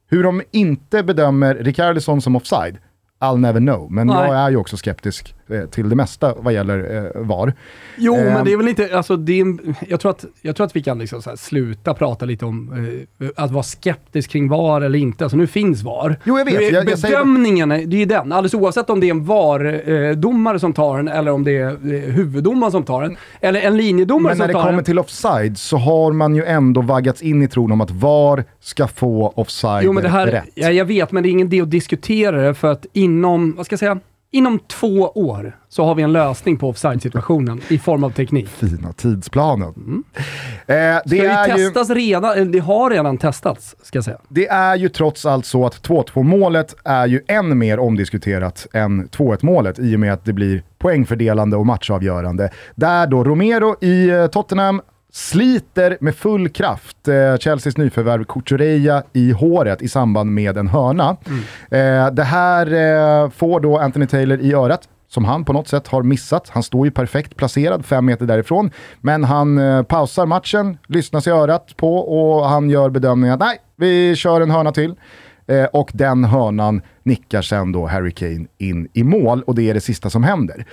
Hur 0.09 0.23
de 0.23 0.43
inte 0.51 1.03
bedömer 1.03 1.55
Ricardisson 1.55 2.21
som 2.21 2.37
offside, 2.37 2.79
I'll 3.21 3.37
never 3.37 3.61
know. 3.61 3.93
Men 3.93 4.07
Nej. 4.07 4.17
jag 4.17 4.37
är 4.37 4.51
ju 4.51 4.57
också 4.57 4.77
skeptisk 4.77 5.35
till 5.71 5.89
det 5.89 5.97
mesta 5.97 6.35
vad 6.37 6.53
gäller 6.53 7.11
eh, 7.17 7.23
VAR. 7.23 7.55
Jo, 7.97 8.17
eh, 8.17 8.25
men 8.25 8.45
det 8.45 8.53
är 8.53 8.57
väl 8.57 8.69
inte, 8.69 8.97
alltså 8.97 9.17
det 9.17 9.41
är, 9.41 9.57
jag, 9.89 10.01
tror 10.01 10.11
att, 10.11 10.25
jag 10.43 10.57
tror 10.57 10.67
att 10.67 10.77
vi 10.77 10.83
kan 10.83 10.99
liksom 10.99 11.23
sluta 11.37 11.95
prata 11.95 12.25
lite 12.25 12.45
om 12.45 12.73
eh, 13.21 13.29
att 13.37 13.51
vara 13.51 13.63
skeptisk 13.63 14.31
kring 14.31 14.49
VAR 14.49 14.81
eller 14.81 14.99
inte. 14.99 15.25
Alltså 15.25 15.37
nu 15.37 15.47
finns 15.47 15.83
VAR. 15.83 16.17
Jo, 16.25 16.39
jag 16.39 16.45
vet. 16.45 16.73
Jag, 16.73 16.89
jag 16.91 17.01
Bedömningen, 17.01 17.69
det 17.69 17.77
är 17.77 17.99
ju 17.99 18.05
den. 18.05 18.33
Alldeles 18.33 18.55
oavsett 18.55 18.91
om 18.91 19.01
det 19.01 19.07
är 19.07 19.11
en 19.11 19.25
VAR-domare 19.25 20.59
som 20.59 20.73
tar 20.73 20.97
den 20.97 21.09
eller 21.09 21.31
om 21.31 21.45
det 21.45 21.57
är 21.57 21.69
eh, 21.69 22.01
huvuddomaren 22.01 22.73
som 22.73 22.83
tar 22.83 23.03
den. 23.03 23.17
Eller 23.41 23.61
en 23.61 23.77
linjedomare 23.77 24.37
som 24.37 24.39
tar 24.39 24.47
den. 24.47 24.55
Men 24.55 24.63
när 24.63 24.69
det 24.69 24.73
kommer 24.73 24.83
till 24.83 24.99
offside 24.99 25.59
så 25.59 25.77
har 25.77 26.13
man 26.13 26.35
ju 26.35 26.45
ändå 26.45 26.81
vaggats 26.81 27.23
in 27.23 27.43
i 27.43 27.49
tron 27.49 27.73
om 27.73 27.81
att 27.81 27.91
VAR 27.91 28.45
ska 28.61 28.89
få 28.89 29.33
offside 29.37 29.85
jo, 29.85 29.93
men 29.93 30.03
det 30.03 30.09
här, 30.09 30.27
rätt. 30.27 30.49
Ja, 30.55 30.71
jag 30.71 30.85
vet, 30.85 31.13
men 31.13 31.23
det 31.23 31.29
är 31.29 31.31
ingen 31.31 31.47
idé 31.47 31.61
att 31.61 31.71
diskutera 31.71 32.43
det 32.43 32.55
för 32.55 32.73
att 32.73 32.87
inom, 32.93 33.55
vad 33.57 33.67
ska 33.67 33.73
jag 33.73 33.81
säga, 33.81 33.99
inom 34.31 34.59
två 34.59 35.13
år 35.15 35.57
så 35.69 35.85
har 35.85 35.95
vi 35.95 36.03
en 36.03 36.13
lösning 36.13 36.57
på 36.57 36.69
offside-situationen 36.69 37.61
i 37.69 37.79
form 37.79 38.05
av 38.05 38.11
teknik. 38.11 38.49
Fina 38.49 38.93
tidsplanen. 38.93 39.75
Mm. 39.77 40.05
det, 41.05 41.19
Ska 41.19 41.29
är 41.29 41.49
det 41.49 41.61
ju, 41.61 41.67
testas 41.67 41.91
redan? 41.91 42.53
Det 42.53 42.59
har 42.59 42.91
redan 42.91 43.19
testats, 43.19 43.77
ska 43.83 43.97
jag 43.97 44.05
säga. 44.05 44.19
det 44.29 44.47
är 44.47 44.77
ju 44.77 44.89
trots 44.89 45.27
allt 45.27 45.47
så 45.47 45.67
att 45.67 45.89
2-2 45.89 46.23
målet 46.23 46.75
är 46.85 47.07
ju 47.07 47.23
än 47.29 47.59
mer 47.59 47.79
omdiskuterat 47.79 48.67
än 48.73 49.09
2-1 49.09 49.39
målet 49.43 49.79
i 49.79 49.97
och 49.97 50.01
med 50.01 50.13
att 50.13 50.25
det 50.25 50.33
blir 50.33 50.63
poängfördelande 50.79 51.57
och 51.57 51.67
matchavgörande. 51.67 52.51
Där 52.75 53.07
då 53.07 53.25
Romero 53.25 53.85
i 53.85 54.09
eh, 54.09 54.27
Tottenham 54.27 54.81
sliter 55.17 55.99
med 56.01 56.15
full 56.15 56.49
kraft 56.49 57.09
eh, 57.09 57.37
Chelseas 57.37 57.77
nyförvärv 57.77 58.25
Cucurella 58.25 59.03
i 59.13 59.33
håret 59.33 59.83
i 59.83 59.89
samband 59.89 60.35
med 60.35 60.57
en 60.57 60.69
hörna. 60.69 61.17
Eh, 61.71 62.11
det 62.11 62.23
här 62.23 62.67
eh, 62.67 63.31
får 63.31 63.61
då 63.61 63.79
Anthony 63.79 64.07
Taylor 64.07 64.41
i 64.41 64.55
örat 64.55 64.89
som 65.09 65.25
han 65.25 65.45
på 65.45 65.53
något 65.53 65.69
sätt 65.69 65.87
har 65.87 66.03
missat. 66.03 66.49
Han 66.49 66.63
står 66.63 66.87
ju 66.87 66.91
perfekt 66.91 67.37
placerad 67.37 67.85
fem 67.85 68.07
meter 68.07 68.27
därifrån, 68.27 68.71
men 69.01 69.25
han 69.25 69.59
eh, 69.59 69.83
pausar 69.83 70.27
matchen, 70.27 70.79
lyssnar 70.87 71.21
sig 71.21 71.33
örat 71.33 71.77
på 71.77 71.97
och 71.97 72.49
han 72.49 72.71
gör 72.71 72.91
bedömningen 72.91 73.35
att 73.35 73.41
nej, 73.41 73.59
vi 73.77 74.17
kör 74.17 74.41
en 74.41 74.51
hörna 74.51 74.73
till. 74.73 74.95
Eh, 75.47 75.65
och 75.65 75.91
den 75.95 76.25
hörnan 76.25 76.83
nickar 77.03 77.43
sen 77.43 77.73
då 77.73 77.87
Harry 77.87 78.11
Kane 78.11 78.47
in 78.59 78.89
i 78.93 79.03
mål 79.03 79.43
och 79.43 79.55
det 79.55 79.71
är 79.71 79.75
det 79.75 79.81
sista 79.81 80.11
som 80.11 80.25
händer. 80.25 80.67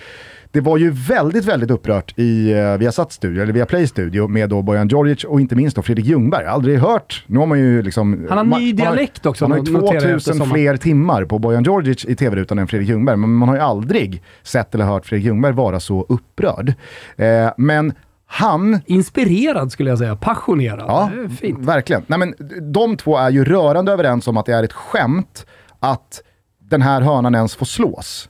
Det 0.53 0.61
var 0.61 0.77
ju 0.77 0.89
väldigt, 0.91 1.45
väldigt 1.45 1.71
upprört 1.71 2.13
i 2.19 2.53
uh, 2.53 2.77
Viasat-studio, 2.77 3.43
eller 3.43 3.53
via 3.53 3.65
Play-studio, 3.65 4.27
med 4.27 4.49
då 4.49 4.61
Bojan 4.61 4.87
Djordjic 4.87 5.23
och 5.23 5.41
inte 5.41 5.55
minst 5.55 5.75
då 5.75 5.81
Fredrik 5.81 6.05
Ljungberg. 6.05 6.45
Aldrig 6.45 6.79
hört, 6.79 7.23
nu 7.27 7.39
har 7.39 7.45
man 7.45 7.59
ju 7.59 7.81
liksom... 7.81 8.27
Han 8.29 8.51
har 8.51 8.59
ny 8.59 8.73
dialekt 8.73 9.25
också, 9.25 9.47
Man 9.47 9.59
har 9.59 9.65
ju 9.65 9.71
noterar 9.73 9.93
jag 9.93 10.01
2000 10.01 10.15
eftersom- 10.15 10.49
fler 10.49 10.77
timmar 10.77 11.25
på 11.25 11.39
Bojan 11.39 11.63
Djordjic 11.63 12.05
i 12.05 12.15
tv-rutan 12.15 12.59
än 12.59 12.67
Fredrik 12.67 12.89
Ljungberg, 12.89 13.17
men 13.17 13.29
man 13.29 13.49
har 13.49 13.55
ju 13.55 13.61
aldrig 13.61 14.23
sett 14.43 14.75
eller 14.75 14.85
hört 14.85 15.05
Fredrik 15.05 15.25
Ljungberg 15.25 15.53
vara 15.53 15.79
så 15.79 16.05
upprörd. 16.09 16.73
Eh, 17.17 17.49
men 17.57 17.93
han 18.25 18.79
Inspirerad 18.85 19.71
skulle 19.71 19.89
jag 19.89 19.99
säga, 19.99 20.15
passionerad. 20.15 20.85
Ja, 20.87 21.09
verkligen. 21.57 22.03
Nej, 22.07 22.19
men 22.19 22.33
de 22.73 22.97
två 22.97 23.17
är 23.17 23.29
ju 23.29 23.45
rörande 23.45 23.91
överens 23.91 24.27
om 24.27 24.37
att 24.37 24.45
det 24.45 24.53
är 24.53 24.63
ett 24.63 24.73
skämt 24.73 25.45
att 25.79 26.21
den 26.69 26.81
här 26.81 27.01
hörnan 27.01 27.35
ens 27.35 27.55
får 27.55 27.65
slås. 27.65 28.29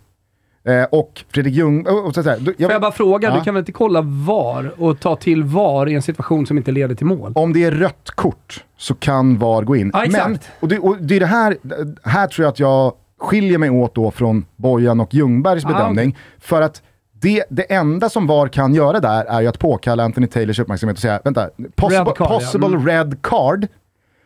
Eh, 0.68 0.84
och 0.92 1.24
Fredrik 1.34 1.54
Ljung... 1.54 1.88
Och, 1.88 2.06
och, 2.06 2.14
så 2.16 2.22
du- 2.22 2.28
jag, 2.30 2.58
Får 2.58 2.72
jag 2.72 2.82
bara 2.82 2.92
fråga, 2.92 3.30
Ja. 3.30 3.36
du 3.36 3.42
kan 3.44 3.54
väl 3.54 3.62
inte 3.62 3.72
kolla 3.72 4.02
VAR 4.02 4.72
och 4.78 5.00
ta 5.00 5.16
till 5.16 5.44
VAR 5.44 5.90
i 5.90 5.94
en 5.94 6.02
situation 6.02 6.46
som 6.48 6.58
inte 6.58 6.72
leder 6.72 6.96
till 6.96 7.06
mål? 7.06 7.32
om 7.36 7.54
det 7.54 7.64
är 7.64 7.72
rött 7.72 8.12
kort 8.16 8.64
så 8.78 8.94
kan 8.96 9.38
VAR 9.38 9.64
gå 9.64 9.76
in. 9.76 9.92
Ja, 9.94 10.04
exakt. 10.06 10.28
Men, 10.30 10.40
och 10.60 10.68
det, 10.68 10.80
och 10.80 10.98
det 11.02 11.16
är 11.16 11.20
det 11.20 11.26
här, 11.26 11.58
här 12.04 12.28
tror 12.28 12.44
jag 12.44 12.52
att 12.52 12.60
jag 12.60 12.94
skiljer 13.20 13.58
mig 13.58 13.70
åt 13.70 13.96
då 13.96 14.12
från 14.12 14.46
Bojan 14.56 15.00
och 15.00 15.14
Ljungbergs 15.14 15.66
Ah, 15.66 15.68
bedömning. 15.68 16.18
För 16.40 16.62
att 16.62 16.82
det, 17.22 17.44
det 17.50 17.74
enda 17.74 18.10
som 18.10 18.28
VAR 18.28 18.48
kan 18.48 18.76
göra 18.76 19.00
där 19.00 19.26
är 19.26 19.42
ju 19.42 19.48
att 19.48 19.60
påkalla 19.60 20.04
Anthony 20.04 20.28
Taylors 20.28 20.60
uppmärksamhet 20.60 20.98
och 20.98 21.02
säga, 21.02 21.20
vänta, 21.24 21.50
possible, 21.76 22.00
Red 22.04 22.16
card, 22.18 22.28
ja. 22.32 22.40
possible 22.40 22.68
Mm. 22.68 22.88
red 22.88 23.22
card. 23.22 23.68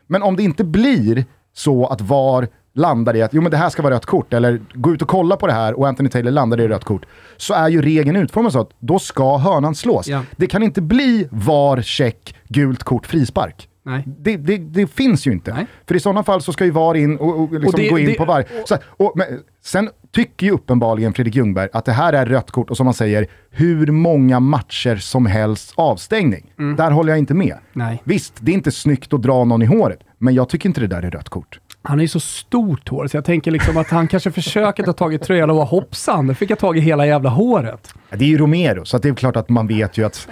Men 0.07 0.23
om 0.23 0.35
det 0.35 0.43
inte 0.43 0.63
blir 0.63 1.25
så 1.53 1.85
att 1.87 2.01
VAR 2.01 2.47
landar 2.77 3.15
i 3.15 3.21
att 3.21 3.33
jo 3.33 3.41
men 3.41 3.51
det 3.51 3.57
här 3.57 3.69
ska 3.69 3.81
vara 3.81 3.93
rött 3.93 4.05
kort, 4.05 4.33
eller 4.33 4.61
gå 4.73 4.93
ut 4.93 5.01
och 5.01 5.07
kolla 5.07 5.35
på 5.35 5.47
det 5.47 5.53
här 5.53 5.79
och 5.79 5.87
Anthony 5.87 6.09
Taylor 6.09 6.31
landar 6.31 6.61
i 6.61 6.67
rött 6.67 6.83
kort, 6.83 7.05
så 7.37 7.53
är 7.53 7.69
ju 7.69 7.81
regeln 7.81 8.15
utformad 8.17 8.51
så 8.53 8.59
att 8.59 8.69
då 8.79 8.99
ska 8.99 9.37
hörnan 9.37 9.75
slås. 9.75 10.07
Ja. 10.07 10.21
Det 10.35 10.47
kan 10.47 10.63
inte 10.63 10.81
bli 10.81 11.27
VAR, 11.31 11.81
check, 11.81 12.35
gult 12.47 12.83
kort, 12.83 13.05
frispark. 13.07 13.69
Nej. 13.83 14.03
Det, 14.19 14.37
det, 14.37 14.57
det 14.57 14.87
finns 14.87 15.27
ju 15.27 15.31
inte. 15.31 15.53
Nej. 15.53 15.65
För 15.87 15.95
i 15.95 15.99
sådana 15.99 16.23
fall 16.23 16.41
så 16.41 16.53
ska 16.53 16.65
ju 16.65 16.71
VAR 16.71 16.95
in 16.95 17.17
och, 17.17 17.39
och, 17.39 17.51
liksom 17.51 17.67
Och 17.67 17.73
det- 17.79 17.89
gå 17.89 17.99
in 17.99 18.15
på 18.17 18.25
varje... 18.25 18.45
Så, 18.65 18.77
och, 18.87 19.13
men, 19.15 19.27
sen 19.63 19.89
tycker 20.11 20.45
ju 20.45 20.51
uppenbarligen 20.51 21.13
Fredrik 21.13 21.35
Ljungberg 21.35 21.69
att 21.73 21.85
det 21.85 21.91
här 21.91 22.13
är 22.13 22.25
rött 22.25 22.51
kort 22.51 22.69
och 22.69 22.77
som 22.77 22.85
man 22.85 22.93
säger, 22.93 23.27
hur 23.49 23.91
många 23.91 24.39
matcher 24.39 24.95
som 24.95 25.25
helst 25.25 25.73
avstängning. 25.75 26.53
Mm. 26.59 26.75
Där 26.75 26.91
håller 26.91 27.11
jag 27.11 27.19
inte 27.19 27.33
med. 27.33 27.57
Nej. 27.73 28.01
Visst, 28.03 28.33
det 28.39 28.51
är 28.51 28.53
inte 28.53 28.71
snyggt 28.71 29.13
att 29.13 29.21
dra 29.21 29.43
någon 29.43 29.61
i 29.61 29.65
håret, 29.65 29.99
men 30.17 30.33
jag 30.33 30.49
tycker 30.49 30.69
inte 30.69 30.81
det 30.81 30.87
där 30.87 31.03
är 31.03 31.11
rött 31.11 31.29
kort. 31.29 31.59
Han 31.83 31.99
är 31.99 32.03
ju 32.03 32.07
så 32.07 32.19
stort 32.19 32.89
hår, 32.89 33.07
så 33.07 33.17
jag 33.17 33.25
tänker 33.25 33.51
liksom 33.51 33.77
att 33.77 33.89
han 33.89 34.07
kanske 34.07 34.31
försöker 34.31 34.83
ta 34.83 34.93
tag 34.93 35.13
i 35.13 35.17
tröjan 35.17 35.49
och 35.49 35.55
bara 35.55 35.65
hoppsan, 35.65 36.27
nu 36.27 36.33
fick 36.35 36.49
jag 36.49 36.59
tag 36.59 36.77
i 36.77 36.79
hela 36.79 37.05
jävla 37.05 37.29
håret. 37.29 37.93
Det 38.09 38.25
är 38.25 38.29
ju 38.29 38.37
Romero, 38.37 38.85
så 38.85 38.97
det 38.97 39.09
är 39.09 39.13
klart 39.13 39.35
att 39.35 39.49
man 39.49 39.67
vet 39.67 39.97
ju 39.97 40.05
att 40.05 40.27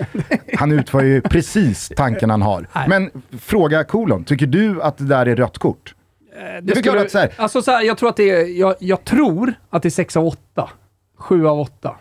han 0.57 0.71
utför 0.71 1.03
ju 1.03 1.21
precis 1.21 1.91
tanken 1.97 2.29
han 2.29 2.41
har. 2.41 2.67
Nej. 2.75 2.89
Men 2.89 3.11
fråga 3.39 3.83
kolon, 3.83 4.23
tycker 4.23 4.47
du 4.47 4.81
att 4.81 4.97
det 4.97 5.03
där 5.03 5.25
är 5.25 5.35
rött 5.35 5.57
kort? 5.57 5.95
Det 6.61 6.77
är 6.77 6.81
klart 6.83 6.97
att 6.97 7.11
så 7.11 7.17
här- 7.17 7.31
Alltså 7.37 7.61
så 7.61 7.71
här, 7.71 7.81
jag 7.83 7.97
tror 7.97 8.09
att 8.09 8.15
det 8.17 8.29
är, 8.29 8.59
jag, 8.59 8.75
jag 8.79 9.03
tror 9.03 9.53
att 9.69 9.81
det 9.81 9.87
är 9.87 9.91
6 9.91 10.17
av 10.17 10.25
8. 10.25 10.69
7 11.17 11.47
av 11.47 11.59
8. 11.59 11.95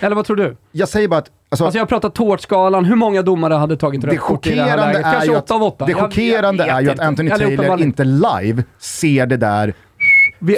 Eller 0.00 0.16
vad 0.16 0.24
tror 0.24 0.36
du? 0.36 0.56
Jag 0.72 0.88
säger 0.88 1.08
bara 1.08 1.18
att... 1.18 1.30
Alltså, 1.48 1.64
Alltså 1.64 1.78
jag 1.78 1.88
pratar 1.88 2.08
tårtskalan, 2.08 2.84
hur 2.84 2.96
många 2.96 3.22
domare 3.22 3.54
hade 3.54 3.76
tagit 3.76 4.04
rött 4.04 4.10
det 4.10 4.16
kort 4.16 4.46
i 4.46 4.54
det 4.54 4.62
här 4.62 4.76
läget? 4.76 5.02
Kanske 5.02 5.36
8 5.36 5.54
av 5.54 5.62
8? 5.62 5.84
att, 5.84 5.88
det 5.88 5.94
chockerande 5.94 6.64
är 6.64 6.80
ju 6.80 6.90
att 6.90 7.00
Anthony 7.00 7.30
Taylor 7.30 7.80
inte 7.80 8.04
live 8.04 8.64
ser 8.78 9.26
det 9.26 9.36
där. 9.36 9.74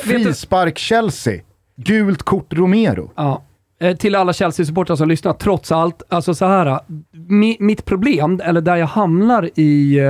Frispark 0.02 0.78
Chelsea, 0.78 1.40
gult 1.76 2.22
kort 2.22 2.52
Romero. 2.52 3.12
ja. 3.16 3.42
Eh, 3.80 3.96
Till 3.96 4.14
alla 4.14 4.32
Chelsea-supportrar 4.32 4.96
som 4.96 5.08
lyssnar, 5.08 5.32
trots 5.32 5.72
allt, 5.72 6.02
alltså 6.08 6.34
så 6.34 6.46
här. 6.46 6.80
Mi, 7.28 7.56
mitt 7.60 7.84
problem, 7.84 8.40
eller 8.44 8.60
där 8.60 8.76
jag 8.76 8.86
hamnar 8.86 9.50
i 9.54 9.98
eh, 9.98 10.06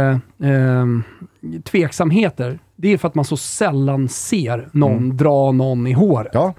eh, 0.50 0.84
tveksamheter, 1.64 2.58
det 2.76 2.92
är 2.92 2.98
för 2.98 3.08
att 3.08 3.14
man 3.14 3.24
så 3.24 3.36
sällan 3.36 4.08
ser 4.08 4.68
någon 4.72 5.16
dra 5.16 5.52
någon 5.52 5.86
i 5.86 5.92
håret. 5.92 6.30
Ja. 6.34 6.54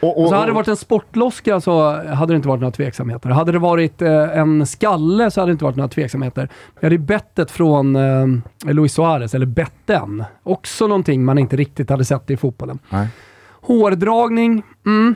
Och, 0.00 0.22
och, 0.22 0.28
Så 0.28 0.34
hade 0.34 0.46
det 0.46 0.52
varit 0.52 0.68
en 0.68 0.76
sportloska 0.76 1.60
så 1.60 2.02
hade 2.06 2.32
det 2.32 2.36
inte 2.36 2.48
varit 2.48 2.60
några 2.60 2.72
tveksamheter. 2.72 3.30
Hade 3.30 3.52
det 3.52 3.58
varit 3.58 4.02
eh, 4.02 4.38
en 4.38 4.66
skalle 4.66 5.30
så 5.30 5.40
hade 5.40 5.50
det 5.50 5.52
inte 5.52 5.64
varit 5.64 5.76
några 5.76 5.88
tveksamheter. 5.88 6.48
Jag 6.74 6.82
hade 6.82 6.94
ju 6.94 6.98
bettet 6.98 7.50
från 7.50 7.96
eh, 7.96 8.26
Luis 8.64 8.94
Suarez, 8.94 9.34
eller 9.34 9.46
betten. 9.46 10.24
Också 10.42 10.86
någonting 10.86 11.24
man 11.24 11.38
inte 11.38 11.56
riktigt 11.56 11.90
hade 11.90 12.04
sett 12.04 12.30
i 12.30 12.36
fotbollen. 12.36 12.78
Nej. 12.88 13.08
Hårdragning, 13.60 14.62
mm, 14.86 15.14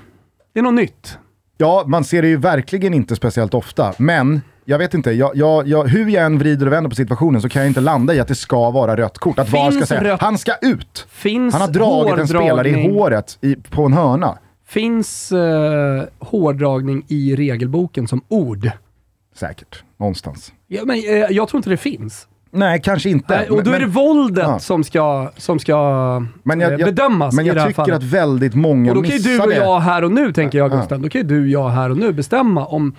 det 0.52 0.60
är 0.60 0.64
något 0.64 0.74
nytt. 0.74 1.18
Ja, 1.56 1.84
man 1.86 2.04
ser 2.04 2.22
det 2.22 2.28
ju 2.28 2.36
verkligen 2.36 2.94
inte 2.94 3.16
speciellt 3.16 3.54
ofta, 3.54 3.92
men 3.98 4.40
jag 4.64 4.78
vet 4.78 4.94
inte, 4.94 5.10
jag, 5.12 5.30
jag, 5.34 5.68
jag, 5.68 5.84
hur 5.88 6.08
jag 6.08 6.24
än 6.24 6.38
vrider 6.38 6.66
och 6.66 6.72
vänder 6.72 6.90
på 6.90 6.96
situationen 6.96 7.42
så 7.42 7.48
kan 7.48 7.62
jag 7.62 7.70
inte 7.70 7.80
landa 7.80 8.14
i 8.14 8.20
att 8.20 8.28
det 8.28 8.34
ska 8.34 8.70
vara 8.70 8.96
rött 8.96 9.18
kort. 9.18 9.38
Att 9.38 9.50
VAR 9.52 9.70
ska 9.70 9.86
säga, 9.86 10.04
rött- 10.04 10.20
han 10.20 10.38
ska 10.38 10.52
ut! 10.62 11.06
Finns 11.10 11.52
Han 11.54 11.60
har 11.60 11.68
dragit 11.68 12.18
en 12.18 12.28
spelare 12.28 12.68
i 12.68 12.92
håret 12.92 13.38
i, 13.40 13.56
på 13.56 13.84
en 13.84 13.92
hörna. 13.92 14.38
Finns 14.66 15.32
eh, 15.32 16.02
hårdragning 16.18 17.04
i 17.08 17.36
regelboken 17.36 18.08
som 18.08 18.20
ord? 18.28 18.70
Säkert, 19.36 19.82
någonstans. 20.00 20.52
Ja, 20.66 20.82
men, 20.84 20.96
eh, 20.96 21.02
jag 21.30 21.48
tror 21.48 21.58
inte 21.58 21.70
det 21.70 21.76
finns. 21.76 22.26
Nej, 22.50 22.80
kanske 22.84 23.10
inte. 23.10 23.36
Nej, 23.36 23.50
och 23.50 23.64
då 23.64 23.70
Men- 23.70 23.74
är 23.82 23.86
det 23.86 23.92
våldet 23.92 24.44
ja. 24.48 24.58
som 24.58 24.84
ska, 24.84 25.30
som 25.36 25.58
ska 25.58 25.76
Men 26.42 26.60
jag, 26.60 26.72
eh, 26.72 26.78
jag, 26.78 26.94
bedömas 26.94 27.34
men 27.34 27.44
i 27.44 27.48
jag 27.48 27.56
det 27.56 27.60
här 27.60 27.68
tycker 27.68 27.82
fallet. 27.82 27.96
att 27.96 28.02
väldigt 28.02 28.54
många 28.54 28.90
Och 28.90 28.94
då 28.96 29.02
kan 29.02 29.10
ju 29.10 29.16
missar 29.16 29.30
du 29.30 29.40
och 29.42 29.48
det. 29.48 29.54
jag 29.56 29.80
här 29.80 30.04
och 30.04 30.12
nu, 30.12 30.32
tänker 30.32 30.58
jag 30.58 30.70
Gusten, 30.70 31.02
då 31.02 31.08
kan 31.08 31.20
ju 31.20 31.26
du 31.26 31.40
och 31.42 31.48
jag 31.48 31.68
här 31.68 31.90
och 31.90 31.96
nu 31.96 32.12
bestämma 32.12 32.66
om 32.66 32.94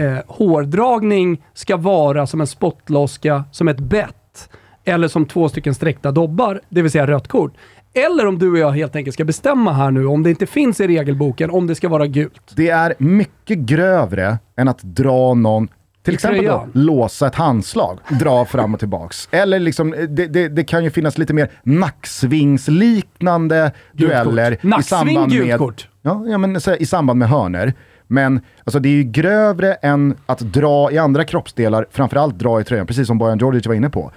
eh, 0.00 0.18
hårdragning 0.26 1.42
ska 1.54 1.76
vara 1.76 2.26
som 2.26 2.40
en 2.40 2.46
spottloska, 2.46 3.44
som 3.50 3.68
ett 3.68 3.80
bett, 3.80 4.48
eller 4.84 5.08
som 5.08 5.26
två 5.26 5.48
stycken 5.48 5.74
sträckta 5.74 6.12
dobbar, 6.12 6.60
det 6.68 6.82
vill 6.82 6.90
säga 6.90 7.06
rött 7.06 7.28
kort. 7.28 7.52
Eller 7.94 8.26
om 8.26 8.38
du 8.38 8.52
och 8.52 8.58
jag 8.58 8.70
helt 8.70 8.96
enkelt 8.96 9.14
ska 9.14 9.24
bestämma 9.24 9.72
här 9.72 9.90
nu, 9.90 10.06
om 10.06 10.22
det 10.22 10.30
inte 10.30 10.46
finns 10.46 10.80
i 10.80 10.86
regelboken, 10.86 11.50
om 11.50 11.66
det 11.66 11.74
ska 11.74 11.88
vara 11.88 12.06
gult. 12.06 12.52
Det 12.56 12.68
är 12.68 12.94
mycket 12.98 13.58
grövre 13.58 14.38
än 14.56 14.68
att 14.68 14.82
dra 14.82 15.34
någon, 15.34 15.68
till 16.02 16.14
exempel 16.14 16.44
då, 16.44 16.66
låsa 16.72 17.26
ett 17.26 17.34
handslag, 17.34 17.98
dra 18.20 18.44
fram 18.44 18.74
och 18.74 18.80
tillbaks. 18.80 19.28
Eller 19.30 19.58
liksom, 19.58 19.90
det, 19.90 20.26
det, 20.26 20.48
det 20.48 20.64
kan 20.64 20.84
ju 20.84 20.90
finnas 20.90 21.18
lite 21.18 21.34
mer 21.34 21.50
nacksvingsliknande 21.62 23.72
dueller. 23.92 24.58
Nacksving, 24.62 25.28
gult 25.28 25.58
kort. 25.58 25.88
Ja, 26.02 26.24
ja 26.26 26.38
men 26.38 26.54
här, 26.54 26.82
i 26.82 26.86
samband 26.86 27.18
med 27.18 27.28
hörner. 27.28 27.74
Men 28.12 28.40
alltså, 28.64 28.78
det 28.78 28.88
är 28.88 28.92
ju 28.92 29.02
grövre 29.02 29.74
än 29.74 30.14
att 30.26 30.38
dra 30.38 30.92
i 30.92 30.98
andra 30.98 31.24
kroppsdelar, 31.24 31.86
framförallt 31.90 32.38
dra 32.38 32.60
i 32.60 32.64
tröjan, 32.64 32.86
precis 32.86 33.06
som 33.06 33.18
Bojan 33.18 33.38
Djordjic 33.38 33.66
var 33.66 33.74
inne 33.74 33.90
på. 33.90 34.10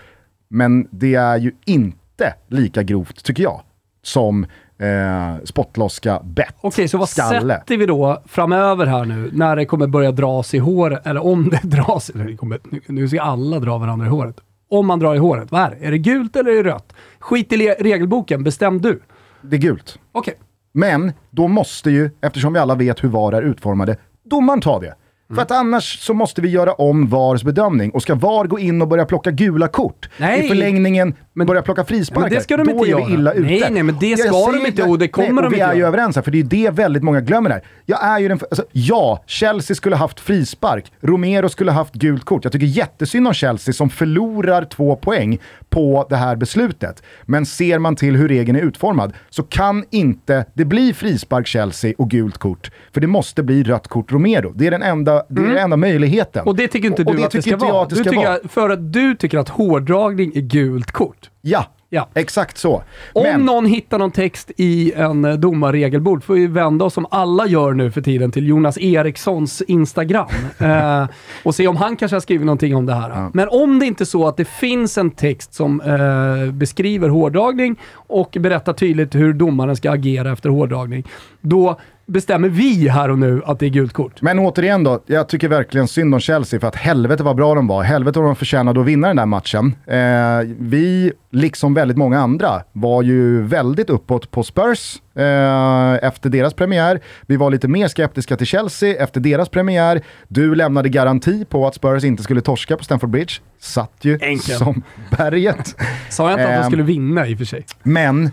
Men 0.49 0.87
det 0.91 1.15
är 1.15 1.37
ju 1.37 1.51
inte 1.65 2.33
lika 2.47 2.83
grovt, 2.83 3.23
tycker 3.23 3.43
jag, 3.43 3.61
som 4.01 4.45
eh, 4.77 5.43
spottloska, 5.43 6.19
bett, 6.23 6.55
Okej, 6.61 6.87
så 6.87 6.97
vad 6.97 7.09
skalle. 7.09 7.55
sätter 7.59 7.77
vi 7.77 7.85
då 7.85 8.21
framöver 8.25 8.85
här 8.85 9.05
nu, 9.05 9.29
när 9.33 9.55
det 9.55 9.65
kommer 9.65 9.87
börja 9.87 10.11
dras 10.11 10.53
i 10.53 10.57
håret, 10.57 11.07
eller 11.07 11.23
om 11.25 11.49
det 11.49 11.59
dras, 11.63 12.11
det 12.13 12.37
kommer, 12.37 12.59
nu, 12.87 13.07
ska 13.07 13.21
alla 13.21 13.59
dra 13.59 13.77
varandra 13.77 14.05
i 14.05 14.09
håret. 14.09 14.35
Om 14.69 14.87
man 14.87 14.99
drar 14.99 15.15
i 15.15 15.17
håret, 15.17 15.51
vad 15.51 15.61
är 15.61 15.69
det? 15.69 15.85
Är 15.85 15.91
det 15.91 15.97
gult 15.97 16.35
eller 16.35 16.51
är 16.51 16.63
det 16.63 16.69
rött? 16.69 16.93
Skit 17.19 17.53
i 17.53 17.57
regelboken, 17.79 18.43
bestäm 18.43 18.81
du. 18.81 18.99
Det 19.41 19.55
är 19.55 19.59
gult. 19.61 19.99
Okej. 20.11 20.33
Men 20.73 21.11
då 21.29 21.47
måste 21.47 21.91
ju, 21.91 22.09
eftersom 22.21 22.53
vi 22.53 22.59
alla 22.59 22.75
vet 22.75 23.03
hur 23.03 23.09
VAR 23.09 23.33
är 23.33 23.41
utformade, 23.41 23.97
domaren 24.23 24.61
ta 24.61 24.79
det. 24.79 24.95
För 25.35 25.41
att 25.41 25.51
annars 25.51 25.99
så 25.99 26.13
måste 26.13 26.41
vi 26.41 26.49
göra 26.49 26.73
om 26.73 27.07
VARs 27.07 27.43
bedömning. 27.43 27.91
Och 27.91 28.01
ska 28.01 28.15
VAR 28.15 28.45
gå 28.45 28.59
in 28.59 28.81
och 28.81 28.87
börja 28.87 29.05
plocka 29.05 29.31
gula 29.31 29.67
kort, 29.67 30.09
Nej. 30.17 30.45
i 30.45 30.47
förlängningen 30.47 31.13
börja 31.33 31.61
plocka 31.61 31.83
frisparkar, 31.85 32.21
Men 32.21 32.37
det 32.37 32.43
ska 32.43 32.57
de 32.57 32.63
då 32.63 32.71
inte 32.71 32.91
är 32.91 33.05
vi 33.05 33.13
illa 33.13 33.33
ute. 33.33 33.47
Nej, 33.47 33.67
nej, 33.71 33.83
men 33.83 33.97
det 33.99 34.09
Jag 34.09 34.19
ska 34.19 34.51
de 34.51 34.65
inte 34.65 34.83
och 34.83 34.99
det 34.99 35.07
kommer 35.07 35.27
nej, 35.27 35.35
de 35.41 35.45
och 35.45 35.53
vi 35.53 35.55
inte 35.55 35.65
är 35.65 35.75
ju 35.75 35.85
överens 35.85 36.15
här, 36.15 36.23
för 36.23 36.31
det 36.31 36.39
är 36.39 36.43
det 36.43 36.69
väldigt 36.69 37.03
många 37.03 37.21
glömmer 37.21 37.49
här. 37.49 37.63
Jag 37.85 38.03
är 38.03 38.19
ju 38.19 38.27
den, 38.27 38.39
alltså, 38.51 38.65
ja, 38.71 39.23
Chelsea 39.27 39.75
skulle 39.75 39.95
haft 39.95 40.19
frispark, 40.19 40.91
Romero 41.01 41.49
skulle 41.49 41.71
haft 41.71 41.93
gult 41.93 42.25
kort. 42.25 42.43
Jag 42.43 42.51
tycker 42.53 42.65
jättesynd 42.65 43.27
om 43.27 43.33
Chelsea 43.33 43.73
som 43.73 43.89
förlorar 43.89 44.65
två 44.65 44.95
poäng 44.95 45.39
på 45.69 46.05
det 46.09 46.15
här 46.15 46.35
beslutet. 46.35 47.03
Men 47.23 47.45
ser 47.45 47.79
man 47.79 47.95
till 47.95 48.15
hur 48.15 48.27
regeln 48.27 48.57
är 48.57 48.61
utformad 48.61 49.13
så 49.29 49.43
kan 49.43 49.85
inte 49.89 50.45
det 50.53 50.65
bli 50.65 50.93
frispark 50.93 51.47
Chelsea 51.47 51.93
och 51.97 52.09
gult 52.09 52.37
kort. 52.37 52.71
För 52.93 53.01
det 53.01 53.07
måste 53.07 53.43
bli 53.43 53.63
rött 53.63 53.87
kort 53.87 54.11
Romero. 54.11 54.53
Det 54.55 54.67
är 54.67 54.71
den 54.71 54.83
enda, 54.83 55.22
det 55.29 55.41
är 55.41 55.45
den 55.47 55.57
enda 55.57 55.77
möjligheten. 55.77 56.39
Mm. 56.41 56.47
Och 56.49 56.55
det 56.55 56.67
tycker 56.67 56.87
inte 56.87 57.01
Och- 57.01 57.07
och 57.07 57.13
du 57.15 57.19
det 57.21 57.25
att 57.25 57.31
det 57.31 57.41
tycker 57.41 57.57
ska 57.57 57.67
vara. 57.71 57.83
att 57.83 57.89
det 57.89 57.95
du 57.95 58.01
ska 58.01 58.09
tycker 58.11 58.25
vara. 58.25 58.35
att- 58.35 58.51
För 58.51 58.69
att 58.69 58.93
du 58.93 59.15
tycker 59.15 59.37
att 59.37 59.49
hårdragning 59.49 60.31
är 60.35 60.41
gult 60.41 60.91
kort. 60.91 61.29
Ja, 61.41 61.65
Ja. 61.89 62.09
exakt 62.13 62.57
så. 62.57 62.83
Om 63.13 63.23
Men- 63.23 63.41
någon 63.45 63.65
hittar 63.65 63.99
någon 63.99 64.11
text 64.11 64.51
i 64.57 64.93
en 64.95 65.25
eh, 65.25 65.33
domarregelbord 65.33 66.23
får 66.23 66.33
vi 66.33 66.47
vända 66.47 66.85
oss 66.85 66.93
som 66.93 67.05
alla 67.11 67.47
gör 67.47 67.73
nu 67.73 67.91
för 67.91 68.01
tiden 68.01 68.31
till 68.31 68.47
Jonas 68.47 68.77
Erikssons 68.77 69.61
Instagram 69.61 70.27
eh, 70.59 71.05
och 71.43 71.55
se 71.55 71.67
om 71.67 71.75
han 71.75 71.95
kanske 71.95 72.15
har 72.15 72.21
skrivit 72.21 72.45
någonting 72.45 72.75
om 72.75 72.85
det 72.85 72.93
här. 72.93 73.29
Men 73.33 73.47
om 73.51 73.79
det 73.79 73.85
inte 73.85 74.03
är 74.03 74.05
så 74.05 74.27
att 74.27 74.37
det 74.37 74.45
finns 74.45 74.97
en 74.97 75.11
text 75.11 75.53
som 75.53 75.81
eh, 75.81 76.51
beskriver 76.53 77.09
hårdragning 77.09 77.75
och 77.95 78.37
berättar 78.39 78.73
tydligt 78.73 79.15
hur 79.15 79.33
domaren 79.33 79.75
ska 79.75 79.91
agera 79.91 80.31
efter 80.31 80.49
hårdragning, 80.49 81.03
då 81.41 81.79
bestämmer 82.05 82.49
vi 82.49 82.89
här 82.89 83.09
och 83.09 83.19
nu 83.19 83.41
att 83.45 83.59
det 83.59 83.65
är 83.65 83.69
gult 83.69 83.93
kort. 83.93 84.21
Men 84.21 84.39
återigen 84.39 84.83
då, 84.83 85.03
jag 85.05 85.29
tycker 85.29 85.47
verkligen 85.47 85.87
synd 85.87 86.13
om 86.13 86.19
Chelsea 86.19 86.59
för 86.59 86.67
att 86.67 86.75
helvete 86.75 87.23
vad 87.23 87.35
bra 87.35 87.55
de 87.55 87.67
var. 87.67 87.83
Helvete 87.83 88.19
vad 88.19 88.29
de 88.29 88.35
förtjänade 88.35 88.79
att 88.79 88.85
vinna 88.85 89.07
den 89.07 89.15
där 89.15 89.25
matchen. 89.25 89.75
Eh, 89.87 90.55
vi, 90.59 91.11
liksom 91.31 91.73
väldigt 91.73 91.97
många 91.97 92.19
andra, 92.19 92.61
var 92.71 93.01
ju 93.01 93.41
väldigt 93.41 93.89
uppåt 93.89 94.31
på 94.31 94.43
Spurs 94.43 95.01
eh, 95.15 95.93
efter 95.93 96.29
deras 96.29 96.53
premiär. 96.53 96.99
Vi 97.27 97.35
var 97.35 97.51
lite 97.51 97.67
mer 97.67 97.87
skeptiska 97.87 98.37
till 98.37 98.47
Chelsea 98.47 99.03
efter 99.03 99.19
deras 99.21 99.49
premiär. 99.49 100.01
Du 100.27 100.55
lämnade 100.55 100.89
garanti 100.89 101.45
på 101.45 101.67
att 101.67 101.75
Spurs 101.75 102.03
inte 102.03 102.23
skulle 102.23 102.41
torska 102.41 102.77
på 102.77 102.83
Stamford 102.83 103.09
Bridge. 103.09 103.33
Satt 103.59 103.93
ju 104.01 104.19
Enkelt. 104.21 104.57
som 104.57 104.83
berget. 105.17 105.75
Sa 106.09 106.29
jag 106.29 106.39
inte 106.39 106.43
att 106.43 106.49
de 106.49 106.63
Ehm, 106.63 106.71
skulle 106.71 106.83
vinna 106.83 107.27
i 107.27 107.33
och 107.33 107.37
för 107.37 107.45
sig? 107.45 107.65
Men 107.83 108.31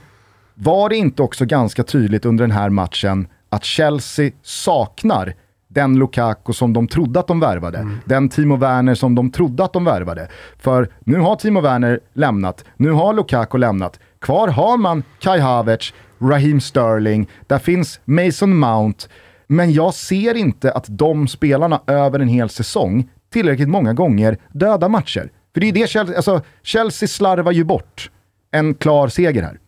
var 0.55 0.89
det 0.89 0.97
inte 0.97 1.23
också 1.23 1.45
ganska 1.45 1.83
tydligt 1.83 2.25
under 2.25 2.45
den 2.45 2.57
här 2.57 2.71
matchen 2.71 3.27
att 3.51 3.65
Chelsea 3.65 4.31
saknar 4.43 5.35
den 5.69 5.99
Lukaku 5.99 6.53
som 6.53 6.73
de 6.73 6.89
trodde 6.89 7.21
att 7.21 7.27
de 7.27 7.41
värvade. 7.41 7.89
Den 8.05 8.29
Timo 8.29 8.57
Werner 8.57 8.95
som 8.95 9.15
de 9.15 9.31
trodde 9.31 9.65
att 9.65 9.73
de 9.73 9.85
värvade. 9.85 10.29
För 10.59 10.89
nu 11.01 11.19
har 11.19 11.37
Timo 11.37 11.61
Werner 11.61 12.01
lämnat, 12.13 12.65
nu 12.77 12.91
har 12.91 13.15
Lukaku 13.15 13.59
lämnat. 13.59 14.01
Kvar 14.19 14.49
har 14.49 14.77
man 14.77 15.03
Kai 15.21 15.39
Havertz, 15.41 15.95
Raheem 16.19 16.61
Sterling, 16.61 17.29
där 17.47 17.59
finns 17.59 18.01
Mason 18.05 18.57
Mount. 18.57 19.07
Men 19.47 19.73
jag 19.73 19.95
ser 19.95 20.35
inte 20.35 20.73
att 20.73 20.85
de 20.89 21.29
spelarna 21.29 21.81
över 21.87 22.21
en 22.21 22.29
hel 22.29 22.49
säsong 22.49 23.09
tillräckligt 23.33 23.69
många 23.69 23.93
gånger 23.93 24.39
dödar 24.53 24.89
matcher. 24.89 25.31
För 25.55 25.61
det 25.61 25.69
är 25.69 25.73
det 25.73 25.91
Chelsea, 25.91 26.17
alltså 26.17 26.41
Chelsea 26.63 27.09
slarvar 27.09 27.53
ju 27.53 27.65
bort 27.65 28.11
en 28.51 28.75
klar 28.75 29.09
seger 29.09 29.43
här. 29.43 29.59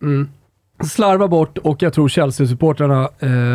Slarva 0.85 1.29
bort 1.29 1.59
och 1.59 1.83
jag 1.83 1.93
tror 1.93 2.09
Chelsea-supportrarna 2.09 3.09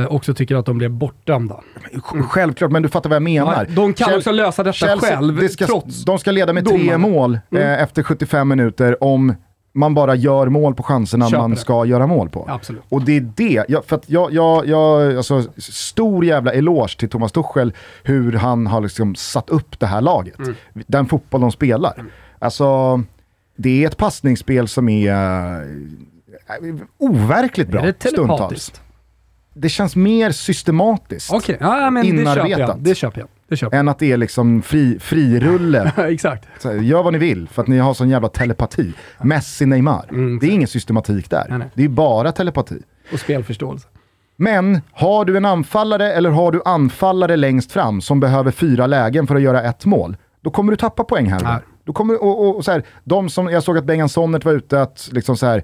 eh, 0.03 0.13
också 0.13 0.33
tycker 0.33 0.55
att 0.55 0.65
de 0.65 0.77
blev 0.77 0.91
bortdömda. 0.91 1.59
Självklart, 2.03 2.71
men 2.71 2.81
du 2.83 2.89
fattar 2.89 3.09
vad 3.09 3.15
jag 3.15 3.23
menar. 3.23 3.65
Ja, 3.69 3.75
de 3.75 3.93
kan 3.93 4.07
Chel- 4.09 4.17
också 4.17 4.31
lösa 4.31 4.63
detta 4.63 4.97
själv, 4.97 5.35
det 5.35 5.49
ska, 5.49 5.65
trots 5.65 6.05
De 6.05 6.19
ska 6.19 6.31
leda 6.31 6.53
med 6.53 6.65
tre 6.67 6.77
domarna. 6.77 6.97
mål 6.97 7.39
Mm. 7.51 7.63
eh, 7.63 7.81
efter 7.83 8.03
75 8.03 8.47
minuter 8.47 9.03
om 9.03 9.33
man 9.73 9.93
bara 9.93 10.15
gör 10.15 10.49
mål 10.49 10.75
på 10.75 10.83
chanserna 10.83 11.25
Köper 11.29 11.41
man 11.41 11.51
det. 11.51 11.57
ska 11.57 11.85
göra 11.85 12.07
mål 12.07 12.29
på. 12.29 12.45
Absolut. 12.49 12.81
Och 12.89 13.01
det 13.01 13.17
är 13.17 13.31
det, 13.35 13.65
jag, 13.67 13.85
för 13.85 13.95
att 13.95 14.09
jag, 14.09 14.33
jag, 14.33 14.67
jag, 14.67 15.17
alltså, 15.17 15.43
stor 15.57 16.25
jävla 16.25 16.51
eloge 16.53 16.97
till 16.99 17.09
Thomas 17.09 17.31
Tuchel 17.31 17.73
hur 18.03 18.33
han 18.33 18.67
har 18.67 18.81
liksom 18.81 19.15
satt 19.15 19.49
upp 19.49 19.79
det 19.79 19.85
här 19.85 20.01
laget. 20.01 20.39
Mm. 20.39 20.55
Den 20.73 21.05
fotboll 21.05 21.41
de 21.41 21.51
spelar. 21.51 22.03
Alltså, 22.39 23.01
det 23.57 23.83
är 23.83 23.87
ett 23.87 23.97
passningsspel 23.97 24.67
som 24.67 24.89
är 24.89 25.17
overkligt 26.97 27.67
bra 27.67 27.81
Är 27.81 27.95
det 27.99 28.09
stundtals. 28.09 28.81
Det 29.53 29.69
känns 29.69 29.95
mer 29.95 30.31
systematiskt 30.31 31.33
Okej, 31.33 31.57
ja, 31.59 31.89
men 31.89 32.17
det 32.17 32.25
köper 32.25 32.37
jag. 32.37 32.47
Inarbetat. 32.49 32.77
Det 32.79 32.95
köper 32.95 33.19
jag. 33.19 33.29
Det 33.49 33.57
köper 33.57 33.77
än 33.77 33.87
att 33.87 33.99
det 33.99 34.11
är 34.11 34.17
liksom 34.17 34.61
fri, 34.61 34.99
frirulle. 34.99 35.91
Exakt. 35.97 36.47
Så 36.59 36.69
här, 36.69 36.75
gör 36.75 37.03
vad 37.03 37.13
ni 37.13 37.19
vill 37.19 37.47
för 37.47 37.61
att 37.61 37.67
ni 37.67 37.77
har 37.77 37.93
sån 37.93 38.09
jävla 38.09 38.29
telepati. 38.29 38.93
Messi, 39.21 39.65
Neymar. 39.65 40.05
Mm, 40.09 40.39
det 40.39 40.47
är 40.47 40.51
ingen 40.51 40.67
systematik 40.67 41.29
där. 41.29 41.45
Nej, 41.49 41.59
nej. 41.59 41.67
Det 41.73 41.83
är 41.83 41.89
bara 41.89 42.31
telepati. 42.31 42.81
Och 43.13 43.19
spelförståelse. 43.19 43.87
Men 44.35 44.81
har 44.91 45.25
du 45.25 45.37
en 45.37 45.45
anfallare 45.45 46.13
eller 46.13 46.29
har 46.29 46.51
du 46.51 46.61
anfallare 46.65 47.35
längst 47.35 47.71
fram 47.71 48.01
som 48.01 48.19
behöver 48.19 48.51
fyra 48.51 48.87
lägen 48.87 49.27
för 49.27 49.35
att 49.35 49.41
göra 49.41 49.63
ett 49.63 49.85
mål, 49.85 50.17
då 50.41 50.49
kommer 50.49 50.71
du 50.71 50.75
tappa 50.75 51.03
poäng 51.03 51.31
här. 51.31 51.61
Då 51.83 51.93
kommer, 51.93 52.23
och, 52.23 52.47
och, 52.47 52.55
och 52.55 52.65
så 52.65 52.71
här, 52.71 52.83
de 53.03 53.29
som, 53.29 53.47
jag 53.47 53.63
såg 53.63 53.77
att 53.77 53.85
Bengan 53.85 54.09
Sonnert 54.09 54.45
var 54.45 54.53
ute 54.53 54.81
att 54.81 55.09
liksom 55.11 55.37
så 55.37 55.45
här, 55.45 55.63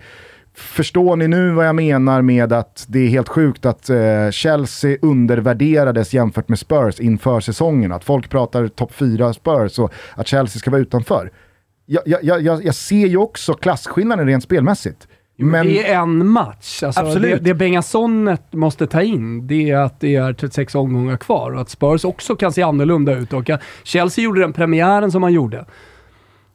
Förstår 0.55 1.15
ni 1.15 1.27
nu 1.27 1.51
vad 1.51 1.67
jag 1.67 1.75
menar 1.75 2.21
med 2.21 2.53
att 2.53 2.85
det 2.87 2.99
är 2.99 3.07
helt 3.07 3.29
sjukt 3.29 3.65
att 3.65 3.89
eh, 3.89 4.29
Chelsea 4.31 4.97
undervärderades 5.01 6.13
jämfört 6.13 6.49
med 6.49 6.59
Spurs 6.59 6.99
inför 6.99 7.39
säsongen? 7.39 7.91
Att 7.91 8.03
folk 8.03 8.29
pratar 8.29 8.67
topp 8.67 8.93
4 8.93 9.33
Spurs 9.33 9.79
och 9.79 9.93
att 10.15 10.27
Chelsea 10.27 10.59
ska 10.59 10.71
vara 10.71 10.81
utanför. 10.81 11.31
Jag, 11.85 12.03
jag, 12.05 12.41
jag, 12.43 12.65
jag 12.65 12.75
ser 12.75 13.07
ju 13.07 13.17
också 13.17 13.53
klasskillnaden 13.53 14.27
rent 14.27 14.43
spelmässigt. 14.43 15.07
Men, 15.37 15.65
Det 15.65 15.87
är 15.87 15.99
en 15.99 16.27
match. 16.27 16.83
Alltså, 16.83 17.01
Absolut. 17.01 17.31
Det, 17.31 17.49
det 17.49 17.53
Bengasonet 17.53 18.53
måste 18.53 18.87
ta 18.87 19.01
in, 19.01 19.47
det 19.47 19.71
är 19.71 19.77
att 19.77 19.99
det 19.99 20.15
är 20.15 20.33
36 20.33 20.75
omgångar 20.75 21.17
kvar 21.17 21.51
och 21.51 21.61
att 21.61 21.69
Spurs 21.69 22.05
också 22.05 22.35
kan 22.35 22.53
se 22.53 22.61
annorlunda 22.61 23.13
ut. 23.13 23.33
Och 23.33 23.49
Chelsea 23.83 24.23
gjorde 24.23 24.41
den 24.41 24.53
premiären 24.53 25.11
som 25.11 25.21
man 25.21 25.33
gjorde. 25.33 25.65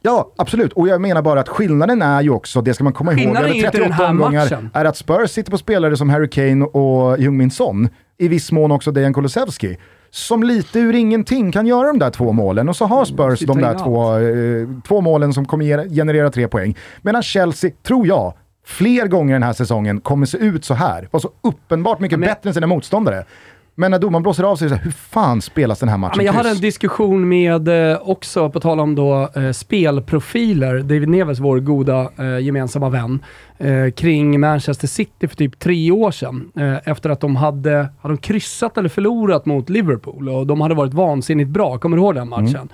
Ja, 0.01 0.31
absolut. 0.37 0.73
Och 0.73 0.87
jag 0.87 1.01
menar 1.01 1.21
bara 1.21 1.39
att 1.39 1.49
skillnaden 1.49 2.01
är 2.01 2.21
ju 2.21 2.29
också, 2.29 2.61
det 2.61 2.73
ska 2.73 2.83
man 2.83 2.93
komma 2.93 3.13
ihåg, 3.13 3.35
över 3.35 3.49
är 3.49 3.53
ju 3.53 3.55
inte 3.65 3.65
den 3.65 3.71
38 3.81 3.93
här 4.03 4.09
omgångar, 4.09 4.43
matchen. 4.43 4.69
är 4.73 4.85
att 4.85 4.97
Spurs 4.97 5.31
sitter 5.31 5.51
på 5.51 5.57
spelare 5.57 5.97
som 5.97 6.09
Harry 6.09 6.29
Kane 6.29 6.65
och 6.65 7.17
Heung-Min 7.17 7.49
Son, 7.49 7.89
i 8.17 8.27
viss 8.27 8.51
mån 8.51 8.71
också 8.71 8.91
Dejan 8.91 9.13
Kulusevski, 9.13 9.77
som 10.09 10.43
lite 10.43 10.79
ur 10.79 10.95
ingenting 10.95 11.51
kan 11.51 11.67
göra 11.67 11.87
de 11.87 11.99
där 11.99 12.09
två 12.09 12.31
målen. 12.31 12.69
Och 12.69 12.75
så 12.75 12.85
har 12.85 13.05
Spurs 13.05 13.39
sitta 13.39 13.53
de 13.53 13.61
där 13.61 13.77
två, 13.79 14.17
eh, 14.17 14.81
två 14.87 15.01
målen 15.01 15.33
som 15.33 15.45
kommer 15.45 15.65
ge- 15.65 15.89
generera 15.89 16.29
tre 16.31 16.47
poäng. 16.47 16.75
Medan 17.01 17.23
Chelsea, 17.23 17.71
tror 17.83 18.07
jag, 18.07 18.33
fler 18.65 19.07
gånger 19.07 19.33
den 19.33 19.43
här 19.43 19.53
säsongen 19.53 20.01
kommer 20.01 20.25
se 20.25 20.37
ut 20.37 20.65
så 20.65 20.73
här. 20.73 21.07
Vara 21.11 21.21
så 21.21 21.29
uppenbart 21.41 21.99
mycket 21.99 22.19
Men- 22.19 22.27
bättre 22.29 22.49
än 22.49 22.53
sina 22.53 22.67
motståndare. 22.67 23.25
Men 23.79 23.91
när 23.91 23.99
domaren 23.99 24.23
blåser 24.23 24.43
av 24.43 24.55
sig, 24.55 24.69
så 24.69 24.75
här, 24.75 24.83
hur 24.83 24.91
fan 24.91 25.41
spelas 25.41 25.79
den 25.79 25.89
här 25.89 25.97
matchen 25.97 26.11
Ja, 26.13 26.17
men 26.17 26.25
jag 26.25 26.33
hade 26.33 26.49
en 26.49 26.61
diskussion 26.61 27.29
med, 27.29 27.91
eh, 27.91 27.97
också 28.01 28.49
på 28.49 28.59
tal 28.59 28.79
om 28.79 28.95
då, 28.95 29.29
eh, 29.35 29.51
spelprofiler, 29.51 30.79
David 30.79 31.09
Neves, 31.09 31.39
vår 31.39 31.59
goda 31.59 32.09
eh, 32.17 32.39
gemensamma 32.39 32.89
vän, 32.89 33.23
kring 33.95 34.39
Manchester 34.39 34.87
City 34.87 35.27
för 35.27 35.35
typ 35.35 35.59
tre 35.59 35.91
år 35.91 36.11
sedan. 36.11 36.51
Efter 36.83 37.09
att 37.09 37.19
de 37.19 37.35
hade, 37.35 37.89
hade 38.01 38.13
de 38.13 38.17
kryssat 38.17 38.77
eller 38.77 38.89
förlorat 38.89 39.45
mot 39.45 39.69
Liverpool 39.69 40.29
och 40.29 40.47
de 40.47 40.61
hade 40.61 40.75
varit 40.75 40.93
vansinnigt 40.93 41.49
bra. 41.49 41.77
Kommer 41.77 41.97
du 41.97 42.03
ihåg 42.03 42.15
den 42.15 42.29
matchen? 42.29 42.69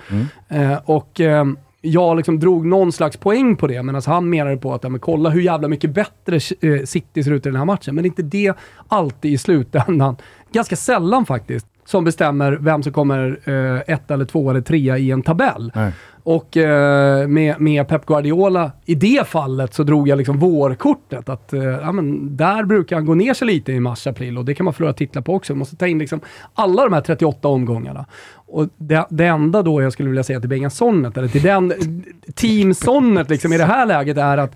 Eh, 0.48 0.78
och 0.84 1.20
eh, 1.20 1.44
jag 1.80 2.16
liksom 2.16 2.40
drog 2.40 2.66
någon 2.66 2.92
slags 2.92 3.16
poäng 3.16 3.56
på 3.56 3.66
det, 3.66 3.82
medan 3.82 4.02
han 4.06 4.30
menade 4.30 4.56
på 4.56 4.74
att 4.74 4.82
men 4.82 5.00
kolla 5.00 5.30
hur 5.30 5.40
jävla 5.40 5.68
mycket 5.68 5.90
bättre 5.90 6.40
City 6.86 7.24
ser 7.24 7.30
ut 7.30 7.46
i 7.46 7.48
den 7.48 7.58
här 7.58 7.64
matchen. 7.64 7.94
Men 7.94 8.02
det 8.02 8.06
är 8.06 8.10
inte 8.10 8.22
det 8.22 8.52
alltid 8.88 9.32
i 9.32 9.38
slutändan, 9.38 10.16
ganska 10.56 10.76
sällan 10.76 11.26
faktiskt, 11.26 11.66
som 11.84 12.04
bestämmer 12.04 12.52
vem 12.52 12.82
som 12.82 12.92
kommer 12.92 13.40
eh, 13.44 13.94
ett 13.94 14.10
eller 14.10 14.24
två 14.24 14.50
eller 14.50 14.60
trea 14.60 14.98
i 14.98 15.10
en 15.10 15.22
tabell. 15.22 15.72
Nej. 15.74 15.92
Och 16.26 16.56
eh, 16.56 17.28
med, 17.28 17.60
med 17.60 17.88
Pep 17.88 18.06
Guardiola, 18.06 18.72
i 18.84 18.94
det 18.94 19.26
fallet 19.26 19.74
så 19.74 19.82
drog 19.82 20.08
jag 20.08 20.18
liksom 20.18 20.38
vårkortet. 20.38 21.28
Att 21.28 21.52
eh, 21.52 21.62
ja, 21.62 21.92
men 21.92 22.36
där 22.36 22.64
brukar 22.64 22.96
han 22.96 23.06
gå 23.06 23.14
ner 23.14 23.34
sig 23.34 23.46
lite 23.46 23.72
i 23.72 23.80
mars-april 23.80 24.38
och 24.38 24.44
det 24.44 24.54
kan 24.54 24.64
man 24.64 24.74
förlora 24.74 24.92
titlar 24.92 25.22
på 25.22 25.34
också. 25.34 25.52
Man 25.52 25.58
måste 25.58 25.76
ta 25.76 25.86
in 25.86 25.98
liksom 25.98 26.20
alla 26.54 26.84
de 26.84 26.92
här 26.92 27.00
38 27.00 27.48
omgångarna. 27.48 28.06
Och 28.46 28.68
det, 28.76 29.06
det 29.10 29.26
enda 29.26 29.62
då 29.62 29.82
jag 29.82 29.92
skulle 29.92 30.08
vilja 30.08 30.22
säga 30.22 30.40
till 30.40 30.48
Bengan 30.48 30.70
Sonnet, 30.70 31.16
eller 31.16 31.28
till 31.28 31.42
den 31.42 31.72
team 32.34 32.74
Sonnet 32.74 33.30
liksom, 33.30 33.52
i 33.52 33.58
det 33.58 33.64
här 33.64 33.86
läget 33.86 34.16
är 34.16 34.38
att 34.38 34.54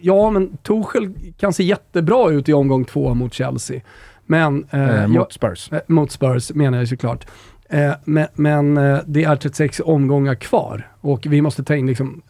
ja, 0.00 0.30
men 0.30 0.56
Tuchel 0.56 1.14
kan 1.38 1.52
se 1.52 1.64
jättebra 1.64 2.30
ut 2.30 2.48
i 2.48 2.52
omgång 2.52 2.84
två 2.84 3.14
mot 3.14 3.34
Chelsea. 3.34 3.80
Men, 4.26 4.66
eh, 4.70 4.80
Eh, 4.80 5.00
jag- 5.00 5.10
mot 5.10 5.32
Spurs. 5.32 5.72
Eh, 5.72 5.78
mot 5.86 6.10
Spurs 6.10 6.50
menar 6.54 6.78
jag 6.78 6.88
såklart. 6.88 7.26
Eh, 7.70 7.92
men 8.04 8.26
men 8.34 8.74
det 9.06 9.24
är 9.24 9.36
36 9.36 9.80
omgångar 9.84 10.34
kvar 10.34 10.88
och 11.00 11.26
vi 11.30 11.42
måste 11.42 11.64
ta 11.64 11.74
in 11.76 11.86
liksom, 11.86 12.22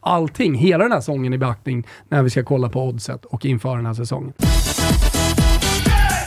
allting, 0.00 0.54
hela 0.54 0.84
den 0.84 0.92
här 0.92 1.00
säsongen 1.00 1.32
i 1.34 1.38
beaktning 1.38 1.86
när 2.08 2.22
vi 2.22 2.30
ska 2.30 2.42
kolla 2.44 2.68
på 2.68 2.84
oddset 2.84 3.24
och 3.24 3.44
inför 3.46 3.76
den 3.76 3.86
här 3.86 3.94
säsongen. 3.94 4.32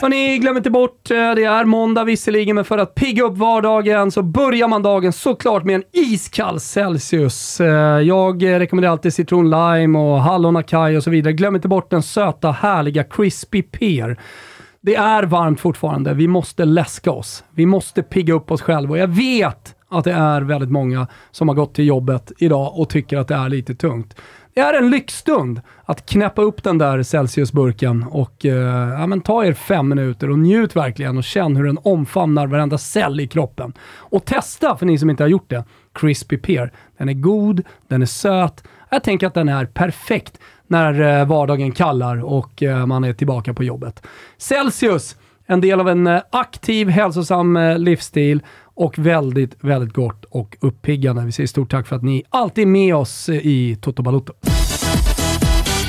Hörni, 0.00 0.38
glöm 0.38 0.56
inte 0.56 0.70
bort, 0.70 1.04
det 1.08 1.44
är 1.44 1.64
måndag 1.64 2.04
visserligen, 2.04 2.54
men 2.56 2.64
för 2.64 2.78
att 2.78 2.94
pigga 2.94 3.24
upp 3.24 3.36
vardagen 3.38 4.10
så 4.10 4.22
börjar 4.22 4.68
man 4.68 4.82
dagen 4.82 5.12
såklart 5.12 5.64
med 5.64 5.74
en 5.74 5.82
iskall 5.92 6.60
Celsius. 6.60 7.60
Jag 8.04 8.44
rekommenderar 8.44 8.92
alltid 8.92 9.14
citron 9.14 9.50
lime 9.50 9.98
och 9.98 10.22
hallon 10.22 10.56
acai 10.56 10.96
och 10.96 11.02
så 11.02 11.10
vidare. 11.10 11.32
Glöm 11.32 11.54
inte 11.54 11.68
bort 11.68 11.90
den 11.90 12.02
söta, 12.02 12.50
härliga 12.50 13.04
crispy 13.04 13.62
pear. 13.62 14.16
Det 14.84 14.94
är 14.94 15.22
varmt 15.22 15.60
fortfarande. 15.60 16.14
Vi 16.14 16.28
måste 16.28 16.64
läska 16.64 17.10
oss. 17.10 17.44
Vi 17.50 17.66
måste 17.66 18.02
pigga 18.02 18.34
upp 18.34 18.50
oss 18.50 18.62
själva 18.62 18.90
och 18.90 18.98
jag 18.98 19.08
vet 19.08 19.76
att 19.88 20.04
det 20.04 20.12
är 20.12 20.40
väldigt 20.40 20.70
många 20.70 21.06
som 21.30 21.48
har 21.48 21.54
gått 21.54 21.74
till 21.74 21.86
jobbet 21.86 22.32
idag 22.38 22.78
och 22.78 22.88
tycker 22.88 23.18
att 23.18 23.28
det 23.28 23.34
är 23.34 23.48
lite 23.48 23.74
tungt. 23.74 24.16
Det 24.54 24.60
är 24.60 24.74
en 24.74 24.90
lyxstund 24.90 25.60
att 25.84 26.10
knäppa 26.10 26.42
upp 26.42 26.62
den 26.62 26.78
där 26.78 27.02
Celsiusburken 27.02 28.02
och 28.10 28.46
eh, 28.46 29.00
ja, 29.00 29.06
men 29.06 29.20
ta 29.20 29.44
er 29.44 29.52
fem 29.52 29.88
minuter 29.88 30.30
och 30.30 30.38
njut 30.38 30.76
verkligen 30.76 31.18
och 31.18 31.24
känn 31.24 31.56
hur 31.56 31.64
den 31.64 31.78
omfamnar 31.82 32.46
varenda 32.46 32.78
cell 32.78 33.20
i 33.20 33.26
kroppen. 33.26 33.72
Och 33.96 34.24
testa, 34.24 34.76
för 34.76 34.86
ni 34.86 34.98
som 34.98 35.10
inte 35.10 35.22
har 35.22 35.28
gjort 35.28 35.50
det, 35.50 35.64
Crispy 35.92 36.38
Pear. 36.38 36.72
Den 36.98 37.08
är 37.08 37.12
god, 37.12 37.62
den 37.88 38.02
är 38.02 38.06
söt. 38.06 38.64
Jag 38.90 39.04
tänker 39.04 39.26
att 39.26 39.34
den 39.34 39.48
är 39.48 39.66
perfekt 39.66 40.38
när 40.72 41.20
eh, 41.20 41.26
vardagen 41.26 41.72
kallar 41.72 42.24
och 42.24 42.62
eh, 42.62 42.86
man 42.86 43.04
är 43.04 43.12
tillbaka 43.12 43.54
på 43.54 43.64
jobbet. 43.64 44.02
Celsius, 44.38 45.16
en 45.46 45.60
del 45.60 45.80
av 45.80 45.88
en 45.88 46.06
eh, 46.06 46.22
aktiv, 46.30 46.88
hälsosam 46.88 47.58
livsstil 47.76 48.42
och 48.74 48.98
väldigt, 48.98 49.56
väldigt 49.60 49.94
gott 49.94 50.24
och 50.24 50.56
uppiggande. 50.60 51.24
Vi 51.24 51.32
säger 51.32 51.46
stort 51.46 51.70
tack 51.70 51.86
för 51.86 51.96
att 51.96 52.02
ni 52.02 52.22
alltid 52.28 52.62
är 52.62 52.66
med 52.66 52.96
oss 52.96 53.28
i 53.28 53.76
Toto 53.80 54.02
Balotto. 54.02 54.32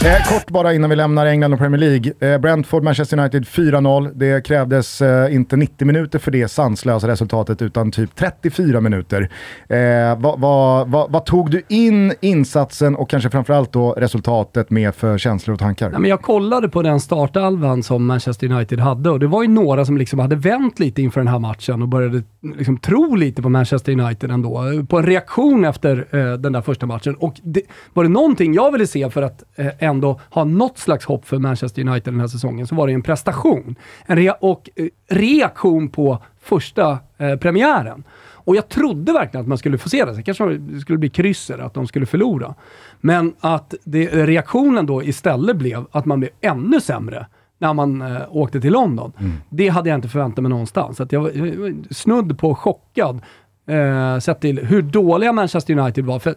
Eh, 0.05 0.33
kort 0.33 0.51
bara 0.51 0.73
innan 0.73 0.89
vi 0.89 0.95
lämnar 0.95 1.25
England 1.25 1.53
och 1.53 1.59
Premier 1.59 1.79
League. 1.79 2.33
Eh, 2.33 2.37
Brentford, 2.41 2.83
Manchester 2.83 3.19
United 3.19 3.43
4-0. 3.45 4.11
Det 4.15 4.45
krävdes 4.45 5.01
eh, 5.01 5.35
inte 5.35 5.55
90 5.55 5.87
minuter 5.87 6.19
för 6.19 6.31
det 6.31 6.47
sanslösa 6.47 7.07
resultatet 7.07 7.61
utan 7.61 7.91
typ 7.91 8.15
34 8.15 8.81
minuter. 8.81 9.29
Eh, 9.69 9.77
vad, 10.19 10.39
va, 10.39 10.85
va, 10.85 11.07
va 11.09 11.19
tog 11.19 11.51
du 11.51 11.61
in 11.69 12.13
insatsen 12.21 12.95
och 12.95 13.09
kanske 13.09 13.29
framförallt 13.29 13.71
då 13.73 13.91
resultatet 13.91 14.69
med 14.69 14.95
för 14.95 15.17
känslor 15.17 15.53
och 15.53 15.59
tankar? 15.59 15.89
Nej, 15.89 15.99
men 15.99 16.09
jag 16.09 16.21
kollade 16.21 16.69
på 16.69 16.81
den 16.81 16.99
startalvan 16.99 17.83
som 17.83 18.05
Manchester 18.05 18.51
United 18.51 18.79
hade 18.79 19.09
och 19.09 19.19
det 19.19 19.27
var 19.27 19.43
ju 19.43 19.49
några 19.49 19.85
som 19.85 19.97
liksom 19.97 20.19
hade 20.19 20.35
vänt 20.35 20.79
lite 20.79 21.01
inför 21.01 21.19
den 21.19 21.27
här 21.27 21.39
matchen 21.39 21.81
och 21.81 21.87
började 21.87 22.23
liksom 22.57 22.77
tro 22.77 23.15
lite 23.15 23.41
på 23.41 23.49
Manchester 23.49 23.91
United 23.99 24.31
ändå. 24.31 24.63
På 24.89 24.97
en 24.97 25.05
reaktion 25.05 25.65
efter 25.65 26.07
eh, 26.11 26.33
den 26.33 26.53
där 26.53 26.61
första 26.61 26.85
matchen. 26.85 27.15
Och 27.15 27.33
det, 27.43 27.61
var 27.93 28.03
det 28.03 28.09
någonting 28.09 28.53
jag 28.53 28.71
ville 28.71 28.87
se 28.87 29.09
för 29.09 29.21
att 29.21 29.43
eh, 29.55 29.67
ändå 29.93 30.19
ha 30.29 30.43
något 30.43 30.77
slags 30.77 31.05
hopp 31.05 31.25
för 31.25 31.37
Manchester 31.39 31.87
United 31.87 32.13
den 32.13 32.19
här 32.19 32.27
säsongen 32.27 32.67
så 32.67 32.75
var 32.75 32.87
det 32.87 32.93
en 32.93 33.01
prestation. 33.01 33.75
En 34.05 34.17
rea 34.17 34.33
och 34.33 34.69
eh, 34.75 34.87
reaktion 35.09 35.89
på 35.89 36.17
första 36.41 36.97
eh, 37.17 37.35
premiären. 37.35 38.03
Och 38.45 38.55
jag 38.55 38.69
trodde 38.69 39.13
verkligen 39.13 39.41
att 39.41 39.47
man 39.47 39.57
skulle 39.57 39.77
få 39.77 39.89
se 39.89 40.05
det. 40.05 40.15
Så 40.15 40.23
kanske 40.23 40.57
det 40.57 40.79
skulle 40.79 40.97
bli 40.97 41.09
krysser, 41.09 41.59
att 41.59 41.73
de 41.73 41.87
skulle 41.87 42.05
förlora. 42.05 42.55
Men 43.01 43.33
att 43.39 43.73
det, 43.83 44.07
reaktionen 44.07 44.85
då 44.85 45.03
istället 45.03 45.57
blev 45.57 45.85
att 45.91 46.05
man 46.05 46.19
blev 46.19 46.31
ännu 46.41 46.81
sämre 46.81 47.25
när 47.57 47.73
man 47.73 48.01
eh, 48.01 48.21
åkte 48.29 48.61
till 48.61 48.73
London. 48.73 49.11
Mm. 49.19 49.31
Det 49.49 49.67
hade 49.67 49.89
jag 49.89 49.97
inte 49.97 50.07
förväntat 50.07 50.41
mig 50.41 50.49
någonstans. 50.49 51.01
Att 51.01 51.11
jag 51.11 51.21
var, 51.21 51.29
jag 51.29 51.55
var 51.55 51.93
snudd 51.93 52.39
på 52.39 52.55
chockad 52.55 53.21
eh, 53.67 54.19
sett 54.19 54.41
till 54.41 54.59
hur 54.59 54.81
dåliga 54.81 55.33
Manchester 55.33 55.79
United 55.79 56.05
var. 56.05 56.19
För 56.19 56.35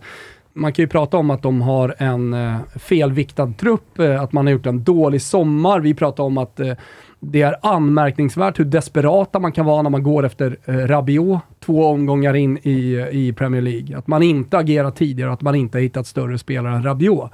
man 0.56 0.72
kan 0.72 0.82
ju 0.82 0.86
prata 0.86 1.16
om 1.16 1.30
att 1.30 1.42
de 1.42 1.60
har 1.60 1.94
en 1.98 2.34
eh, 2.34 2.56
felviktad 2.74 3.52
trupp, 3.58 3.98
eh, 3.98 4.22
att 4.22 4.32
man 4.32 4.46
har 4.46 4.52
gjort 4.52 4.66
en 4.66 4.84
dålig 4.84 5.22
sommar. 5.22 5.80
Vi 5.80 5.94
pratar 5.94 6.24
om 6.24 6.38
att 6.38 6.60
eh, 6.60 6.72
det 7.20 7.42
är 7.42 7.56
anmärkningsvärt 7.62 8.58
hur 8.58 8.64
desperata 8.64 9.38
man 9.38 9.52
kan 9.52 9.66
vara 9.66 9.82
när 9.82 9.90
man 9.90 10.02
går 10.02 10.26
efter 10.26 10.56
Rabiot 10.64 11.40
två 11.60 11.86
omgångar 11.86 12.34
in 12.34 12.58
i, 12.58 13.06
i 13.10 13.32
Premier 13.32 13.62
League. 13.62 13.98
Att 13.98 14.06
man 14.06 14.22
inte 14.22 14.58
agerat 14.58 14.96
tidigare, 14.96 15.30
och 15.30 15.34
att 15.34 15.42
man 15.42 15.54
inte 15.54 15.78
har 15.78 15.82
hittat 15.82 16.06
större 16.06 16.38
spelare 16.38 16.74
än 16.74 16.82
Rabiot. 16.82 17.30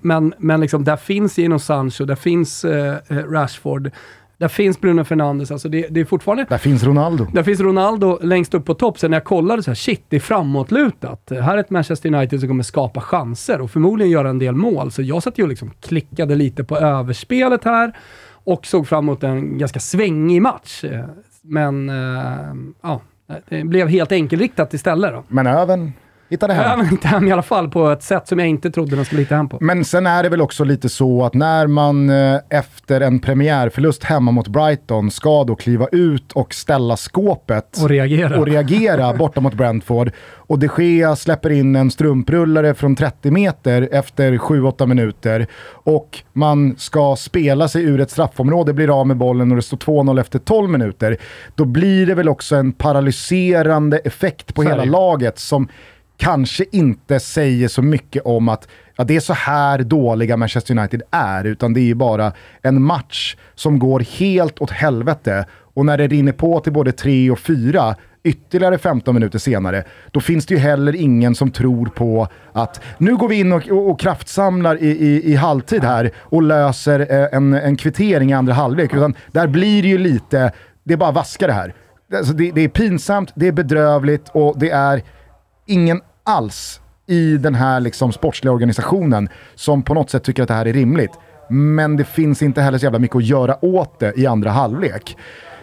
Men 0.00 0.34
men 0.38 0.60
liksom, 0.60 0.84
där 0.84 0.96
finns 0.96 1.38
Gino 1.38 1.58
Sancho, 1.58 2.04
där 2.04 2.14
finns 2.14 2.64
Rashford, 3.08 3.90
där 4.42 4.48
finns 4.48 4.80
Bruno 4.80 5.04
Fernandes, 5.04 5.50
alltså 5.50 5.68
det, 5.68 5.86
det, 5.90 6.00
är 6.00 6.04
fortfarande... 6.04 6.46
Där 6.48 6.58
finns 6.58 6.84
Ronaldo. 6.84 7.26
Där 7.32 7.42
finns 7.42 7.60
Ronaldo 7.60 8.18
längst 8.22 8.54
upp 8.54 8.64
på 8.64 8.74
topp. 8.74 8.98
Sen 8.98 9.10
när 9.10 9.16
jag 9.16 9.24
kollade 9.24 9.62
så 9.62 9.70
här, 9.70 9.74
shit, 9.74 10.04
det 10.08 10.16
är 10.16 10.20
framåtlutat. 10.20 11.30
Här 11.30 11.56
är 11.56 11.60
ett 11.60 11.70
Manchester 11.70 12.14
United 12.14 12.40
som 12.40 12.48
kommer 12.48 12.62
skapa 12.62 13.00
chanser 13.00 13.60
och 13.60 13.70
förmodligen 13.70 14.10
göra 14.10 14.30
en 14.30 14.38
del 14.38 14.54
mål. 14.54 14.90
Så 14.90 15.02
jag 15.02 15.22
satt 15.22 15.38
ju 15.38 15.42
och 15.42 15.48
liksom 15.48 15.70
klickade 15.80 16.34
lite 16.34 16.64
på 16.64 16.76
överspelet 16.76 17.64
här 17.64 17.96
och 18.44 18.66
såg 18.66 18.88
fram 18.88 19.04
emot 19.04 19.22
en 19.22 19.58
ganska 19.58 19.80
svängig 19.80 20.42
match. 20.42 20.84
Men, 21.42 21.88
äh, 21.88 22.54
ja, 22.82 23.00
det 23.48 23.64
blev 23.64 23.88
helt 23.88 24.12
enkelriktat 24.12 24.74
istället 24.74 25.12
då. 25.12 25.24
Men 25.28 25.46
öven 25.46 25.92
hittade 26.32 26.54
hem. 26.54 26.80
Ja, 26.80 26.84
hittade 26.84 27.08
hem 27.08 27.28
i 27.28 27.32
alla 27.32 27.42
fall 27.42 27.68
på 27.68 27.90
ett 27.90 28.02
sätt 28.02 28.28
som 28.28 28.38
jag 28.38 28.48
inte 28.48 28.70
trodde 28.70 28.96
den 28.96 29.04
skulle 29.04 29.22
hitta 29.22 29.36
hem 29.36 29.48
på. 29.48 29.58
Men 29.60 29.84
sen 29.84 30.06
är 30.06 30.22
det 30.22 30.28
väl 30.28 30.40
också 30.40 30.64
lite 30.64 30.88
så 30.88 31.24
att 31.24 31.34
när 31.34 31.66
man 31.66 32.10
eh, 32.10 32.40
efter 32.50 33.00
en 33.00 33.20
premiärförlust 33.20 34.04
hemma 34.04 34.30
mot 34.30 34.48
Brighton 34.48 35.10
ska 35.10 35.44
då 35.44 35.54
kliva 35.54 35.86
ut 35.92 36.32
och 36.32 36.54
ställa 36.54 36.96
skåpet 36.96 37.78
och 37.82 37.88
reagera, 37.88 38.38
och 38.38 38.46
reagera 38.46 39.12
borta 39.18 39.40
mot 39.40 39.54
Brentford 39.54 40.12
och 40.52 40.58
de 40.58 40.68
Gea 40.78 41.16
släpper 41.16 41.50
in 41.50 41.76
en 41.76 41.90
strumprullare 41.90 42.74
från 42.74 42.96
30 42.96 43.30
meter 43.30 43.88
efter 43.92 44.32
7-8 44.32 44.86
minuter 44.86 45.46
och 45.84 46.18
man 46.32 46.74
ska 46.78 47.16
spela 47.16 47.68
sig 47.68 47.82
ur 47.82 48.00
ett 48.00 48.10
straffområde, 48.10 48.72
blir 48.72 49.00
av 49.00 49.06
med 49.06 49.16
bollen 49.16 49.50
och 49.50 49.56
det 49.56 49.62
står 49.62 49.76
2-0 49.76 50.20
efter 50.20 50.38
12 50.38 50.70
minuter. 50.70 51.16
Då 51.54 51.64
blir 51.64 52.06
det 52.06 52.14
väl 52.14 52.28
också 52.28 52.56
en 52.56 52.72
paralyserande 52.72 53.98
effekt 53.98 54.54
på 54.54 54.62
hela 54.62 54.84
laget 54.84 55.38
som 55.38 55.68
kanske 56.22 56.64
inte 56.72 57.20
säger 57.20 57.68
så 57.68 57.82
mycket 57.82 58.22
om 58.24 58.48
att 58.48 58.68
ja, 58.96 59.04
det 59.04 59.16
är 59.16 59.20
så 59.20 59.32
här 59.32 59.78
dåliga 59.78 60.36
Manchester 60.36 60.78
United 60.78 61.02
är, 61.10 61.44
utan 61.44 61.74
det 61.74 61.80
är 61.80 61.84
ju 61.84 61.94
bara 61.94 62.32
en 62.62 62.82
match 62.82 63.36
som 63.54 63.78
går 63.78 64.00
helt 64.00 64.60
åt 64.60 64.70
helvete. 64.70 65.46
Och 65.74 65.86
när 65.86 65.98
det 65.98 66.06
rinner 66.06 66.32
på 66.32 66.60
till 66.60 66.72
både 66.72 66.92
3 66.92 67.30
och 67.30 67.38
4, 67.38 67.94
ytterligare 68.24 68.78
15 68.78 69.14
minuter 69.14 69.38
senare, 69.38 69.84
då 70.10 70.20
finns 70.20 70.46
det 70.46 70.54
ju 70.54 70.60
heller 70.60 70.96
ingen 70.96 71.34
som 71.34 71.50
tror 71.50 71.86
på 71.86 72.28
att 72.52 72.80
nu 72.98 73.16
går 73.16 73.28
vi 73.28 73.40
in 73.40 73.52
och, 73.52 73.68
och, 73.68 73.90
och 73.90 74.00
kraftsamlar 74.00 74.82
i, 74.82 74.88
i, 74.88 75.32
i 75.32 75.34
halvtid 75.34 75.84
här 75.84 76.10
och 76.18 76.42
löser 76.42 77.00
eh, 77.00 77.28
en, 77.32 77.54
en 77.54 77.76
kvittering 77.76 78.30
i 78.30 78.34
andra 78.34 78.52
halvlek. 78.52 78.94
Utan 78.94 79.14
där 79.32 79.46
blir 79.46 79.82
det 79.82 79.88
ju 79.88 79.98
lite, 79.98 80.52
det 80.84 80.92
är 80.92 80.98
bara 80.98 81.12
vaska 81.12 81.46
det 81.46 81.52
här. 81.52 81.74
Alltså 82.14 82.32
det, 82.32 82.50
det 82.50 82.60
är 82.60 82.68
pinsamt, 82.68 83.32
det 83.34 83.48
är 83.48 83.52
bedrövligt 83.52 84.28
och 84.32 84.58
det 84.58 84.70
är 84.70 85.02
ingen 85.66 86.00
alls 86.24 86.80
i 87.06 87.36
den 87.36 87.54
här 87.54 87.80
liksom 87.80 88.12
sportsliga 88.12 88.52
organisationen 88.52 89.28
som 89.54 89.82
på 89.82 89.94
något 89.94 90.10
sätt 90.10 90.24
tycker 90.24 90.42
att 90.42 90.48
det 90.48 90.54
här 90.54 90.66
är 90.66 90.72
rimligt. 90.72 91.12
Men 91.50 91.96
det 91.96 92.04
finns 92.04 92.42
inte 92.42 92.62
heller 92.62 92.78
så 92.78 92.84
jävla 92.84 92.98
mycket 92.98 93.16
att 93.16 93.24
göra 93.24 93.64
åt 93.64 94.00
det 94.00 94.12
i 94.16 94.26
andra 94.26 94.50
halvlek. 94.50 95.16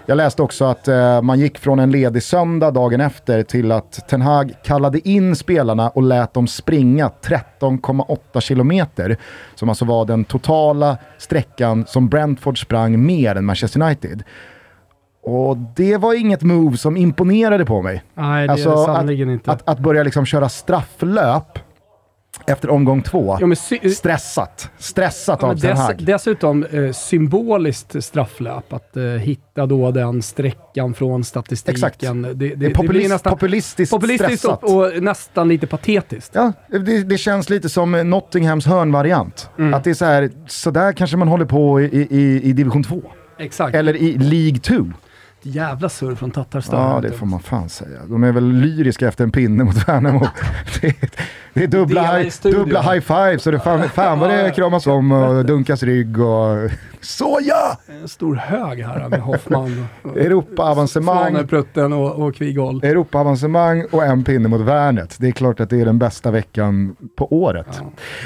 Jag 0.10 0.16
läste 0.16 0.42
också 0.42 0.66
att 0.66 0.88
eh, 0.88 1.22
man 1.22 1.40
gick 1.40 1.60
från 1.60 1.80
en 1.80 1.92
ledig 1.92 2.24
söndag 2.24 2.72
dagen 2.72 3.02
efter 3.02 3.44
till 3.44 3.72
att 3.72 4.10
Ten 4.10 4.22
Hag 4.22 4.54
kallade 4.64 5.10
in 5.10 5.36
spelarna 5.36 5.90
och 5.90 6.04
lät 6.04 6.34
dem 6.34 6.48
springa 6.48 7.12
13,8 7.22 8.40
kilometer. 8.40 9.18
Som 9.56 9.70
alltså 9.70 9.86
var 9.86 10.06
den 10.06 10.24
totala 10.24 10.98
sträckan 11.18 11.86
som 11.88 12.10
Brentford 12.10 12.62
sprang 12.62 13.06
mer 13.06 13.36
än 13.36 13.46
Manchester 13.46 13.82
United. 13.82 14.24
Och 15.24 15.58
det 15.58 15.98
var 15.98 16.14
inget 16.14 16.42
move 16.42 16.78
som 16.78 16.98
imponerade 16.98 17.66
på 17.66 17.82
mig. 17.82 18.04
Nej, 18.14 18.48
det 18.48 18.54
alltså, 18.54 18.70
är 18.70 18.76
det 18.76 18.86
sannerligen 18.86 19.30
inte. 19.30 19.52
Att, 19.52 19.70
att 19.70 19.80
börja 19.80 20.04
liksom 20.04 20.26
köra 20.26 20.50
strafflöp 20.50 21.60
efter 22.48 22.70
omgång 22.70 23.02
två. 23.02 23.38
Jo, 23.42 23.56
stressat. 23.92 24.70
Stressat 24.78 25.40
ja, 25.42 25.48
av 25.48 25.56
Ten 25.56 25.78
Hag. 25.78 26.04
Dessutom 26.04 26.64
eh, 26.64 26.92
symboliskt 26.92 28.04
strafflöp. 28.04 28.74
Att 28.74 28.98
eh, 28.98 29.04
hitta 29.04 29.66
då 29.66 29.92
den 29.92 30.22
sträckan 30.22 30.94
från 30.94 31.24
statistiken. 31.24 31.76
Exakt. 31.76 32.00
Det, 32.00 32.34
det, 32.34 32.56
det, 32.56 32.66
är 32.66 32.74
populist, 32.74 33.10
nästan, 33.10 33.34
populistiskt, 33.34 33.96
populistiskt 33.96 34.40
stressat. 34.40 34.64
Och, 34.64 34.86
och, 34.86 35.04
nästan 35.04 35.48
lite 35.48 35.68
patetiskt. 35.68 36.32
Ja, 36.36 36.54
det, 36.68 37.04
det 37.04 37.18
känns 37.18 37.50
lite 37.50 37.70
som 37.70 37.92
Nottinghams 37.92 38.66
hörnvariant. 38.66 39.50
Mm. 39.60 39.74
Att 39.74 39.84
det 39.84 39.90
är 39.90 39.94
så 39.94 40.06
här, 40.06 40.32
så 40.48 40.72
där 40.72 40.94
kanske 40.94 41.18
man 41.18 41.28
håller 41.28 41.46
på 41.46 41.82
i, 41.82 42.08
i, 42.10 42.42
i 42.44 42.54
division 42.54 42.84
2. 42.84 43.02
Exakt. 43.40 43.76
Eller 43.76 43.96
i 43.96 44.18
League 44.18 44.60
2. 44.60 44.76
Jävla 45.42 45.90
surr 45.90 46.16
från 46.16 46.32
Tatarstan. 46.32 46.92
Ja, 46.92 47.02
det 47.02 47.12
får 47.12 47.26
man 47.26 47.40
fan 47.40 47.70
säga. 47.70 48.00
De 48.08 48.24
är 48.24 48.32
väl 48.32 48.52
lyriska 48.52 49.08
efter 49.08 49.24
en 49.24 49.32
pinne 49.32 49.64
mot 49.64 49.88
Värnamo. 49.88 50.28
det, 50.82 50.96
det 51.54 51.64
är 51.64 51.68
dubbla, 51.68 52.18
high, 52.18 52.30
dubbla 52.44 52.82
high 52.82 53.02
fives 53.02 53.46
och 53.46 53.52
det 53.52 53.60
fan, 53.60 53.90
fan 53.94 54.20
vad 54.20 54.30
det 54.30 54.52
kramas 54.56 54.88
om 54.88 55.12
och 55.12 55.46
dunkas 55.46 55.84
rygg 55.84 56.20
och 56.20 56.72
såja! 57.02 57.78
En 58.02 58.08
stor 58.08 58.36
hög 58.36 58.84
här 58.84 59.10
med 59.10 59.22
Hoffman. 59.22 59.88
Europa-avancemang. 60.16 61.48
Prutten 61.48 61.94
och, 61.94 62.28
och 62.28 62.36
Kvigol. 62.36 62.84
Europa-avancemang 62.84 63.86
och 63.92 64.06
en 64.06 64.24
pinne 64.24 64.48
mot 64.50 64.62
Värnet. 64.62 65.16
Det 65.20 65.28
är 65.28 65.32
klart 65.32 65.60
att 65.60 65.70
det 65.70 65.82
är 65.82 65.86
den 65.86 66.00
bästa 66.00 66.32
veckan 66.32 66.96
på 67.16 67.34
året. 67.34 67.82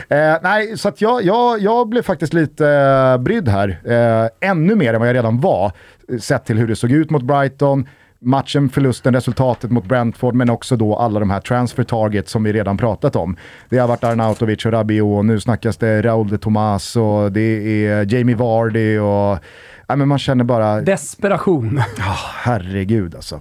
Ja. 0.07 0.15
Eh, 0.15 0.37
nej, 0.43 0.77
så 0.77 0.89
att 0.89 1.01
jag, 1.01 1.23
jag, 1.23 1.59
jag 1.59 1.89
blev 1.89 2.01
faktiskt 2.01 2.33
lite 2.33 2.67
eh, 2.67 3.17
brydd 3.17 3.47
här. 3.47 3.79
Eh, 3.85 4.49
ännu 4.49 4.75
mer 4.75 4.93
än 4.93 4.99
vad 4.99 5.09
jag 5.09 5.15
redan 5.15 5.39
var 5.39 5.71
sett 6.19 6.45
till 6.45 6.57
hur 6.57 6.67
det 6.67 6.75
såg 6.75 6.91
ut 6.91 7.09
mot 7.09 7.23
Brighton, 7.23 7.87
matchen, 8.19 8.69
förlusten, 8.69 9.13
resultatet 9.13 9.71
mot 9.71 9.85
Brentford, 9.85 10.35
men 10.35 10.49
också 10.49 10.75
då 10.75 10.95
alla 10.95 11.19
de 11.19 11.29
här 11.29 11.39
transfer 11.39 11.83
targets 11.83 12.31
som 12.31 12.43
vi 12.43 12.53
redan 12.53 12.77
pratat 12.77 13.15
om. 13.15 13.37
Det 13.69 13.77
har 13.77 13.87
varit 13.87 14.03
Arnautovic 14.03 14.65
och 14.65 14.71
Rabiot, 14.71 15.17
och 15.17 15.25
nu 15.25 15.39
snackas 15.39 15.77
det 15.77 16.01
Raúl 16.01 16.29
de 16.29 16.37
Tomas 16.37 16.95
och 16.95 17.31
det 17.31 17.85
är 17.85 18.13
Jamie 18.13 18.35
Vardy 18.35 18.97
och 18.97 19.39
ja, 19.87 19.95
men 19.95 20.07
man 20.07 20.19
känner 20.19 20.43
bara... 20.43 20.81
Desperation. 20.81 21.77
Oh, 21.97 22.25
herregud 22.35 23.15
alltså. 23.15 23.35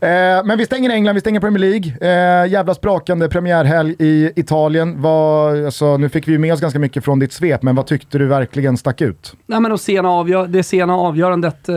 Eh, 0.00 0.08
men 0.44 0.58
vi 0.58 0.66
stänger 0.66 0.90
England, 0.90 1.14
vi 1.14 1.20
stänger 1.20 1.40
Premier 1.40 1.58
League. 1.58 1.96
Eh, 2.00 2.50
jävla 2.50 2.74
sprakande 2.74 3.28
premiärhelg 3.28 3.96
i 3.98 4.32
Italien. 4.36 5.02
Var, 5.02 5.64
alltså, 5.64 5.96
nu 5.96 6.08
fick 6.08 6.28
vi 6.28 6.32
ju 6.32 6.38
med 6.38 6.52
oss 6.52 6.60
ganska 6.60 6.78
mycket 6.78 7.04
från 7.04 7.18
ditt 7.18 7.32
svep, 7.32 7.62
men 7.62 7.74
vad 7.74 7.86
tyckte 7.86 8.18
du 8.18 8.26
verkligen 8.26 8.76
stack 8.76 9.00
ut? 9.00 9.34
Nej, 9.46 9.60
men 9.60 9.78
sena 9.78 10.10
avgör 10.10 10.46
det 10.46 10.62
sena 10.62 10.96
avgörandet, 10.96 11.68
eh, 11.68 11.74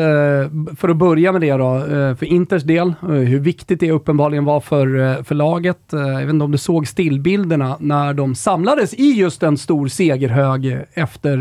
för 0.78 0.89
att 0.89 0.97
börja 0.97 1.32
med 1.32 1.41
det 1.41 1.51
då, 1.51 1.76
eh, 1.76 2.16
för 2.16 2.24
Inters 2.24 2.64
del, 2.64 2.93
eh, 3.01 3.07
hur 3.07 3.39
viktigt 3.39 3.80
det 3.80 3.91
uppenbarligen 3.91 4.45
var 4.45 4.59
för, 4.59 4.99
eh, 4.99 5.24
för 5.24 5.36
laget. 5.36 5.80
jag 5.91 6.20
vet 6.20 6.30
inte 6.30 6.45
om 6.45 6.51
du 6.51 6.57
såg 6.57 6.88
stillbilderna 6.88 7.78
när 7.80 8.14
de 8.14 8.36
samlades 8.36 8.93
i 8.93 9.11
just 9.11 9.43
en 9.43 9.57
stor 9.57 9.88
segerhög 9.88 10.78
efter 10.93 11.38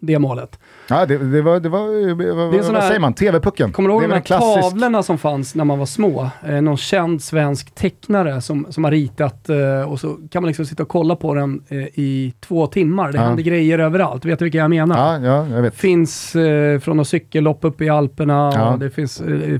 det 0.00 0.18
målet. 0.18 0.58
Ja, 0.88 1.06
det, 1.06 1.18
det, 1.18 1.42
var, 1.42 1.60
det 1.60 1.68
var, 1.68 2.14
vad, 2.34 2.52
det 2.52 2.72
vad 2.72 2.82
säger 2.82 3.00
man, 3.00 3.14
TV-pucken. 3.14 3.72
Kommer 3.72 3.88
du 3.88 3.92
ihåg 3.94 4.02
de 4.02 4.12
här 4.12 4.20
klassisk... 4.20 4.60
tavlorna 4.60 5.02
som 5.02 5.18
fanns 5.18 5.54
när 5.54 5.64
man 5.64 5.78
var 5.78 5.86
små? 5.86 6.30
Eh, 6.46 6.60
någon 6.60 6.76
känd 6.76 7.22
svensk 7.22 7.74
tecknare 7.74 8.40
som, 8.40 8.66
som 8.70 8.84
har 8.84 8.90
ritat 8.90 9.48
eh, 9.48 9.90
och 9.92 10.00
så 10.00 10.16
kan 10.30 10.42
man 10.42 10.46
liksom 10.46 10.66
sitta 10.66 10.82
och 10.82 10.88
kolla 10.88 11.16
på 11.16 11.34
den 11.34 11.62
eh, 11.68 11.78
i 11.78 12.34
två 12.40 12.66
timmar. 12.66 13.12
Det 13.12 13.18
ja. 13.18 13.24
händer 13.24 13.42
grejer 13.42 13.78
överallt. 13.78 14.24
Vet 14.24 14.38
du 14.38 14.44
vilka 14.44 14.58
jag 14.58 14.70
menar? 14.70 15.20
Ja, 15.20 15.28
ja 15.28 15.48
jag 15.48 15.62
vet. 15.62 15.74
Finns 15.74 16.36
eh, 16.36 16.78
från 16.78 16.96
något 16.96 17.08
cykellopp 17.08 17.58
uppe 17.64 17.84
i 17.84 17.88
Alperna, 17.88 18.52
ja. 18.54 18.76
det 18.80 18.90
finns 18.90 19.20
eh, 19.20 19.58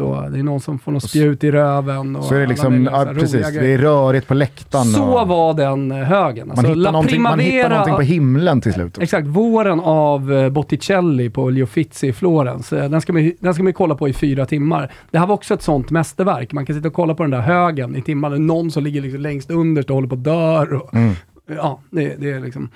och 0.00 0.30
det 0.30 0.38
är 0.38 0.42
någon 0.42 0.60
som 0.60 0.78
får 0.78 0.92
något 0.92 1.08
spjut 1.08 1.44
i 1.44 1.50
röven. 1.50 2.16
Och 2.16 2.24
så 2.24 2.34
är 2.34 2.40
det 2.40 2.46
liksom, 2.46 2.88
ja, 2.92 3.06
precis, 3.14 3.52
det 3.52 3.74
är 3.74 3.78
rörigt 3.78 4.28
på 4.28 4.34
läktaren. 4.34 4.84
Så 4.84 5.24
var 5.24 5.54
den 5.54 5.90
högen. 5.90 6.50
Alltså, 6.50 6.66
man, 6.66 6.78
hittar 6.78 6.92
någonting, 6.92 7.22
man 7.22 7.38
hittar 7.38 7.68
någonting 7.68 7.96
på 7.96 8.02
himlen 8.02 8.60
till 8.60 8.72
slut. 8.72 8.98
Exakt, 8.98 9.26
våren 9.26 9.80
av 9.80 10.32
eh, 10.32 10.48
Botticelli 10.48 11.30
på 11.30 11.50
Leo 11.50 11.66
Fizzi 11.66 12.06
i 12.06 12.12
Florens. 12.12 12.72
Eh, 12.72 12.90
den 12.90 13.00
ska, 13.00 13.12
man, 13.12 13.32
den 13.40 13.54
ska 13.54 13.62
man 13.62 13.72
kolla 13.72 13.94
på 13.94 14.08
i 14.08 14.12
fyra 14.12 14.46
timmar. 14.46 14.92
Det 15.10 15.18
här 15.18 15.26
var 15.26 15.34
också 15.34 15.54
ett 15.54 15.62
sånt 15.62 15.90
mästerverk. 15.90 16.52
Man 16.52 16.66
kan 16.66 16.76
sitta 16.76 16.88
och 16.88 16.94
kolla 16.94 17.14
på 17.14 17.22
den 17.22 17.30
där 17.30 17.40
högen 17.40 17.96
i 17.96 18.02
timmar. 18.02 18.30
Någon 18.30 18.70
som 18.70 18.84
ligger 18.84 19.00
liksom 19.00 19.20
längst 19.20 19.50
underst 19.50 19.90
och 19.90 19.94
håller 19.94 20.08
på 20.08 20.14
att 20.14 20.24
dör. 20.24 20.74
Och, 20.74 20.94
mm. 20.94 21.14
Ja, 21.56 21.80
det, 21.90 22.14
det 22.18 22.30
är 22.30 22.40
liksom... 22.40 22.68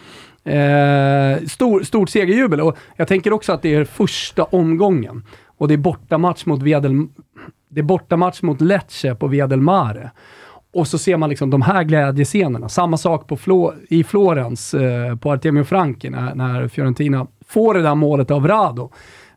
Eh, 0.46 1.46
stor, 1.46 1.82
stort 1.82 2.10
segerjubel 2.10 2.60
och 2.60 2.76
jag 2.96 3.08
tänker 3.08 3.32
också 3.32 3.52
att 3.52 3.62
det 3.62 3.74
är 3.74 3.84
första 3.84 4.44
omgången 4.44 5.22
och 5.58 5.68
det 5.68 5.74
är 5.74 5.78
bortamatch 5.78 6.46
mot 6.46 6.62
Viadel, 6.62 7.06
det 7.68 7.80
är 7.80 7.84
bortamatch 7.84 8.42
mot 8.42 8.60
Lecce 8.60 9.14
på 9.14 9.26
Viadelmare. 9.26 10.10
Och 10.74 10.88
så 10.88 10.98
ser 10.98 11.16
man 11.16 11.30
liksom 11.30 11.50
de 11.50 11.62
här 11.62 11.84
glädjescenerna. 11.84 12.68
Samma 12.68 12.96
sak 12.96 13.26
på 13.26 13.36
Flo, 13.36 13.74
i 13.88 14.04
Florens, 14.04 14.74
eh, 14.74 15.16
på 15.16 15.32
Artemio 15.32 15.64
Franki, 15.64 16.10
när, 16.10 16.34
när, 16.34 16.68
Fiorentina 16.68 17.26
får 17.48 17.74
det 17.74 17.82
där 17.82 17.94
målet 17.94 18.30
av 18.30 18.48
Rado. 18.48 18.90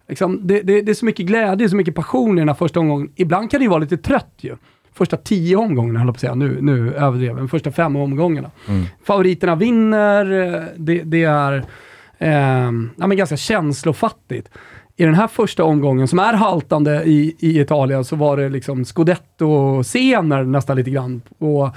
Liksom, 0.08 0.48
det, 0.48 0.62
det, 0.62 0.82
det, 0.82 0.92
är 0.92 0.94
så 0.94 1.06
mycket 1.06 1.26
glädje, 1.26 1.70
så 1.70 1.76
mycket 1.76 1.96
passion 1.96 2.38
i 2.38 2.42
den 2.42 2.48
här 2.48 2.56
första 2.56 2.80
omgången. 2.80 3.12
Ibland 3.16 3.52
kan 3.52 3.60
det 3.60 3.64
ju 3.64 3.70
vara 3.70 3.80
lite 3.80 3.98
trött 3.98 4.36
ju. 4.38 4.56
Första 4.94 5.18
tio 5.18 5.56
omgångarna, 5.56 6.00
höll 6.00 6.08
jag 6.08 6.16
på 6.16 6.18
att 6.18 6.22
säga. 6.22 6.36
Nu, 6.36 6.58
nu 6.62 6.94
överdrev 6.94 7.40
jag. 7.40 7.50
Första 7.50 7.72
fem 7.72 7.96
omgångarna. 7.96 8.52
Mm. 8.68 8.86
Favoriterna 9.04 9.56
vinner. 9.56 10.32
Eh, 10.32 10.64
det, 10.78 11.04
det 11.04 11.24
är 11.24 11.66
eh, 12.18 12.72
ja, 12.98 13.08
men 13.08 13.18
ganska 13.18 13.38
känslofattigt 13.38 14.50
i 15.00 15.06
den 15.06 15.14
här 15.14 15.28
första 15.28 15.64
omgången, 15.64 16.08
som 16.08 16.20
är 16.20 16.34
haltande 16.34 17.04
i, 17.04 17.36
i 17.40 17.60
Italien, 17.60 18.06
så 18.06 18.16
var 18.16 18.38
det 18.38 18.50
liksom 18.50 18.86
scudetto-scener 18.86 20.44
nästan 20.44 20.78
lite 20.78 20.90
grann. 20.90 21.22
Och, 21.38 21.76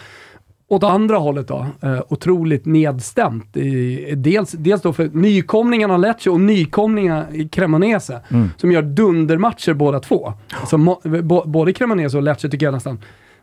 åt 0.71 0.85
andra 0.85 1.16
hållet 1.16 1.49
då, 1.49 1.66
eh, 1.83 2.01
otroligt 2.09 2.66
nedstämt. 2.66 3.57
I, 3.57 4.14
dels, 4.16 4.53
dels 4.53 4.83
då 4.83 4.93
för 4.93 5.11
nykomlingarna 5.12 5.97
Lecce 5.97 6.31
och 6.31 6.41
nykomlingarna 6.41 7.27
i 7.33 7.49
Cremonese, 7.49 8.21
mm. 8.29 8.51
som 8.57 8.73
gör 8.73 8.83
dundermatcher 8.83 9.73
båda 9.73 10.01
två. 10.01 10.33
Alltså, 10.61 10.79
mo, 10.79 11.01
bo, 11.23 11.43
både 11.47 11.73
Cremonese 11.73 12.16
och 12.16 12.23
Lecce 12.23 12.49
tycker 12.49 12.66
jag 12.66 12.73
nästan, 12.73 12.99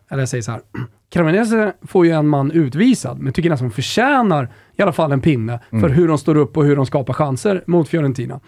eller 0.09 0.21
jag 0.21 0.29
säger 0.29 0.41
så 0.41 0.51
här, 0.51 0.61
Cremonese 1.09 1.73
får 1.81 2.05
ju 2.05 2.11
en 2.11 2.27
man 2.27 2.51
utvisad, 2.51 3.19
men 3.19 3.33
tycker 3.33 3.49
nästan 3.49 3.71
förtjänar 3.71 4.49
i 4.77 4.81
alla 4.81 4.93
fall 4.93 5.11
en 5.11 5.21
pinne 5.21 5.59
mm. 5.71 5.81
för 5.81 5.89
hur 5.89 6.07
de 6.07 6.17
står 6.17 6.37
upp 6.37 6.57
och 6.57 6.65
hur 6.65 6.75
de 6.75 6.85
skapar 6.85 7.13
chanser 7.13 7.63
mot 7.67 7.89
Fiorentina. 7.89 8.39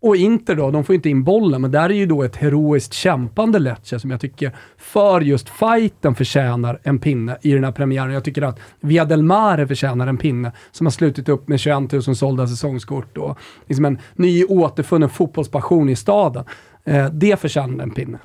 Och 0.00 0.16
Inter 0.16 0.54
då, 0.54 0.70
de 0.70 0.84
får 0.84 0.94
inte 0.94 1.08
in 1.08 1.24
bollen, 1.24 1.60
men 1.60 1.70
där 1.70 1.90
är 1.90 1.94
ju 1.94 2.06
då 2.06 2.22
ett 2.22 2.36
heroiskt 2.36 2.92
kämpande 2.92 3.58
Lecce 3.58 4.00
som 4.00 4.10
jag 4.10 4.20
tycker 4.20 4.56
för 4.76 5.20
just 5.20 5.48
fighten 5.48 6.14
förtjänar 6.14 6.80
en 6.82 6.98
pinne 6.98 7.38
i 7.42 7.52
den 7.52 7.64
här 7.64 7.72
premiären. 7.72 8.12
Jag 8.12 8.24
tycker 8.24 8.42
att 8.42 8.60
Via 8.80 9.04
Del 9.04 9.22
Mare 9.22 9.66
förtjänar 9.66 10.06
en 10.06 10.16
pinne 10.16 10.52
som 10.70 10.86
har 10.86 10.90
slutit 10.90 11.28
upp 11.28 11.48
med 11.48 11.60
21 11.60 11.92
000 11.92 12.02
sålda 12.02 12.46
säsongskort 12.46 13.18
och 13.18 13.38
liksom 13.66 13.84
en 13.84 13.98
ny 14.14 14.44
återfunnen 14.44 15.08
fotbollspassion 15.08 15.88
i 15.88 15.96
staden. 15.96 16.44
Eh, 16.84 17.06
det 17.10 17.40
förtjänar 17.40 17.82
en 17.82 17.90
pinne. 17.90 18.18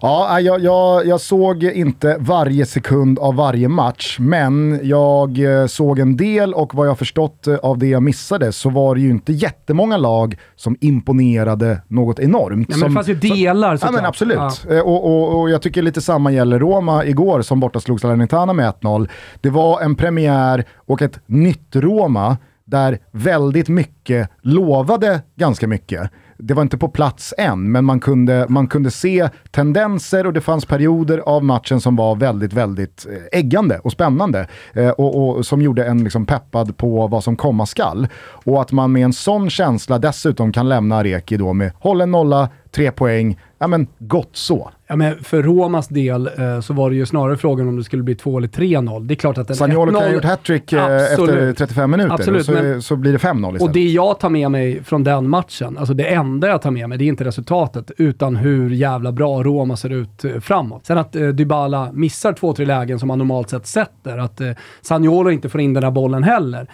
Ja, 0.00 0.40
jag, 0.40 0.60
jag, 0.60 1.06
jag, 1.06 1.20
såg 1.20 1.64
inte 1.64 2.16
varje 2.20 2.66
sekund 2.66 3.18
av 3.18 3.34
varje 3.34 3.68
match, 3.68 4.16
men 4.18 4.80
jag 4.82 5.38
eh, 5.38 5.66
såg 5.66 5.98
en 5.98 6.16
del 6.16 6.54
och 6.54 6.74
vad 6.74 6.88
jag 6.88 6.98
förstått 6.98 7.46
eh, 7.46 7.54
av 7.54 7.78
det 7.78 7.86
jag 7.86 8.02
missade 8.02 8.52
så 8.52 8.70
var 8.70 8.94
det 8.94 9.00
ju 9.00 9.10
inte 9.10 9.32
jättemånga 9.32 9.96
lag 9.96 10.38
som 10.56 10.76
imponerade 10.80 11.82
något 11.88 12.18
enormt. 12.18 12.68
Ja, 12.70 12.76
men 12.76 12.88
det 12.88 12.94
fanns 12.94 13.08
ju 13.08 13.14
delar 13.14 13.76
så, 13.76 13.86
Ja 13.86 13.90
men 13.90 14.04
absolut. 14.04 14.66
Ja. 14.68 14.82
Och, 14.82 15.04
och, 15.04 15.40
och, 15.40 15.50
jag 15.50 15.62
tycker 15.62 15.82
lite 15.82 16.00
samma 16.00 16.32
gäller 16.32 16.58
Roma 16.58 17.04
igår 17.04 17.42
som 17.42 17.60
borta 17.60 17.80
slog 17.80 18.00
Salernitana 18.00 18.52
med 18.52 18.72
1-0. 18.80 19.08
Det 19.40 19.50
var 19.50 19.80
en 19.80 19.94
premiär 19.94 20.64
och 20.76 21.02
ett 21.02 21.20
nytt 21.26 21.76
Roma 21.76 22.36
där 22.64 22.98
väldigt 23.10 23.68
mycket 23.68 24.30
lovade 24.42 25.20
ganska 25.36 25.66
mycket 25.66 26.10
det 26.42 26.54
var 26.54 26.62
inte 26.62 26.78
på 26.78 26.88
plats 26.88 27.34
än, 27.38 27.72
men 27.72 27.84
man 27.84 28.00
kunde, 28.00 28.46
man 28.48 28.66
kunde 28.66 28.90
se 28.90 29.28
tendenser 29.50 30.26
och 30.26 30.32
det 30.32 30.40
fanns 30.40 30.64
perioder 30.64 31.18
av 31.18 31.44
matchen 31.44 31.80
som 31.80 31.96
var 31.96 32.16
väldigt, 32.16 32.52
väldigt 32.52 33.06
eh, 33.10 33.38
äggande 33.38 33.78
och 33.78 33.92
spännande. 33.92 34.48
Eh, 34.72 34.90
och, 34.90 35.28
och, 35.28 35.46
som 35.46 35.62
gjorde 35.62 35.84
en 35.84 36.04
liksom 36.04 36.26
peppad 36.26 36.76
på 36.76 37.06
vad 37.06 37.24
som 37.24 37.36
komma 37.36 37.66
skall. 37.66 38.08
Och 38.22 38.60
att 38.60 38.72
man 38.72 38.92
med 38.92 39.04
en 39.04 39.12
sån 39.12 39.50
känsla 39.50 39.98
dessutom 39.98 40.52
kan 40.52 40.68
lämna 40.68 40.96
Areki 40.96 41.36
då 41.36 41.52
med 41.52 41.72
hållen 41.78 42.10
nolla, 42.10 42.48
tre 42.70 42.90
poäng, 42.90 43.38
ja 43.58 43.66
men 43.66 43.86
gott 43.98 44.30
så. 44.32 44.70
Ja, 44.90 44.96
men 44.96 45.24
för 45.24 45.42
Romas 45.42 45.88
del 45.88 46.30
eh, 46.38 46.60
så 46.60 46.74
var 46.74 46.90
det 46.90 46.96
ju 46.96 47.06
snarare 47.06 47.36
frågan 47.36 47.68
om 47.68 47.76
det 47.76 47.84
skulle 47.84 48.02
bli 48.02 48.14
2 48.14 48.38
eller 48.38 48.48
3-0. 48.48 49.06
Det 49.06 49.14
är 49.14 49.16
klart 49.16 49.38
att 49.38 49.50
en 49.50 49.56
Sagnolo 49.56 49.92
kan 49.92 50.02
ha 50.02 50.12
gjort 50.12 50.24
hattrick 50.24 50.72
eh, 50.72 51.12
efter 51.12 51.52
35 51.52 51.90
minuter 51.90 52.14
Absolut, 52.14 52.46
så, 52.46 52.52
men, 52.52 52.82
så 52.82 52.96
blir 52.96 53.12
det 53.12 53.18
5-0 53.18 53.38
istället. 53.38 53.62
Och 53.62 53.72
det 53.72 53.84
jag 53.84 54.20
tar 54.20 54.30
med 54.30 54.50
mig 54.50 54.84
från 54.84 55.04
den 55.04 55.28
matchen, 55.28 55.78
alltså 55.78 55.94
det 55.94 56.04
enda 56.04 56.48
jag 56.48 56.62
tar 56.62 56.70
med 56.70 56.88
mig, 56.88 56.98
det 56.98 57.04
är 57.04 57.06
inte 57.06 57.24
resultatet, 57.24 57.90
utan 57.96 58.36
hur 58.36 58.70
jävla 58.70 59.12
bra 59.12 59.42
Roma 59.42 59.76
ser 59.76 59.90
ut 59.90 60.24
eh, 60.24 60.40
framåt. 60.40 60.86
Sen 60.86 60.98
att 60.98 61.16
eh, 61.16 61.28
Dybala 61.28 61.92
missar 61.92 62.32
två, 62.32 62.52
tre 62.52 62.66
lägen 62.66 62.98
som 62.98 63.10
han 63.10 63.18
normalt 63.18 63.50
sett 63.50 63.66
sätter, 63.66 64.18
att 64.18 64.40
eh, 64.40 64.50
Sagnolo 64.80 65.30
inte 65.30 65.48
får 65.48 65.60
in 65.60 65.74
den 65.74 65.82
där 65.82 65.90
bollen 65.90 66.22
heller 66.22 66.68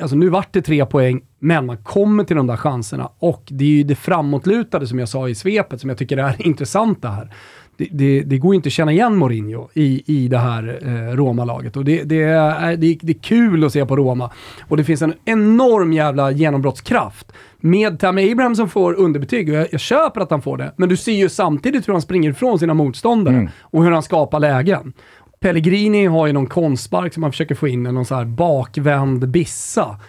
alltså 0.00 0.16
nu 0.16 0.28
vart 0.28 0.52
det 0.52 0.62
tre 0.62 0.86
poäng, 0.86 1.20
men 1.38 1.66
man 1.66 1.76
kommer 1.76 2.24
till 2.24 2.36
de 2.36 2.46
där 2.46 2.56
chanserna 2.56 3.08
och 3.18 3.42
det 3.50 3.64
är 3.64 3.68
ju 3.68 3.82
det 3.82 3.94
framåtlutade 3.94 4.86
som 4.86 4.98
jag 4.98 5.08
sa 5.08 5.28
i 5.28 5.34
svepet 5.34 5.80
som 5.80 5.90
jag 5.90 5.98
tycker 5.98 6.16
är 6.16 6.36
intressanta 6.46 7.08
här. 7.08 7.34
Det, 7.76 7.88
det, 7.90 8.22
det, 8.22 8.38
går 8.38 8.54
inte 8.54 8.66
att 8.66 8.72
känna 8.72 8.92
igen 8.92 9.16
Mourinho 9.16 9.68
i, 9.74 10.02
i 10.06 10.28
det 10.28 10.38
här 10.38 10.78
eh, 10.82 11.16
Roma-laget. 11.16 11.76
Och 11.76 11.84
det, 11.84 12.02
det, 12.02 12.22
är, 12.22 12.76
det, 12.76 12.98
det 13.02 13.12
är 13.12 13.22
kul 13.22 13.64
att 13.64 13.72
se 13.72 13.86
på 13.86 13.96
Roma. 13.96 14.30
Och 14.68 14.76
det 14.76 14.84
finns 14.84 15.02
en 15.02 15.14
enorm 15.24 15.92
jävla 15.92 16.30
genombrottskraft. 16.30 17.32
Med 17.60 18.00
Tammy 18.00 18.32
Abraham 18.32 18.54
som 18.56 18.68
får 18.68 18.94
underbetyg, 18.94 19.48
och 19.48 19.54
jag, 19.54 19.66
jag, 19.70 19.80
köper 19.80 20.20
att 20.20 20.30
han 20.30 20.42
får 20.42 20.56
det, 20.56 20.72
men 20.76 20.88
du 20.88 20.96
ser 20.96 21.12
ju 21.12 21.28
samtidigt 21.28 21.88
hur 21.88 21.92
han 21.92 22.02
springer 22.02 22.30
ifrån 22.30 22.58
sina 22.58 22.74
motståndare 22.74 23.34
mm. 23.34 23.48
och 23.60 23.84
hur 23.84 23.90
han 23.90 24.02
skapar 24.02 24.40
lägen. 24.40 24.92
Pellegrini 25.40 26.06
har 26.06 26.26
ju 26.26 26.32
någon 26.32 26.46
konstspark 26.46 27.14
som 27.14 27.22
han 27.22 27.32
försöker 27.32 27.54
få 27.54 27.68
in, 27.68 27.82
någon 27.82 28.04
så 28.04 28.14
här 28.14 28.24
bakvänd 28.24 29.28
bissa. 29.28 30.00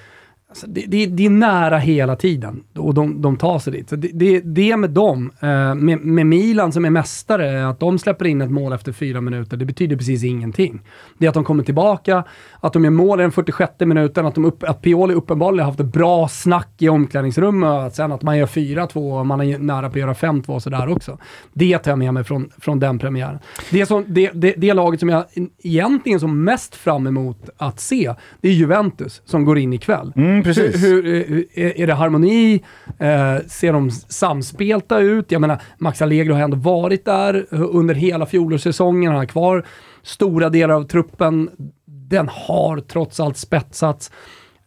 Alltså 0.50 0.68
det, 0.68 0.86
det, 0.88 1.06
det, 1.06 1.26
är 1.26 1.30
nära 1.30 1.78
hela 1.78 2.16
tiden 2.16 2.64
och 2.78 2.93
de, 2.93 3.22
de 3.22 3.38
tar 3.38 3.60
sig 3.60 3.74
dit. 3.74 3.89
Så 3.89 3.95
det, 3.95 4.10
det, 4.14 4.39
det 4.39 4.78
med 4.78 4.89
dem, 4.89 5.32
eh, 5.39 5.76
med, 5.76 6.00
med, 6.00 6.26
Milan 6.26 6.72
som 6.72 6.86
är 6.86 6.89
mästare, 6.89 7.68
att 7.68 7.80
de 7.80 8.00
släpper 8.00 8.28
in 8.28 8.41
ett 8.41 8.52
mål 8.52 8.74
efter 8.74 8.91
fyra 8.91 9.22
minuter, 9.22 9.58
det 9.58 9.66
betyder 9.66 9.97
precis 9.97 10.24
ingenting. 10.24 10.82
Det 11.18 11.26
är 11.26 11.30
att 11.30 11.34
de 11.34 11.43
kommer 11.43 11.64
tillbaka, 11.64 12.24
att 12.60 12.74
de 12.74 12.84
gör 12.84 12.91
mål 12.91 13.20
i 13.20 13.24
den 13.24 13.32
46 13.32 13.74
minuten, 13.80 14.26
att, 14.26 14.36
de 14.36 14.45
upp, 14.45 14.64
att 14.64 14.82
Pioli 14.82 15.14
uppenbarligen 15.14 15.66
har 15.66 15.72
haft 15.72 15.80
ett 15.80 15.93
bra 15.93 16.28
snack 16.28 16.70
i 16.78 16.89
omklädningsrummet, 16.89 17.70
att 17.70 17.95
sen 17.95 18.12
att 18.12 18.22
man 18.22 18.38
gör 18.38 18.47
4-2 18.47 19.20
och 19.20 19.26
man 19.26 19.41
är 19.41 19.60
nära 19.60 19.82
på 19.82 19.93
att 19.93 19.95
göra 19.95 20.14
5-2 20.14 20.50
och 20.50 20.64
sådär 20.64 20.89
också. 20.89 21.18
Det 21.54 21.78
tar 21.78 21.91
jag 21.91 22.00
med 22.00 22.14
mig 22.14 22.24
från, 22.24 22.50
från 22.58 22.80
den 22.80 23.00
premiären. 23.00 23.39
Det, 23.72 23.86
som, 23.86 24.06
det, 24.08 24.32
det, 24.34 24.54
det 24.58 24.74
laget 24.74 25.00
som 25.00 25.10
jag 25.10 25.26
egentligen 25.64 26.20
som 26.20 26.43
mest 26.43 26.76
fram 26.76 27.08
emot 27.08 27.50
att 27.58 27.80
se, 27.80 28.14
det 28.41 28.47
är 28.47 28.54
Juventus 28.54 29.22
som 29.26 29.45
går 29.45 29.58
in 29.58 29.74
ikväll. 29.74 30.14
Mm, 30.16 30.39
Mm, 30.40 30.44
precis. 30.44 30.84
Hur, 30.84 31.04
hur, 31.04 31.46
eh, 31.54 31.82
är 31.82 31.88
det 31.88 31.94
harmoni? 31.94 32.64
Eh, 33.00 33.38
ser 33.48 33.74
de 33.74 33.92
samspelta 33.92 35.00
ut? 35.00 35.32
Jag 35.32 35.42
menar, 35.42 35.62
Max 35.78 36.02
Allegro 36.02 36.34
har 36.34 36.42
ändå 36.42 36.58
varit 36.58 37.06
där 37.06 37.46
eh, 37.52 37.62
under 37.72 37.96
hela 37.96 38.26
fjolårssäsongen, 38.26 39.12
han 39.12 39.20
har 39.20 39.26
kvar 39.26 39.66
stora 40.04 40.50
delar 40.50 40.76
av 40.76 40.84
truppen. 40.84 41.50
Den 41.86 42.30
har 42.30 42.80
trots 42.80 43.20
allt 43.20 43.38
spetsats. 43.38 44.12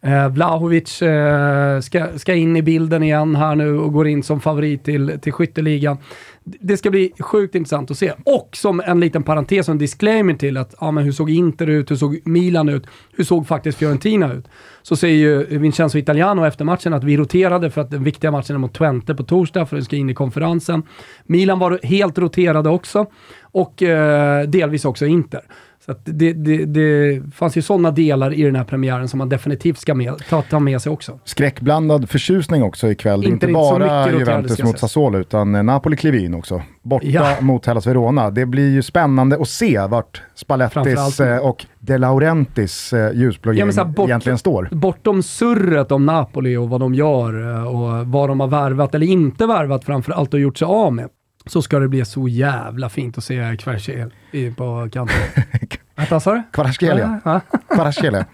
Eh, 0.01 0.29
Vlahovic 0.29 1.01
eh, 1.01 1.79
ska, 1.79 2.07
ska 2.19 2.33
in 2.33 2.57
i 2.57 2.61
bilden 2.61 3.03
igen 3.03 3.35
här 3.35 3.55
nu 3.55 3.77
och 3.79 3.93
går 3.93 4.07
in 4.07 4.23
som 4.23 4.41
favorit 4.41 4.83
till, 4.83 5.19
till 5.21 5.33
skytteligan. 5.33 5.97
Det 6.43 6.77
ska 6.77 6.89
bli 6.89 7.13
sjukt 7.19 7.55
intressant 7.55 7.91
att 7.91 7.97
se. 7.97 8.13
Och 8.25 8.49
som 8.53 8.81
en 8.85 8.99
liten 8.99 9.23
parentes 9.23 9.67
och 9.67 9.71
en 9.71 9.77
disclaimer 9.77 10.33
till 10.33 10.57
att, 10.57 10.75
ja 10.79 10.91
men 10.91 11.03
hur 11.03 11.11
såg 11.11 11.29
Inter 11.29 11.67
ut, 11.67 11.91
hur 11.91 11.95
såg 11.95 12.19
Milan 12.25 12.69
ut, 12.69 12.87
hur 13.11 13.23
såg 13.23 13.47
faktiskt 13.47 13.77
Fiorentina 13.77 14.33
ut? 14.33 14.45
Så 14.83 14.95
säger 14.95 15.17
ju 15.17 15.57
Vincenzo 15.57 15.97
Italiano 15.97 16.45
efter 16.45 16.65
matchen 16.65 16.93
att 16.93 17.03
vi 17.03 17.17
roterade 17.17 17.71
för 17.71 17.81
att 17.81 17.91
den 17.91 18.03
viktiga 18.03 18.31
matchen 18.31 18.55
är 18.55 18.59
mot 18.59 18.73
Twente 18.73 19.15
på 19.15 19.23
torsdag 19.23 19.65
för 19.65 19.75
att 19.75 19.79
den 19.79 19.85
ska 19.85 19.95
in 19.95 20.09
i 20.09 20.13
konferensen. 20.13 20.83
Milan 21.23 21.59
var 21.59 21.79
helt 21.83 22.17
roterade 22.17 22.69
också 22.69 23.05
och 23.41 23.83
eh, 23.83 24.43
delvis 24.47 24.85
också 24.85 25.05
Inter. 25.05 25.41
Så 25.85 25.95
det, 26.03 26.33
det, 26.33 26.65
det, 26.65 27.21
fanns 27.33 27.57
ju 27.57 27.61
sådana 27.61 27.91
delar 27.91 28.33
i 28.33 28.43
den 28.43 28.55
här 28.55 28.63
premiären 28.63 29.07
som 29.07 29.17
man 29.17 29.29
definitivt 29.29 29.77
ska 29.77 29.93
med, 29.93 30.13
ta, 30.29 30.41
ta 30.41 30.59
med 30.59 30.81
sig 30.81 30.91
också. 30.91 31.19
Skräckblandad 31.23 32.09
förtjusning 32.09 32.63
också 32.63 32.91
ikväll. 32.91 33.23
Inte, 33.23 33.29
inte 33.29 33.47
bara 33.47 34.11
Juventus 34.11 34.63
mot 34.63 34.79
Sassuolo 34.79 35.17
utan 35.17 35.55
eh, 35.55 35.63
Napoli 35.63 35.97
kliver 35.97 36.19
in 36.19 36.33
också. 36.33 36.61
Borta 36.81 37.07
ja. 37.07 37.35
mot 37.39 37.65
Hellas 37.65 37.87
Verona. 37.87 38.31
Det 38.31 38.45
blir 38.45 38.69
ju 38.69 38.81
spännande 38.81 39.37
att 39.41 39.49
se 39.49 39.87
vart 39.87 40.21
Spallettis 40.35 41.19
eh, 41.19 41.37
och 41.37 41.65
De 41.79 41.97
Laurentis 41.97 42.93
eh, 42.93 43.11
ljusblå 43.13 43.53
ja, 43.53 43.85
bort, 43.85 44.09
egentligen 44.09 44.37
står. 44.37 44.69
Bortom 44.71 45.23
surret 45.23 45.91
om 45.91 46.05
Napoli 46.05 46.55
och 46.55 46.69
vad 46.69 46.79
de 46.79 46.93
gör 46.93 47.65
och 47.65 48.07
vad 48.07 48.29
de 48.29 48.39
har 48.39 48.47
värvat 48.47 48.95
eller 48.95 49.07
inte 49.07 49.45
värvat 49.45 49.85
framför 49.85 50.11
allt 50.11 50.33
och 50.33 50.39
gjort 50.39 50.57
sig 50.57 50.65
av 50.65 50.93
med 50.93 51.09
så 51.45 51.61
ska 51.61 51.79
det 51.79 51.87
bli 51.87 52.05
så 52.05 52.27
jävla 52.27 52.89
fint 52.89 53.17
att 53.17 53.23
se 53.23 53.57
Kvarsel 53.59 54.13
på 54.57 54.89
kanten. 54.91 55.17
Vad 56.09 56.23
sa 56.23 56.33
du? 56.33 56.43
Kvarskelia. 56.51 57.41
Kvarskelia. 57.75 58.25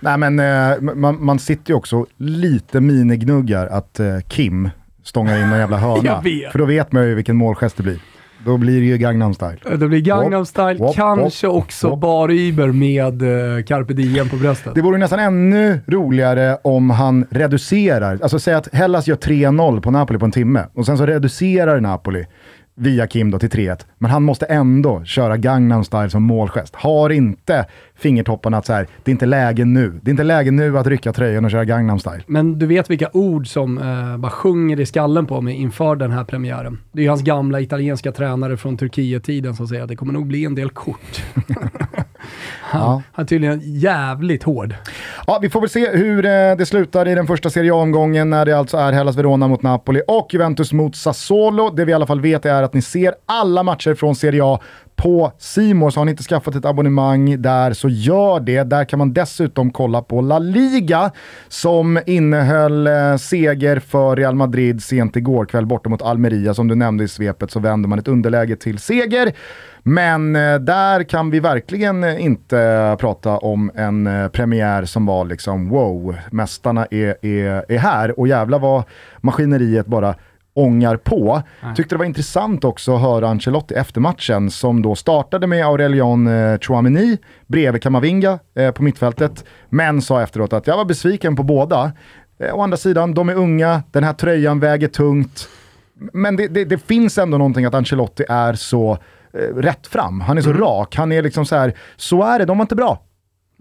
Nej 0.00 0.18
men 0.18 0.38
eh, 0.38 0.94
man, 0.94 1.24
man 1.24 1.38
sitter 1.38 1.70
ju 1.70 1.76
också 1.76 2.06
lite 2.16 2.80
minignuggar 2.80 3.66
att 3.66 4.00
eh, 4.00 4.18
Kim 4.28 4.70
stångar 5.02 5.36
in 5.36 5.42
en 5.42 5.58
jävla 5.58 5.76
hörna. 5.78 6.22
För 6.52 6.58
då 6.58 6.64
vet 6.64 6.92
man 6.92 7.04
ju 7.04 7.14
vilken 7.14 7.36
målgest 7.36 7.76
det 7.76 7.82
blir. 7.82 7.98
Då 8.44 8.56
blir 8.56 8.80
det 8.80 8.86
ju 8.86 8.98
Gangnam 8.98 9.34
style. 9.34 9.58
Det 9.76 9.88
blir 9.88 10.00
Gangnam 10.00 10.46
style, 10.46 10.74
wop, 10.74 10.94
kanske 10.94 11.46
wop, 11.46 11.56
också 11.56 11.90
wop. 11.90 12.00
Bar 12.00 12.30
Uber 12.30 12.66
med 12.66 13.22
uh, 13.22 13.62
Carpe 13.64 13.94
Diem 13.94 14.28
på 14.28 14.36
bröstet. 14.36 14.74
Det 14.74 14.82
vore 14.82 14.98
nästan 14.98 15.18
ännu 15.18 15.80
roligare 15.86 16.58
om 16.64 16.90
han 16.90 17.26
reducerar. 17.30 18.18
Alltså 18.22 18.38
säg 18.38 18.54
att 18.54 18.74
Hellas 18.74 19.08
gör 19.08 19.16
3-0 19.16 19.80
på 19.80 19.90
Napoli 19.90 20.18
på 20.18 20.24
en 20.24 20.32
timme 20.32 20.66
och 20.74 20.86
sen 20.86 20.98
så 20.98 21.06
reducerar 21.06 21.80
Napoli 21.80 22.26
via 22.74 23.06
Kim 23.06 23.30
då 23.30 23.38
till 23.38 23.50
3-1. 23.50 23.86
Men 23.98 24.10
han 24.10 24.22
måste 24.22 24.46
ändå 24.46 25.04
köra 25.04 25.36
Gangnam 25.36 25.84
style 25.84 26.10
som 26.10 26.22
målgest. 26.22 26.76
Har 26.76 27.10
inte 27.10 27.66
fingertopparna 27.94 28.58
att 28.58 28.66
så 28.66 28.72
här, 28.72 28.86
det 29.04 29.10
är 29.10 29.12
inte 29.12 29.26
läge 29.26 29.64
nu. 29.64 30.00
Det 30.02 30.08
är 30.08 30.10
inte 30.10 30.24
läge 30.24 30.50
nu 30.50 30.78
att 30.78 30.86
rycka 30.86 31.12
tröjan 31.12 31.44
och 31.44 31.50
köra 31.50 31.64
Gangnam 31.64 31.98
style. 31.98 32.22
Men 32.26 32.58
du 32.58 32.66
vet 32.66 32.90
vilka 32.90 33.08
ord 33.12 33.48
som 33.48 33.78
eh, 33.78 34.16
bara 34.16 34.30
sjunger 34.30 34.80
i 34.80 34.86
skallen 34.86 35.26
på 35.26 35.40
mig 35.40 35.54
inför 35.54 35.96
den 35.96 36.10
här 36.10 36.24
premiären. 36.24 36.78
Det 36.92 37.00
är 37.00 37.02
ju 37.02 37.08
hans 37.08 37.22
gamla 37.22 37.60
italienska 37.60 38.12
tränare 38.12 38.56
från 38.56 38.76
Turkiet-tiden 38.76 39.54
som 39.54 39.68
säger 39.68 39.82
att 39.82 39.88
det 39.88 39.96
kommer 39.96 40.12
nog 40.12 40.26
bli 40.26 40.44
en 40.44 40.54
del 40.54 40.70
kort. 40.70 41.22
han, 42.72 42.82
ja. 42.82 43.02
han 43.12 43.22
är 43.22 43.26
tydligen 43.26 43.60
jävligt 43.64 44.42
hård. 44.42 44.74
Ja, 45.26 45.38
vi 45.42 45.50
får 45.50 45.60
väl 45.60 45.70
se 45.70 45.90
hur 45.90 46.26
eh, 46.26 46.56
det 46.58 46.66
slutar 46.66 47.08
i 47.08 47.14
den 47.14 47.26
första 47.26 47.50
Serie 47.50 47.72
A-omgången 47.72 48.30
när 48.30 48.44
det 48.44 48.58
alltså 48.58 48.76
är 48.76 48.92
Hellas 48.92 49.16
Verona 49.16 49.48
mot 49.48 49.62
Napoli 49.62 50.02
och 50.08 50.28
Juventus 50.34 50.72
mot 50.72 50.96
Sassuolo. 50.96 51.70
Det 51.70 51.84
vi 51.84 51.92
i 51.92 51.94
alla 51.94 52.06
fall 52.06 52.20
vet 52.20 52.46
är 52.46 52.62
att 52.62 52.74
ni 52.74 52.82
ser 52.82 53.14
alla 53.26 53.62
matcher 53.62 53.94
från 53.94 54.14
Serie 54.14 54.44
A 54.44 54.60
på 54.96 55.32
Simor 55.38 55.90
så 55.90 56.00
har 56.00 56.04
ni 56.04 56.10
inte 56.10 56.22
skaffat 56.22 56.54
ett 56.54 56.64
abonnemang 56.64 57.42
där 57.42 57.72
så 57.72 57.88
gör 57.88 58.40
det. 58.40 58.62
Där 58.62 58.84
kan 58.84 58.98
man 58.98 59.12
dessutom 59.12 59.72
kolla 59.72 60.02
på 60.02 60.20
La 60.20 60.38
Liga 60.38 61.10
som 61.48 62.00
innehöll 62.06 62.86
eh, 62.86 63.16
seger 63.16 63.78
för 63.78 64.16
Real 64.16 64.34
Madrid 64.34 64.82
sent 64.82 65.16
igår 65.16 65.44
kväll 65.44 65.66
borta 65.66 65.88
mot 65.88 66.02
Almeria. 66.02 66.54
Som 66.54 66.68
du 66.68 66.74
nämnde 66.74 67.04
i 67.04 67.08
svepet 67.08 67.50
så 67.50 67.60
vänder 67.60 67.88
man 67.88 67.98
ett 67.98 68.08
underläge 68.08 68.56
till 68.56 68.78
seger. 68.78 69.32
Men 69.82 70.36
eh, 70.36 70.54
där 70.54 71.02
kan 71.02 71.30
vi 71.30 71.40
verkligen 71.40 72.04
eh, 72.04 72.24
inte 72.24 72.96
prata 73.00 73.38
om 73.38 73.70
en 73.74 74.06
eh, 74.06 74.28
premiär 74.28 74.84
som 74.84 75.06
var 75.06 75.24
liksom 75.24 75.68
wow, 75.68 76.16
mästarna 76.30 76.86
är, 76.90 77.26
är, 77.26 77.64
är 77.68 77.78
här 77.78 78.18
och 78.20 78.28
jävla 78.28 78.58
vad 78.58 78.84
maskineriet 79.20 79.86
bara 79.86 80.14
ångar 80.54 80.96
på. 80.96 81.42
Nej. 81.62 81.74
Tyckte 81.74 81.94
det 81.94 81.98
var 81.98 82.04
intressant 82.04 82.64
också 82.64 82.94
att 82.94 83.00
höra 83.00 83.28
Ancelotti 83.28 83.74
efter 83.74 84.00
matchen 84.00 84.50
som 84.50 84.82
då 84.82 84.94
startade 84.94 85.46
med 85.46 85.66
Aurelion 85.66 86.26
eh, 86.26 86.58
Chouameni 86.58 87.18
bredvid 87.46 87.82
Kamavinga 87.82 88.38
eh, 88.54 88.70
på 88.70 88.82
mittfältet. 88.82 89.44
Men 89.68 90.02
sa 90.02 90.22
efteråt 90.22 90.52
att 90.52 90.66
jag 90.66 90.76
var 90.76 90.84
besviken 90.84 91.36
på 91.36 91.42
båda. 91.42 91.92
Eh, 92.38 92.54
å 92.54 92.60
andra 92.62 92.76
sidan, 92.76 93.14
de 93.14 93.28
är 93.28 93.34
unga, 93.34 93.82
den 93.90 94.04
här 94.04 94.12
tröjan 94.12 94.60
väger 94.60 94.88
tungt. 94.88 95.48
Men 96.12 96.36
det, 96.36 96.48
det, 96.48 96.64
det 96.64 96.78
finns 96.78 97.18
ändå 97.18 97.38
någonting 97.38 97.64
att 97.64 97.74
Ancelotti 97.74 98.24
är 98.28 98.54
så 98.54 98.98
rätt 99.56 99.86
fram. 99.86 100.20
Han 100.20 100.38
är 100.38 100.42
så 100.42 100.50
mm. 100.50 100.62
rak. 100.62 100.96
Han 100.96 101.12
är 101.12 101.22
liksom 101.22 101.46
så 101.46 101.56
här, 101.56 101.74
så 101.96 102.22
är 102.22 102.38
det, 102.38 102.44
de 102.44 102.58
var 102.58 102.64
inte 102.64 102.76
bra. 102.76 103.02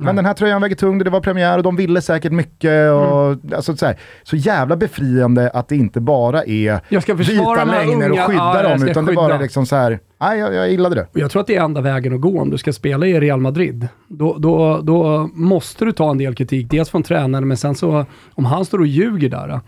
Men 0.04 0.16
den 0.16 0.26
här 0.26 0.34
tröjan 0.34 0.62
väger 0.62 0.76
tungt, 0.76 1.04
det 1.04 1.10
var 1.10 1.22
premiär 1.22 1.58
och 1.58 1.64
de 1.64 1.76
ville 1.76 2.02
säkert 2.02 2.32
mycket. 2.32 2.92
Och, 2.92 3.26
mm. 3.26 3.40
alltså, 3.56 3.78
så, 3.78 3.86
här, 3.86 3.98
så 4.24 4.36
jävla 4.36 4.76
befriande 4.76 5.50
att 5.50 5.68
det 5.68 5.76
inte 5.76 6.02
bara 6.02 6.44
är 6.44 7.14
vita 7.14 7.64
längder 7.64 8.12
och 8.12 8.20
skydda 8.20 8.64
ja, 8.64 8.70
dem, 8.70 8.88
utan 8.88 9.06
skydda. 9.06 9.22
det 9.22 9.28
bara 9.28 9.36
är 9.36 9.40
liksom 9.40 9.66
så 9.66 9.76
här, 9.76 10.00
nej 10.20 10.40
jag, 10.40 10.54
jag 10.54 10.72
gillade 10.72 10.96
det. 10.96 11.08
Jag 11.14 11.32
tror 11.32 11.42
att 11.42 11.48
det 11.48 11.56
är 11.56 11.64
enda 11.64 11.82
vägen 11.82 12.14
att 12.14 12.22
gå 12.22 12.42
om 12.42 12.50
du 12.50 12.58
ska 12.58 12.74
spela 12.74 13.06
i 13.06 13.20
Real 13.20 13.40
Madrid. 13.40 13.88
Då, 14.08 14.38
då, 14.38 14.82
då 14.82 15.30
måste 15.34 15.86
du 15.86 15.92
ta 15.92 16.12
en 16.12 16.18
del 16.18 16.36
kritik, 16.36 16.68
dels 16.70 16.90
från 16.90 17.04
tränaren, 17.04 17.48
men 17.48 17.58
sen 17.58 17.76
så 17.76 18.06
om 18.34 18.46
han 18.46 18.66
står 18.66 18.80
och 18.80 18.88
ljuger 18.88 19.30
där 19.30 19.60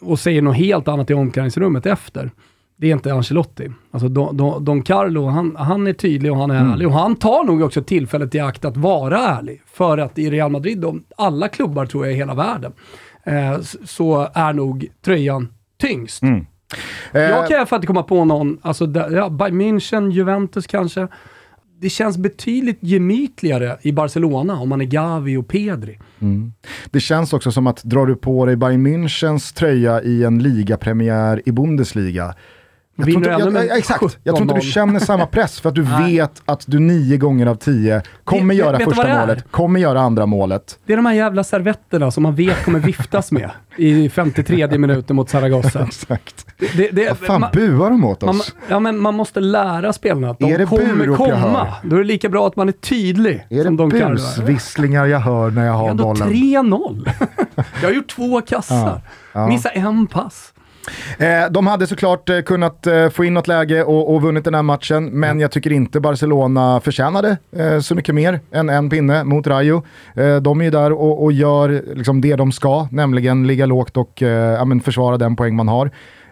och 0.00 0.18
säger 0.18 0.42
något 0.42 0.56
helt 0.56 0.88
annat 0.88 1.10
i 1.10 1.14
omklädningsrummet 1.14 1.86
efter, 1.86 2.30
det 2.80 2.90
är 2.90 2.92
inte 2.92 3.14
Ancelotti. 3.14 3.70
Alltså 3.90 4.08
Don, 4.08 4.36
Don, 4.36 4.64
Don 4.64 4.82
Carlo, 4.82 5.26
han, 5.26 5.56
han 5.56 5.86
är 5.86 5.92
tydlig 5.92 6.32
och 6.32 6.38
han 6.38 6.50
är 6.50 6.60
mm. 6.60 6.72
ärlig. 6.72 6.86
Och 6.86 6.92
han 6.92 7.16
tar 7.16 7.44
nog 7.44 7.62
också 7.62 7.82
tillfället 7.82 8.34
i 8.34 8.40
akt 8.40 8.64
att 8.64 8.76
vara 8.76 9.18
ärlig. 9.18 9.62
För 9.66 9.98
att 9.98 10.18
i 10.18 10.30
Real 10.30 10.50
Madrid, 10.50 10.78
de, 10.78 11.04
alla 11.16 11.48
klubbar 11.48 11.86
tror 11.86 12.06
jag 12.06 12.14
i 12.14 12.16
hela 12.16 12.34
världen, 12.34 12.72
eh, 13.24 13.60
så 13.84 14.28
är 14.34 14.52
nog 14.52 14.86
tröjan 15.04 15.48
tyngst. 15.80 16.22
Mm. 16.22 16.46
Jag 17.12 17.48
kan 17.48 17.66
för 17.66 17.76
att 17.76 17.86
komma 17.86 18.02
på 18.02 18.24
någon, 18.24 18.58
alltså 18.62 18.84
ja, 19.10 19.28
Bayern 19.28 19.60
München, 19.60 20.10
Juventus 20.10 20.66
kanske. 20.66 21.08
Det 21.80 21.88
känns 21.88 22.18
betydligt 22.18 22.78
gemytligare 22.80 23.78
i 23.82 23.92
Barcelona 23.92 24.60
om 24.60 24.68
man 24.68 24.80
är 24.80 24.84
Gavi 24.84 25.36
och 25.36 25.48
Pedri. 25.48 25.98
Mm. 26.20 26.52
Det 26.90 27.00
känns 27.00 27.32
också 27.32 27.52
som 27.52 27.66
att 27.66 27.82
drar 27.84 28.06
du 28.06 28.16
på 28.16 28.46
dig 28.46 28.56
Bayern 28.56 28.86
Münchens 28.86 29.54
tröja 29.54 30.02
i 30.02 30.24
en 30.24 30.42
ligapremiär 30.42 31.42
i 31.44 31.52
Bundesliga, 31.52 32.34
jag 33.00 33.14
inte, 33.14 33.30
jag, 33.30 33.54
jag, 33.54 33.78
exakt, 33.78 34.18
jag 34.22 34.36
tror 34.36 34.42
inte 34.42 34.54
du 34.54 34.60
känner 34.60 35.00
samma 35.00 35.26
press 35.26 35.60
för 35.60 35.68
att 35.68 35.74
du 35.74 35.82
vet 35.82 36.42
att 36.44 36.64
du 36.66 36.78
nio 36.78 37.16
gånger 37.16 37.46
av 37.46 37.54
tio 37.54 38.02
kommer 38.24 38.54
det, 38.54 38.58
göra 38.58 38.78
vet 38.78 38.88
första 38.88 39.18
målet, 39.20 39.50
kommer 39.50 39.80
göra 39.80 40.00
andra 40.00 40.26
målet. 40.26 40.78
Det 40.86 40.92
är 40.92 40.96
de 40.96 41.06
här 41.06 41.14
jävla 41.14 41.44
servetterna 41.44 42.10
som 42.10 42.22
man 42.22 42.34
vet 42.34 42.64
kommer 42.64 42.78
viftas 42.78 43.32
med 43.32 43.50
i 43.76 44.08
53 44.08 44.78
minuten 44.78 45.16
mot 45.16 45.30
Zaragoza. 45.30 45.82
exakt. 45.86 46.46
Det, 46.76 46.90
det, 46.90 47.08
Vad 47.08 47.18
fan 47.18 47.40
man, 47.40 47.50
buar 47.52 47.90
de 47.90 48.04
åt 48.04 48.22
oss? 48.22 48.26
Man, 48.36 48.66
ja, 48.68 48.80
men 48.80 48.98
man 48.98 49.14
måste 49.14 49.40
lära 49.40 49.92
spelarna 49.92 50.30
att 50.30 50.38
de 50.38 50.52
är 50.52 50.58
det 50.58 50.66
kommer 50.66 51.16
komma. 51.16 51.74
Då 51.82 51.96
är 51.96 52.00
det 52.00 52.06
lika 52.06 52.28
bra 52.28 52.46
att 52.46 52.56
man 52.56 52.68
är 52.68 52.72
tydlig. 52.72 53.46
Är 53.50 53.64
det 53.64 54.06
busvisslingar 54.06 55.06
jag 55.06 55.20
hör 55.20 55.50
när 55.50 55.66
jag 55.66 55.72
har 55.72 55.94
bollen? 55.94 56.28
Det 56.28 56.54
är 56.54 56.58
ändå 56.58 56.94
3-0. 56.96 57.10
jag 57.80 57.88
har 57.88 57.94
gjort 57.94 58.08
två 58.08 58.40
kassar. 58.40 58.76
Ja, 58.76 59.00
ja. 59.32 59.46
Missa 59.48 59.68
en 59.68 60.06
pass. 60.06 60.52
Eh, 61.18 61.50
de 61.50 61.66
hade 61.66 61.86
såklart 61.86 62.28
eh, 62.28 62.40
kunnat 62.40 62.86
eh, 62.86 63.08
få 63.08 63.24
in 63.24 63.34
något 63.34 63.48
läge 63.48 63.84
och, 63.84 64.14
och 64.14 64.22
vunnit 64.22 64.44
den 64.44 64.54
här 64.54 64.62
matchen, 64.62 65.06
men 65.06 65.40
jag 65.40 65.50
tycker 65.50 65.72
inte 65.72 66.00
Barcelona 66.00 66.80
förtjänade 66.80 67.36
eh, 67.56 67.80
så 67.80 67.94
mycket 67.94 68.14
mer 68.14 68.40
än 68.52 68.68
en 68.68 68.90
pinne 68.90 69.24
mot 69.24 69.46
Rayo. 69.46 69.82
Eh, 70.14 70.36
de 70.36 70.60
är 70.60 70.64
ju 70.64 70.70
där 70.70 70.92
och, 70.92 71.24
och 71.24 71.32
gör 71.32 71.82
liksom 71.94 72.20
det 72.20 72.36
de 72.36 72.52
ska, 72.52 72.88
nämligen 72.90 73.46
ligga 73.46 73.66
lågt 73.66 73.96
och 73.96 74.22
eh, 74.22 74.28
ja, 74.28 74.80
försvara 74.84 75.16
den 75.16 75.36
poäng 75.36 75.56
man 75.56 75.68
har. 75.68 75.90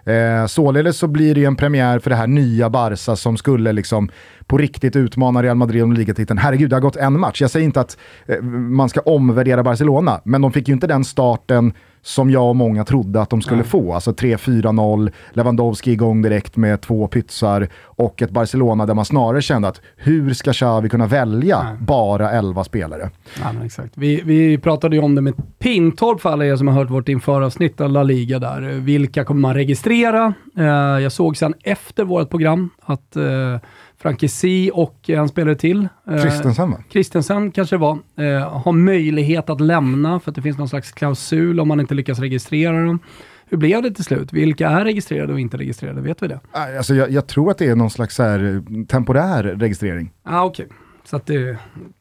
Eh, 0.09 0.47
således 0.47 0.99
så 0.99 1.07
blir 1.09 1.35
det 1.35 1.41
ju 1.41 1.47
en 1.47 1.57
premiär 1.57 1.99
för 1.99 2.11
det 2.11 2.17
här 2.17 2.27
nya 2.27 2.71
Barca 2.71 3.17
som 3.17 3.37
skulle 3.37 3.73
liksom 3.73 4.11
på 4.47 4.59
riktigt 4.59 4.97
utmana 4.97 5.43
Real 5.43 5.57
Madrid 5.57 5.83
om 5.83 5.93
ligatiteln. 5.93 6.39
Herregud, 6.39 6.71
det 6.71 6.77
har 6.77 6.81
gått 6.81 6.97
en 6.97 7.21
match. 7.21 7.41
Jag 7.41 7.51
säger 7.51 7.65
inte 7.65 7.81
att 7.81 7.97
eh, 8.27 8.43
man 8.43 8.89
ska 8.89 9.01
omvärdera 9.01 9.63
Barcelona, 9.63 10.21
men 10.25 10.43
de 10.43 10.53
fick 10.53 10.69
ju 10.69 10.75
inte 10.75 10.87
den 10.87 11.05
starten 11.05 11.73
som 12.09 12.31
jag 12.31 12.49
och 12.49 12.57
många 12.57 12.85
trodde 12.85 13.21
att 13.21 13.31
de 13.31 13.43
skulle 13.43 13.61
Nej. 13.61 13.69
få. 13.69 13.95
Alltså 13.95 14.11
3-4-0, 14.11 15.13
Lewandowski 15.33 15.93
igång 15.93 16.23
direkt 16.23 16.57
med 16.57 16.81
två 16.81 17.07
pytsar 17.07 17.69
och 17.85 18.23
ett 18.23 18.31
Barcelona 18.31 18.87
där 18.87 18.95
man 18.95 19.05
snarare 19.05 19.43
kände 19.43 19.69
att 19.69 19.81
hur 19.97 20.35
ska 20.35 20.53
Xavi 20.53 20.89
kunna 20.89 21.07
välja 21.07 21.63
Nej. 21.63 21.77
bara 21.81 22.31
11 22.31 22.65
spelare? 22.65 23.11
Ja, 23.41 23.65
exakt. 23.65 23.93
Vi, 23.95 24.23
vi 24.25 24.59
pratade 24.59 24.97
ju 24.97 25.03
om 25.03 25.15
det 25.15 25.21
med 25.21 25.35
Pintorp 25.59 26.21
för 26.21 26.31
alla 26.31 26.47
er 26.47 26.57
som 26.57 26.69
har 26.69 26.75
hört 26.75 26.91
vårt 26.91 27.09
införavsnitt 27.09 27.81
av 27.81 27.91
La 27.91 28.03
Liga 28.03 28.39
där. 28.39 28.61
Vilka 28.61 29.25
kommer 29.25 29.41
man 29.41 29.55
registrera? 29.55 30.35
Uh, 30.59 30.67
jag 31.03 31.13
såg 31.13 31.37
sen 31.37 31.55
efter 31.63 32.05
vårt 32.05 32.31
program 32.31 32.71
att 32.81 33.17
uh, 33.17 33.57
Frankesi 33.99 34.71
och 34.75 35.11
en 35.11 35.29
spelare 35.29 35.55
till. 35.55 35.89
Christensen 36.21 36.71
va? 36.71 36.79
Christensen 36.91 37.51
kanske 37.51 37.77
det 37.77 37.81
var. 37.81 37.99
Eh, 38.17 38.61
har 38.63 38.73
möjlighet 38.73 39.51
att 39.51 39.61
lämna 39.61 40.21
för 40.21 40.31
att 40.31 40.35
det 40.35 40.43
finns 40.43 40.59
någon 40.59 40.69
slags 40.69 40.93
klausul 40.93 41.61
om 41.61 41.69
man 41.69 41.81
inte 41.81 41.95
lyckas 41.95 42.19
registrera 42.19 42.85
dem. 42.85 42.99
Hur 43.47 43.59
blev 43.59 43.83
det 43.83 43.91
till 43.91 44.05
slut? 44.05 44.33
Vilka 44.33 44.69
är 44.69 44.85
registrerade 44.85 45.33
och 45.33 45.41
inte 45.41 45.57
registrerade? 45.57 46.01
Vet 46.01 46.23
vi 46.23 46.29
det? 46.29 46.41
Alltså, 46.53 46.95
jag, 46.95 47.11
jag 47.11 47.27
tror 47.27 47.51
att 47.51 47.59
det 47.59 47.67
är 47.67 47.77
någon 47.77 47.91
slags 47.91 48.19
här, 48.19 48.63
temporär 48.87 49.43
registrering. 49.43 50.13
Ah, 50.23 50.45
okay. 50.45 50.67
Så 51.05 51.17
att 51.17 51.27
det... 51.27 51.57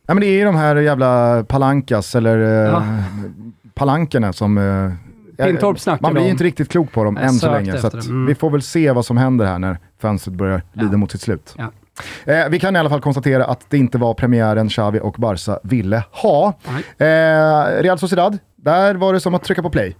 Ja, 0.07 0.13
men 0.13 0.19
det 0.19 0.27
är 0.27 0.45
de 0.45 0.55
här 0.55 0.75
jävla 0.75 1.43
palankas 1.43 2.15
eller 2.15 2.37
ja. 2.37 2.77
eh, 2.77 3.03
palankerna 3.73 4.33
som... 4.33 4.57
Eh, 4.57 4.91
Pintorp 5.45 5.79
snackar 5.79 6.01
Man 6.01 6.13
blir 6.13 6.23
ju 6.23 6.29
inte 6.29 6.43
riktigt 6.43 6.69
klok 6.69 6.91
på 6.91 7.03
dem 7.03 7.17
än 7.17 7.33
så 7.33 7.51
länge. 7.51 7.77
Så 7.77 7.97
mm. 7.97 8.25
vi 8.25 8.35
får 8.35 8.49
väl 8.49 8.61
se 8.61 8.91
vad 8.91 9.05
som 9.05 9.17
händer 9.17 9.45
här 9.45 9.59
när 9.59 9.77
fönstret 9.97 10.37
börjar 10.37 10.61
lida 10.73 10.91
ja. 10.91 10.97
mot 10.97 11.11
sitt 11.11 11.21
slut. 11.21 11.55
Ja. 11.57 11.71
Eh, 12.25 12.49
vi 12.49 12.59
kan 12.59 12.75
i 12.75 12.79
alla 12.79 12.89
fall 12.89 13.01
konstatera 13.01 13.45
att 13.45 13.69
det 13.69 13.77
inte 13.77 13.97
var 13.97 14.13
premiären 14.13 14.69
Xavi 14.69 14.99
och 14.99 15.15
Barca 15.17 15.59
ville 15.63 16.03
ha. 16.11 16.53
Eh, 16.97 17.05
Real 17.81 17.99
Sociedad, 17.99 18.37
där 18.55 18.95
var 18.95 19.13
det 19.13 19.19
som 19.19 19.33
att 19.33 19.43
trycka 19.43 19.61
på 19.61 19.69
play. 19.69 19.95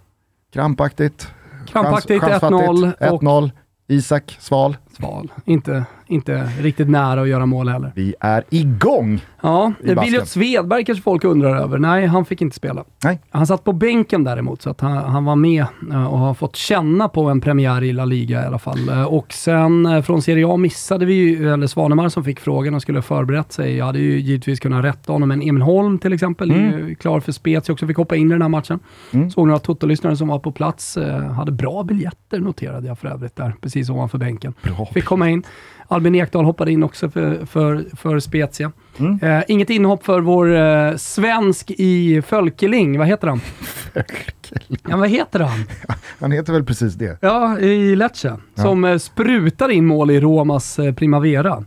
Krampaktigt. 0.54 1.28
Krampaktigt, 1.68 2.24
1-0. 2.24 2.94
1-0. 3.00 3.52
Isak 3.88 4.38
Sval. 4.40 4.78
Sval. 4.98 5.32
Inte, 5.46 5.86
inte 6.08 6.52
riktigt 6.60 6.90
nära 6.90 7.22
att 7.22 7.28
göra 7.28 7.46
mål 7.46 7.70
heller. 7.70 7.92
Vi 7.96 8.16
är 8.20 8.44
igång! 8.50 9.22
Ja, 9.42 9.74
Williot 9.80 10.28
Svedberg 10.28 10.86
kanske 10.86 11.04
folk 11.04 11.24
undrar 11.24 11.56
över. 11.56 11.78
Nej, 11.78 12.06
han 12.06 12.26
fick 12.26 12.42
inte 12.42 12.56
spela. 12.56 12.84
Nej. 13.04 13.20
Han 13.30 13.48
satt 13.48 13.64
på 13.64 13.74
bänken 13.74 14.24
däremot, 14.24 14.62
så 14.62 14.70
att 14.70 14.82
han, 14.82 14.98
han 14.98 15.26
var 15.26 15.36
med 15.36 15.66
eh, 15.92 16.08
och 16.08 16.20
har 16.20 16.34
fått 16.34 16.56
känna 16.56 17.10
på 17.10 17.30
en 17.30 17.42
premiär 17.42 17.84
i 17.84 17.94
La 17.94 18.06
Liga 18.06 18.44
i 18.44 18.46
alla 18.46 18.60
fall. 18.60 18.90
Eh, 18.90 19.04
och 19.04 19.34
sen 19.34 19.86
eh, 19.86 20.02
från 20.02 20.22
Serie 20.22 20.48
A 20.48 20.58
missade 20.58 21.06
vi 21.06 21.14
ju, 21.14 21.54
eller 21.54 21.68
Svanemar 21.68 22.10
som 22.10 22.24
fick 22.24 22.40
frågan 22.40 22.74
och 22.74 22.82
skulle 22.82 22.98
ha 22.98 23.04
förberett 23.04 23.52
sig. 23.52 23.78
Jag 23.78 23.86
hade 23.86 24.00
ju 24.00 24.20
givetvis 24.20 24.60
kunnat 24.60 24.86
rätta 24.86 25.14
honom, 25.14 25.30
men 25.30 25.42
Emil 25.42 25.62
Holm 25.62 26.00
till 26.00 26.14
exempel 26.14 26.52
mm. 26.52 26.74
är 26.74 26.78
ju 26.78 26.96
klar 26.96 27.20
för 27.20 27.32
spets. 27.32 27.68
Jag 27.68 27.74
också 27.74 27.88
fick 27.88 27.98
hoppa 27.98 28.16
in 28.16 28.28
i 28.28 28.34
den 28.34 28.42
här 28.42 28.50
matchen. 28.50 28.80
Mm. 29.12 29.32
Såg 29.32 29.48
några 29.48 29.60
Toto-lyssnare 29.60 30.18
som 30.18 30.28
var 30.28 30.40
på 30.40 30.52
plats. 30.52 30.98
Hade 31.36 31.52
bra 31.52 31.84
biljetter 31.84 32.40
noterade 32.40 32.88
jag 32.88 33.00
för 33.00 33.08
övrigt 33.08 33.36
där, 33.36 33.54
precis 33.62 33.90
ovanför 33.90 34.18
bänken. 34.18 34.54
Bra. 34.64 34.87
Fick 34.94 35.06
komma 35.06 35.30
in. 35.30 35.44
Albin 35.88 36.16
Ekdal 36.16 36.46
hoppade 36.46 36.72
in 36.72 36.84
också 36.84 37.10
för, 37.10 37.46
för, 37.46 37.86
för 37.96 38.20
Spezia. 38.20 38.72
Mm. 39.00 39.20
Eh, 39.22 39.44
inget 39.48 39.70
inhopp 39.70 40.06
för 40.06 40.22
vår 40.22 40.56
eh, 40.56 40.96
svensk 40.96 41.72
i 41.72 42.22
Fölkeling. 42.22 42.98
Vad 42.98 43.08
heter 43.08 43.28
han? 43.28 43.40
Fölkeling? 43.40 44.80
Ja, 44.90 44.98
vad 44.98 45.10
heter 45.10 45.40
han? 45.40 45.64
han 46.20 46.32
heter 46.32 46.54
väl 46.54 46.64
precis 46.64 46.94
det? 46.94 47.18
Ja, 47.22 47.60
i 47.60 47.96
Lecce. 47.96 48.38
Ja. 48.56 48.64
Som 48.64 48.86
eh, 48.86 48.98
sprutar 48.98 49.70
in 49.70 49.86
mål 49.86 50.12
i 50.12 50.20
Romas 50.20 50.80
eh, 50.80 50.94
Primavera. 50.94 51.64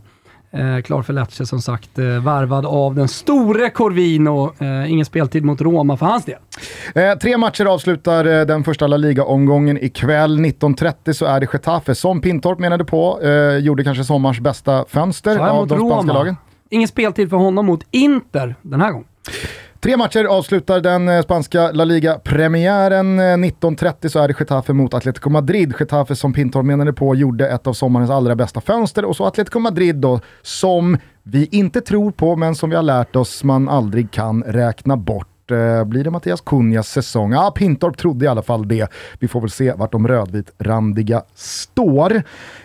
Eh, 0.53 0.81
klar 0.81 1.01
för 1.01 1.13
Lecce 1.13 1.45
som 1.45 1.61
sagt, 1.61 1.99
eh, 1.99 2.05
varvad 2.05 2.65
av 2.65 2.95
den 2.95 3.07
store 3.07 3.69
Corvino. 3.69 4.53
Eh, 4.59 4.91
ingen 4.91 5.05
speltid 5.05 5.45
mot 5.45 5.61
Roma 5.61 5.97
för 5.97 6.05
hans 6.05 6.25
del. 6.25 6.37
Eh, 6.95 7.17
tre 7.17 7.37
matcher 7.37 7.65
avslutar 7.65 8.25
eh, 8.25 8.45
den 8.45 8.63
första 8.63 8.87
La 8.87 8.97
Liga-omgången 8.97 9.83
ikväll. 9.83 10.39
19.30 10.39 11.13
så 11.13 11.25
är 11.25 11.39
det 11.39 11.47
Getafe, 11.53 11.95
som 11.95 12.21
Pintorp 12.21 12.59
menade 12.59 12.85
på, 12.85 13.21
eh, 13.23 13.57
gjorde 13.57 13.83
kanske 13.83 14.03
sommarens 14.03 14.39
bästa 14.39 14.85
fönster 14.87 15.37
av 15.37 15.67
de 15.67 15.77
spanska 15.79 15.95
Roma. 15.95 16.13
lagen. 16.13 16.35
Ingen 16.69 16.87
speltid 16.87 17.29
för 17.29 17.37
honom 17.37 17.65
mot 17.65 17.81
Inter 17.91 18.55
den 18.61 18.81
här 18.81 18.91
gången. 18.91 19.07
Tre 19.83 19.97
matcher 19.97 20.25
avslutar 20.25 20.81
den 20.81 21.09
eh, 21.09 21.21
spanska 21.21 21.71
La 21.71 21.83
Liga-premiären. 21.83 23.19
19.30 23.19 24.05
eh, 24.05 24.09
så 24.09 24.19
är 24.19 24.27
det 24.27 24.39
Getafe 24.39 24.73
mot 24.73 24.93
Atletico 24.93 25.29
Madrid. 25.29 25.73
Getafe 25.79 26.15
som 26.15 26.33
Pintor 26.33 26.63
menade 26.63 26.93
på 26.93 27.15
gjorde 27.15 27.49
ett 27.49 27.67
av 27.67 27.73
sommarens 27.73 28.09
allra 28.09 28.35
bästa 28.35 28.61
fönster 28.61 29.05
och 29.05 29.15
så 29.15 29.25
Atletico 29.25 29.59
Madrid 29.59 29.95
då 29.95 30.19
som 30.41 30.97
vi 31.23 31.49
inte 31.51 31.81
tror 31.81 32.11
på 32.11 32.35
men 32.35 32.55
som 32.55 32.69
vi 32.69 32.75
har 32.75 32.83
lärt 32.83 33.15
oss 33.15 33.43
man 33.43 33.69
aldrig 33.69 34.11
kan 34.11 34.43
räkna 34.43 34.97
bort. 34.97 35.51
Eh, 35.51 35.83
blir 35.83 36.03
det 36.03 36.11
Mattias 36.11 36.41
Kunjas 36.41 36.89
säsong? 36.89 37.31
Ja, 37.31 37.51
Pintorp 37.51 37.97
trodde 37.97 38.25
i 38.25 38.27
alla 38.27 38.41
fall 38.41 38.67
det. 38.67 38.87
Vi 39.19 39.27
får 39.27 39.41
väl 39.41 39.49
se 39.49 39.73
vart 39.73 39.91
de 39.91 40.07
rödvitrandiga 40.07 41.23
står. 41.35 42.23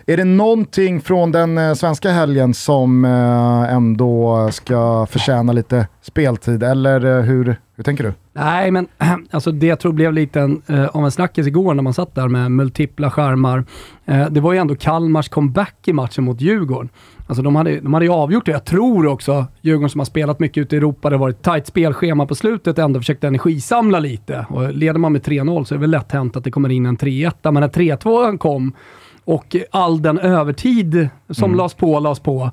Är 0.09 0.17
det 0.17 0.23
någonting 0.23 1.01
från 1.01 1.31
den 1.31 1.57
eh, 1.57 1.73
svenska 1.73 2.11
helgen 2.11 2.53
som 2.53 3.05
eh, 3.05 3.73
ändå 3.73 4.49
ska 4.51 5.05
förtjäna 5.05 5.53
lite 5.53 5.87
speltid, 6.01 6.63
eller 6.63 7.05
eh, 7.05 7.23
hur, 7.23 7.55
hur 7.75 7.83
tänker 7.83 8.03
du? 8.03 8.13
Nej, 8.33 8.71
men 8.71 8.87
alltså 9.31 9.51
det 9.51 9.67
jag 9.67 9.79
tror 9.79 9.93
blev 9.93 10.13
lite 10.13 10.41
en, 10.41 10.61
eh, 10.67 10.85
av 10.85 11.05
en 11.05 11.11
snackis 11.11 11.47
igår 11.47 11.73
när 11.73 11.83
man 11.83 11.93
satt 11.93 12.15
där 12.15 12.27
med 12.27 12.51
multipla 12.51 13.11
skärmar. 13.11 13.65
Eh, 14.05 14.29
det 14.29 14.41
var 14.41 14.53
ju 14.53 14.59
ändå 14.59 14.75
Kalmars 14.75 15.29
comeback 15.29 15.75
i 15.85 15.93
matchen 15.93 16.23
mot 16.23 16.41
Djurgården. 16.41 16.89
Alltså 17.27 17.43
de 17.43 17.55
hade, 17.55 17.79
de 17.79 17.93
hade 17.93 18.05
ju 18.05 18.11
avgjort 18.11 18.45
det. 18.45 18.51
Jag 18.51 18.65
tror 18.65 19.07
också 19.07 19.45
Djurgården 19.61 19.89
som 19.89 19.99
har 19.99 20.05
spelat 20.05 20.39
mycket 20.39 20.61
ute 20.61 20.75
i 20.75 20.77
Europa, 20.77 21.09
det 21.09 21.15
har 21.15 21.21
varit 21.21 21.41
tajt 21.41 21.67
spelschema 21.67 22.25
på 22.25 22.35
slutet, 22.35 22.79
ändå 22.79 22.99
försökt 22.99 23.23
energisamla 23.23 23.99
lite. 23.99 24.45
Och 24.49 24.73
leder 24.73 24.99
man 24.99 25.11
med 25.11 25.21
3-0 25.21 25.63
så 25.63 25.73
är 25.73 25.77
det 25.77 25.81
väl 25.81 25.89
lätt 25.89 26.11
hänt 26.11 26.35
att 26.35 26.43
det 26.43 26.51
kommer 26.51 26.69
in 26.69 26.85
en 26.85 26.97
3-1. 26.97 27.33
Men 27.41 27.53
när 27.53 27.69
3-2 27.69 28.37
kom 28.37 28.73
och 29.27 29.55
all 29.71 30.01
den 30.01 30.19
övertid 30.19 31.09
som 31.29 31.43
mm. 31.43 31.57
lades 31.57 31.73
på, 31.73 31.99
lades 31.99 32.19
på, 32.19 32.51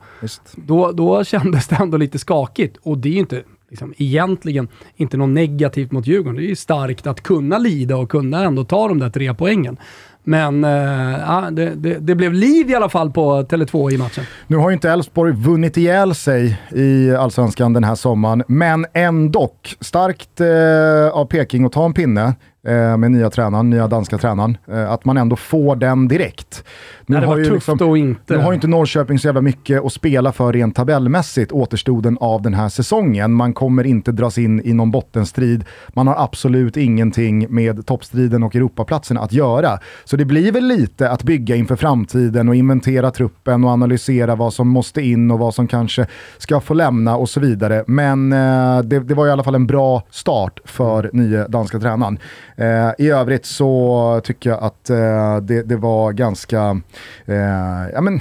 då, 0.55 0.93
då 0.93 1.25
kändes 1.25 1.69
det 1.69 1.77
ändå 1.77 1.97
lite 1.97 2.19
skakigt. 2.19 2.77
Och 2.83 2.99
det 2.99 3.09
är 3.09 3.13
ju 3.13 3.19
inte 3.19 3.43
liksom, 3.71 3.95
egentligen 3.97 4.69
inte 4.97 5.17
något 5.17 5.29
negativt 5.29 5.93
mot 5.93 6.07
Djurgården. 6.07 6.37
Det 6.37 6.47
är 6.47 6.49
ju 6.49 6.57
starkt 6.57 7.07
att 7.07 7.21
kunna 7.21 7.59
lida 7.59 7.97
och 7.97 8.11
kunna 8.11 8.45
ändå 8.45 8.65
ta 8.65 8.89
de 8.89 8.99
där 8.99 9.11
tre 9.11 9.35
poängen. 9.35 9.77
Men 10.25 10.65
äh, 10.65 11.51
det, 11.51 11.75
det, 11.75 11.99
det, 11.99 12.15
blev 12.15 12.33
liv 12.33 12.71
i 12.71 12.75
alla 12.75 12.89
fall 12.89 13.11
på 13.11 13.43
Tele2 13.43 13.93
i 13.93 13.99
matchen. 13.99 14.25
Nu 14.47 14.57
har 14.57 14.71
ju 14.71 14.75
inte 14.75 14.91
Elfsborg 14.91 15.33
vunnit 15.33 15.77
ihjäl 15.77 16.15
sig 16.15 16.61
i 16.71 17.15
Allsvenskan 17.15 17.73
den 17.73 17.85
här 17.85 17.95
sommaren, 17.95 18.43
men 18.49 18.87
ändå 18.93 19.51
starkt 19.81 20.41
eh, 20.41 21.19
av 21.19 21.25
Peking 21.25 21.65
att 21.65 21.73
ta 21.73 21.85
en 21.85 21.95
pinne 21.95 22.35
eh, 22.67 22.97
med 22.97 23.11
nya 23.11 23.31
tränaren, 23.31 23.71
nya 23.71 23.89
danska 23.89 24.19
tränaren. 24.19 24.57
Eh, 24.69 24.93
att 24.93 25.05
man 25.05 25.17
ändå 25.17 25.37
får 25.37 25.77
den 25.77 26.09
direkt. 26.09 26.65
Nu 27.07 27.21
det 27.21 27.27
har 27.27 27.37
ju 27.37 27.45
tufft 27.45 27.69
liksom, 27.69 27.97
inte. 27.97 28.37
Nu 28.37 28.43
har 28.43 28.51
ju 28.51 28.55
inte 28.55 28.67
Norrköping 28.67 29.19
så 29.19 29.29
jävla 29.29 29.41
mycket 29.41 29.85
att 29.85 29.93
spela 29.93 30.33
för 30.33 30.53
rent 30.53 30.77
tabellmässigt 30.77 31.53
återstoden 31.53 32.19
av 32.21 32.43
den 32.43 32.55
här 32.55 32.69
säsongen. 32.69 33.33
Man 33.33 33.53
kommer 33.53 33.85
inte 33.85 34.13
dras 34.13 34.39
in 34.39 34.61
i 34.65 34.73
någon 34.73 34.91
bottenstrid. 34.91 35.65
Man 35.89 36.07
har 36.07 36.15
absolut 36.25 36.77
ingenting 36.77 37.47
med 37.51 37.87
toppstriden 37.87 38.43
och 38.43 38.57
Europaplatsen 38.57 39.19
att 39.19 39.33
göra. 39.33 39.79
Så 40.05 40.17
det 40.17 40.25
blir 40.25 40.53
väl 40.53 40.65
lite 40.65 41.11
att 41.11 41.23
bygga 41.23 41.57
inför 41.57 41.77
framtiden 41.77 42.49
och 42.49 42.55
inventera 42.55 43.11
truppen 43.11 43.65
och 43.65 43.71
analysera 43.71 44.35
vad 44.35 44.55
som 44.55 44.69
måste 44.69 45.03
in 45.03 45.31
och 45.31 45.39
vad 45.39 45.55
som 45.55 45.67
kanske 45.67 46.07
ska 46.39 46.61
få 46.61 46.75
lämna 46.75 47.17
och 47.17 47.29
så 47.29 47.41
vidare. 47.41 47.85
Men 47.87 48.33
eh, 48.33 48.79
det, 48.79 49.01
det, 49.01 49.15
var 49.15 49.27
i 49.27 49.31
alla 49.31 49.43
fall 49.43 49.55
en 49.55 49.67
bra 49.67 50.03
start 50.11 50.61
för 50.65 51.11
nya 51.13 51.49
danska 51.49 51.79
tränaren. 51.79 52.19
Eh, 52.57 52.91
I 52.99 53.11
övrigt 53.11 53.47
så 53.47 54.21
tycker 54.25 54.51
jag 54.51 54.63
att 54.63 54.91
eh, 54.91 55.37
det, 55.37 55.63
det 55.63 55.77
var 55.77 56.13
ganska 56.13 56.81
Eh, 57.27 57.91
ja, 57.93 58.01
men, 58.01 58.21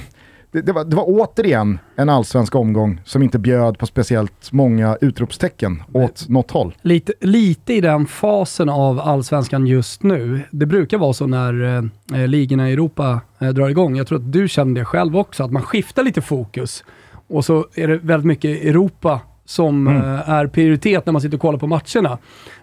det, 0.52 0.60
det, 0.60 0.72
var, 0.72 0.84
det 0.84 0.96
var 0.96 1.04
återigen 1.06 1.78
en 1.96 2.08
allsvensk 2.08 2.54
omgång 2.54 3.00
som 3.04 3.22
inte 3.22 3.38
bjöd 3.38 3.78
på 3.78 3.86
speciellt 3.86 4.52
många 4.52 4.96
utropstecken 5.00 5.82
åt 5.92 6.28
något 6.28 6.50
håll. 6.50 6.74
Lite, 6.82 7.12
lite 7.20 7.74
i 7.74 7.80
den 7.80 8.06
fasen 8.06 8.68
av 8.68 9.00
allsvenskan 9.00 9.66
just 9.66 10.02
nu. 10.02 10.40
Det 10.50 10.66
brukar 10.66 10.98
vara 10.98 11.12
så 11.12 11.26
när 11.26 11.82
eh, 12.14 12.26
ligorna 12.28 12.70
i 12.70 12.72
Europa 12.72 13.20
eh, 13.38 13.48
drar 13.48 13.68
igång. 13.68 13.96
Jag 13.96 14.06
tror 14.06 14.18
att 14.18 14.32
du 14.32 14.48
känner 14.48 14.80
det 14.80 14.84
själv 14.84 15.16
också, 15.16 15.44
att 15.44 15.52
man 15.52 15.62
skiftar 15.62 16.02
lite 16.02 16.20
fokus. 16.20 16.84
Och 17.28 17.44
så 17.44 17.66
är 17.74 17.88
det 17.88 17.98
väldigt 17.98 18.26
mycket 18.26 18.64
Europa 18.64 19.20
som 19.44 19.86
mm. 19.86 20.02
Eh, 20.02 20.30
är 20.30 20.46
prioritet 20.46 21.06
när 21.06 21.12
man 21.12 21.22
sitter 21.22 21.36
och 21.36 21.40
kollar 21.40 21.58
på 21.58 21.66
matcherna. 21.66 22.18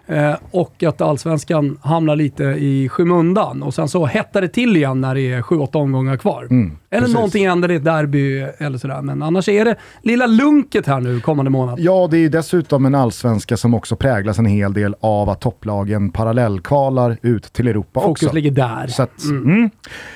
Eh, 0.06 0.34
och 0.50 0.82
att 0.82 1.00
allsvenskan 1.00 1.78
hamnar 1.82 2.16
lite 2.16 2.44
i 2.44 2.88
skymundan. 2.88 3.62
Och 3.62 3.74
sen 3.74 3.88
så 3.88 4.06
hettar 4.06 4.40
det 4.40 4.48
till 4.48 4.76
igen 4.76 5.00
när 5.00 5.14
det 5.14 5.32
är 5.32 5.42
sju, 5.42 5.56
åtta 5.56 5.78
omgångar 5.78 6.16
kvar. 6.16 6.46
Mm, 6.50 6.76
eller 6.90 7.00
precis. 7.00 7.14
någonting 7.14 7.48
händer 7.48 7.70
i 7.70 7.74
ett 7.74 7.84
derby 7.84 8.46
eller 8.58 8.78
sådär. 8.78 9.02
Men 9.02 9.22
annars 9.22 9.48
är 9.48 9.64
det 9.64 9.76
lilla 10.02 10.26
lunket 10.26 10.86
här 10.86 11.00
nu 11.00 11.20
kommande 11.20 11.50
månad. 11.50 11.80
Ja, 11.80 12.08
det 12.10 12.16
är 12.16 12.20
ju 12.20 12.28
dessutom 12.28 12.86
en 12.86 12.94
allsvenska 12.94 13.56
som 13.56 13.74
också 13.74 13.96
präglas 13.96 14.38
en 14.38 14.46
hel 14.46 14.72
del 14.72 14.94
av 15.00 15.30
att 15.30 15.40
topplagen 15.40 16.10
parallellkvalar 16.10 17.16
ut 17.22 17.52
till 17.52 17.68
Europa 17.68 18.00
Fokus 18.00 18.10
också. 18.10 18.24
Fokus 18.24 18.34
ligger 18.34 18.50
där. 18.50 18.86
Så 18.86 19.02
att, 19.02 19.24
mm. 19.24 19.42
Mm. 19.42 19.70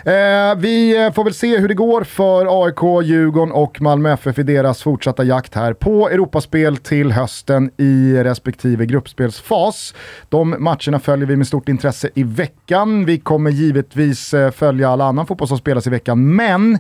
Eh, 0.05 0.59
vi 0.59 1.11
får 1.15 1.25
väl 1.25 1.35
se 1.35 1.59
hur 1.59 1.69
det 1.69 1.75
går 1.75 2.05
för 2.05 2.65
AIK, 2.65 3.07
Djurgården 3.07 3.53
och 3.53 3.81
Malmö 3.81 4.13
FF 4.13 4.39
i 4.39 4.43
deras 4.43 4.83
fortsatta 4.83 5.25
jakt 5.25 5.55
här 5.55 5.73
på 5.73 6.09
Europaspel 6.09 6.56
till 6.83 7.13
hösten 7.13 7.71
i 7.77 8.23
respektive 8.23 8.87
gruppspelsfas. 8.87 9.95
De 10.29 10.57
matcherna 10.59 10.99
följer 10.99 11.27
vi 11.27 11.37
med 11.37 11.47
stort 11.47 11.69
intresse 11.69 12.11
i 12.15 12.23
veckan. 12.23 13.05
Vi 13.05 13.19
kommer 13.19 13.51
givetvis 13.51 14.35
eh, 14.35 14.51
följa 14.51 14.91
all 14.91 15.01
annan 15.01 15.27
fotboll 15.27 15.49
som 15.49 15.59
spelas 15.59 15.87
i 15.87 15.91
veckan, 15.91 16.35
men 16.35 16.79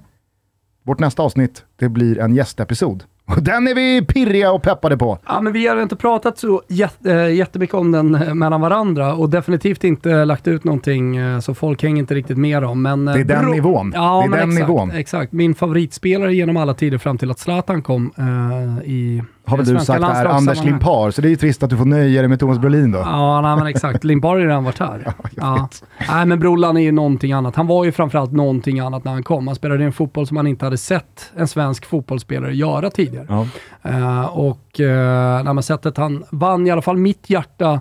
vårt 0.84 0.98
nästa 0.98 1.22
avsnitt, 1.22 1.64
det 1.76 1.88
blir 1.88 2.18
en 2.18 2.34
gästepisod. 2.34 3.04
Och 3.28 3.42
den 3.42 3.68
är 3.68 3.74
vi 3.74 4.02
pirriga 4.02 4.52
och 4.52 4.62
peppade 4.62 4.96
på. 4.96 5.18
Ja, 5.26 5.40
men 5.40 5.52
vi 5.52 5.66
har 5.66 5.82
inte 5.82 5.96
pratat 5.96 6.38
så 6.38 6.62
eh, 7.04 7.34
jättemycket 7.34 7.74
om 7.74 7.92
den 7.92 8.14
eh, 8.14 8.34
mellan 8.34 8.60
varandra 8.60 9.14
och 9.14 9.30
definitivt 9.30 9.84
inte 9.84 10.24
lagt 10.24 10.48
ut 10.48 10.64
någonting 10.64 11.18
så 11.42 11.54
folk 11.54 11.82
hänger 11.82 11.98
inte 11.98 12.14
riktigt 12.14 12.38
med 12.38 12.64
om. 12.64 12.82
Men 12.82 13.04
det 13.04 13.20
är 13.20 13.24
den 13.24 13.50
nivån. 13.50 13.92
Ja, 13.94 14.26
det 14.30 14.36
är 14.36 14.40
den 14.40 14.50
exakt, 14.50 14.68
nivån. 14.68 14.90
Exakt. 14.90 15.32
Min 15.32 15.54
favoritspelare 15.54 16.34
genom 16.34 16.56
alla 16.56 16.74
tider 16.74 16.98
fram 16.98 17.18
till 17.18 17.30
att 17.30 17.38
Zlatan 17.38 17.82
kom 17.82 18.12
uh, 18.18 18.90
i 18.90 19.22
har 19.46 19.56
väl 19.56 19.66
du 19.66 19.80
sagt 19.80 20.04
här, 20.04 20.24
Anders 20.24 20.64
Limpar, 20.64 21.10
så 21.10 21.20
det 21.20 21.28
är 21.28 21.30
ju 21.30 21.36
trist 21.36 21.62
att 21.62 21.70
du 21.70 21.76
får 21.76 21.84
nöja 21.84 22.22
dig 22.22 22.28
med 22.28 22.40
Thomas 22.40 22.58
Brolin 22.58 22.92
då. 22.92 22.98
Ja, 22.98 23.40
nej, 23.40 23.56
men 23.56 23.66
exakt. 23.66 24.04
Limpar 24.04 24.28
har 24.28 24.36
ju 24.36 24.46
redan 24.46 24.64
varit 24.64 24.78
här. 24.78 25.02
ja, 25.06 25.28
ja. 25.36 25.68
Nej, 26.08 26.26
men 26.26 26.38
Brollan 26.38 26.76
är 26.76 26.80
ju 26.80 26.92
någonting 26.92 27.32
annat. 27.32 27.56
Han 27.56 27.66
var 27.66 27.84
ju 27.84 27.92
framförallt 27.92 28.32
någonting 28.32 28.80
annat 28.80 29.04
när 29.04 29.12
han 29.12 29.22
kom. 29.22 29.46
Han 29.46 29.56
spelade 29.56 29.84
en 29.84 29.92
fotboll 29.92 30.26
som 30.26 30.34
man 30.34 30.46
inte 30.46 30.64
hade 30.64 30.78
sett 30.78 31.32
en 31.36 31.48
svensk 31.48 31.86
fotbollsspelare 31.86 32.54
göra 32.56 32.90
tidigare. 32.90 33.26
Ja. 33.28 33.46
Uh, 33.90 34.38
och 34.38 34.80
uh, 34.80 35.52
nej, 35.54 35.62
sättet 35.62 35.96
han 35.96 36.24
vann 36.30 36.66
i 36.66 36.70
alla 36.70 36.82
fall 36.82 36.96
mitt 36.96 37.30
hjärta 37.30 37.80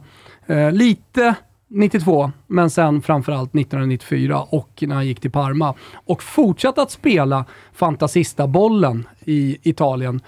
uh, 0.49 0.71
lite 0.71 1.35
92, 1.67 2.31
men 2.47 2.69
sen 2.69 3.01
framförallt 3.01 3.55
1994 3.55 4.41
och 4.41 4.83
när 4.87 4.95
han 4.95 5.07
gick 5.07 5.19
till 5.19 5.31
Parma. 5.31 5.73
Och 6.05 6.23
fortsatte 6.23 6.81
att 6.81 6.91
spela 6.91 7.45
Fantasista-bollen 7.73 9.07
i 9.25 9.57
Italien 9.69 10.21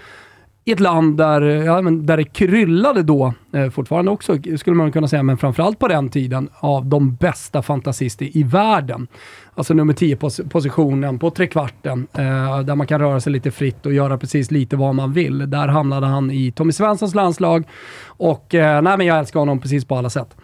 i 0.68 0.72
ett 0.72 0.80
land 0.80 1.18
där, 1.18 1.41
ja, 1.41 1.82
men 1.82 2.05
där 2.05 2.18
det 2.18 2.24
kryllade 2.24 3.03
då, 3.03 3.34
eh, 3.53 3.70
fortfarande 3.70 4.11
också 4.11 4.38
skulle 4.57 4.76
man 4.76 4.91
kunna 4.91 5.07
säga, 5.07 5.24
men 5.24 5.38
framförallt 5.38 5.80
på 5.80 5.88
den 5.88 6.09
tiden, 6.09 6.49
av 6.59 6.86
de 6.86 7.15
bästa 7.15 7.61
fantasister 7.61 8.38
i 8.38 8.43
världen. 8.43 9.07
Alltså 9.58 9.74
nummer 9.74 9.93
10-positionen 9.93 11.20
på 11.20 11.30
trekvarten, 11.30 12.08
eh, 12.14 12.60
där 12.60 12.76
man 12.76 12.88
kan 12.88 12.99
röra 12.99 13.20
sig 13.20 13.32
lite 13.32 13.51
fritt 13.51 13.86
och 13.86 13.93
göra 13.93 14.18
precis 14.18 14.51
lite 14.51 14.76
vad 14.76 14.95
man 14.95 15.14
vill. 15.14 15.49
Där 15.49 15.68
hamnade 15.68 16.08
han 16.08 16.32
i 16.32 16.51
Tommy 16.51 16.72
Svenssons 16.72 17.16
landslag 17.16 17.64
och 18.05 18.55
eh, 18.55 18.82
nej, 18.82 18.97
men 18.97 19.08
jag 19.08 19.20
älskar 19.20 19.39
honom 19.39 19.60
precis 19.60 19.86
på 19.86 19.95
alla 19.95 20.10
sätt. 20.10 20.36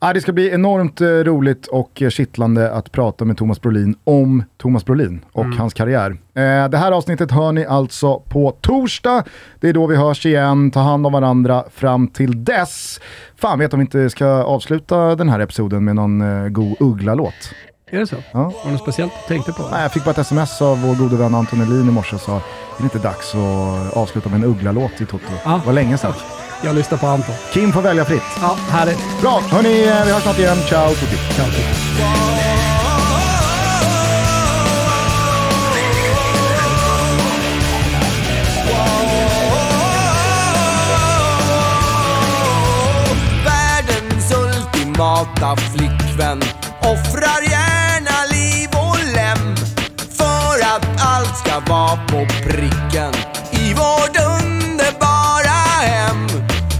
Ja, 0.00 0.12
det 0.12 0.20
ska 0.20 0.32
bli 0.32 0.50
enormt 0.50 1.00
eh, 1.00 1.06
roligt 1.06 1.66
och 1.66 2.02
kittlande 2.10 2.72
att 2.72 2.92
prata 2.92 3.24
med 3.24 3.36
Thomas 3.36 3.60
Brolin 3.60 3.94
om 4.04 4.44
Thomas 4.56 4.84
Brolin 4.84 5.24
och 5.32 5.44
mm. 5.44 5.58
hans 5.58 5.74
karriär. 5.74 6.10
Eh, 6.10 6.68
det 6.68 6.76
här 6.76 6.92
avsnittet 6.92 7.30
hör 7.30 7.52
ni 7.52 7.66
alltså 7.66 8.18
på 8.28 8.50
torsdag. 8.60 9.24
Det 9.60 9.68
är 9.68 9.72
då 9.72 9.86
vi 9.86 9.96
hörs 9.96 10.26
igen. 10.26 10.70
Ta 10.70 10.80
hand 10.80 11.06
om 11.06 11.12
varandra 11.12 11.64
fram 11.70 12.08
till 12.08 12.44
dess. 12.44 13.00
Fan 13.36 13.58
vet 13.58 13.72
om 13.72 13.80
vi 13.80 13.84
inte 13.84 14.10
ska 14.10 14.26
avsluta 14.26 15.16
den 15.16 15.28
här 15.28 15.40
episoden 15.40 15.84
med 15.84 15.96
någon 15.96 16.20
eh, 16.20 16.48
god 16.48 16.76
Uggla-låt. 16.80 17.54
Är 17.94 17.98
det 17.98 18.06
så? 18.06 18.16
Ja. 18.32 18.42
Var 18.42 18.52
det 18.64 18.70
något 18.70 18.80
speciellt 18.80 19.12
du 19.22 19.34
tänkte 19.34 19.52
på? 19.52 19.68
Nej, 19.70 19.82
jag 19.82 19.92
fick 19.92 20.04
bara 20.04 20.10
ett 20.10 20.18
sms 20.18 20.62
av 20.62 20.82
vår 20.82 20.94
gode 20.94 21.16
vän 21.16 21.34
Anton 21.34 21.60
Elin 21.60 21.88
i 21.88 21.92
morse 21.92 22.14
och 22.14 22.20
sa 22.20 22.36
är 22.36 22.40
det 22.78 22.84
inte 22.84 22.98
dags 22.98 23.34
att 23.34 23.96
avsluta 23.96 24.28
med 24.28 24.36
en 24.36 24.44
Uggla-låt 24.44 25.00
i 25.00 25.06
Toto? 25.06 25.24
Ja. 25.44 25.50
Det 25.50 25.66
var 25.66 25.72
länge 25.72 25.98
sedan. 25.98 26.12
Jag 26.64 26.74
lyssnar 26.74 26.98
på 26.98 27.06
Anton. 27.06 27.34
Kim 27.52 27.72
får 27.72 27.82
välja 27.82 28.04
fritt. 28.04 28.22
Ja, 28.40 28.56
härligt. 28.70 29.20
Bra, 29.20 29.40
hörni, 29.50 29.68
vi 29.68 30.12
hörs 30.12 30.22
snart 30.22 30.38
igen. 30.38 30.56
Ciao 30.68 30.88
Tutti. 30.88 31.16
Ciao, 31.34 31.46
tutti. 31.46 31.62
Ultimata 44.34 45.56
flickvän 45.56 46.40
offrar 46.80 47.51
Var 51.72 51.96
på 51.96 52.26
pricken 52.42 53.12
i 53.50 53.74
vårt 53.74 54.16
underbara 54.40 55.58
hem. 55.80 56.28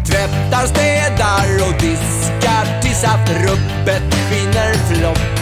Tvättar, 0.07 0.67
städar 0.67 1.67
och 1.67 1.81
diskar 1.81 2.83
tills 2.83 3.05
att 3.05 3.31
rubbet 3.31 4.15
skiner 4.15 4.75
flott. 4.75 5.41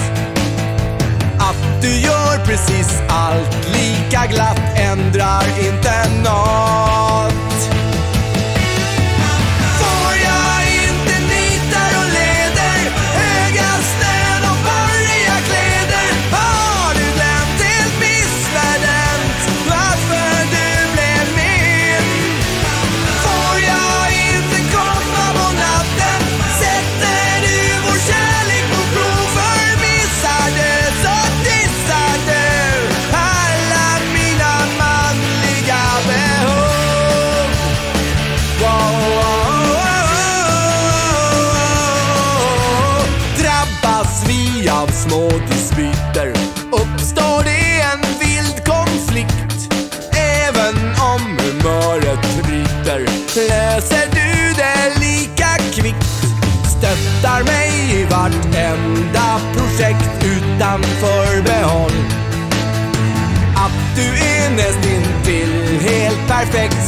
Att 1.38 1.82
du 1.82 2.00
gör 2.00 2.46
precis 2.46 3.02
allt 3.08 3.68
lika 3.72 4.26
glatt 4.26 4.60
ändrar 4.76 5.44
inte 5.58 6.22
nåt. 6.24 6.89
Helt 66.52 66.79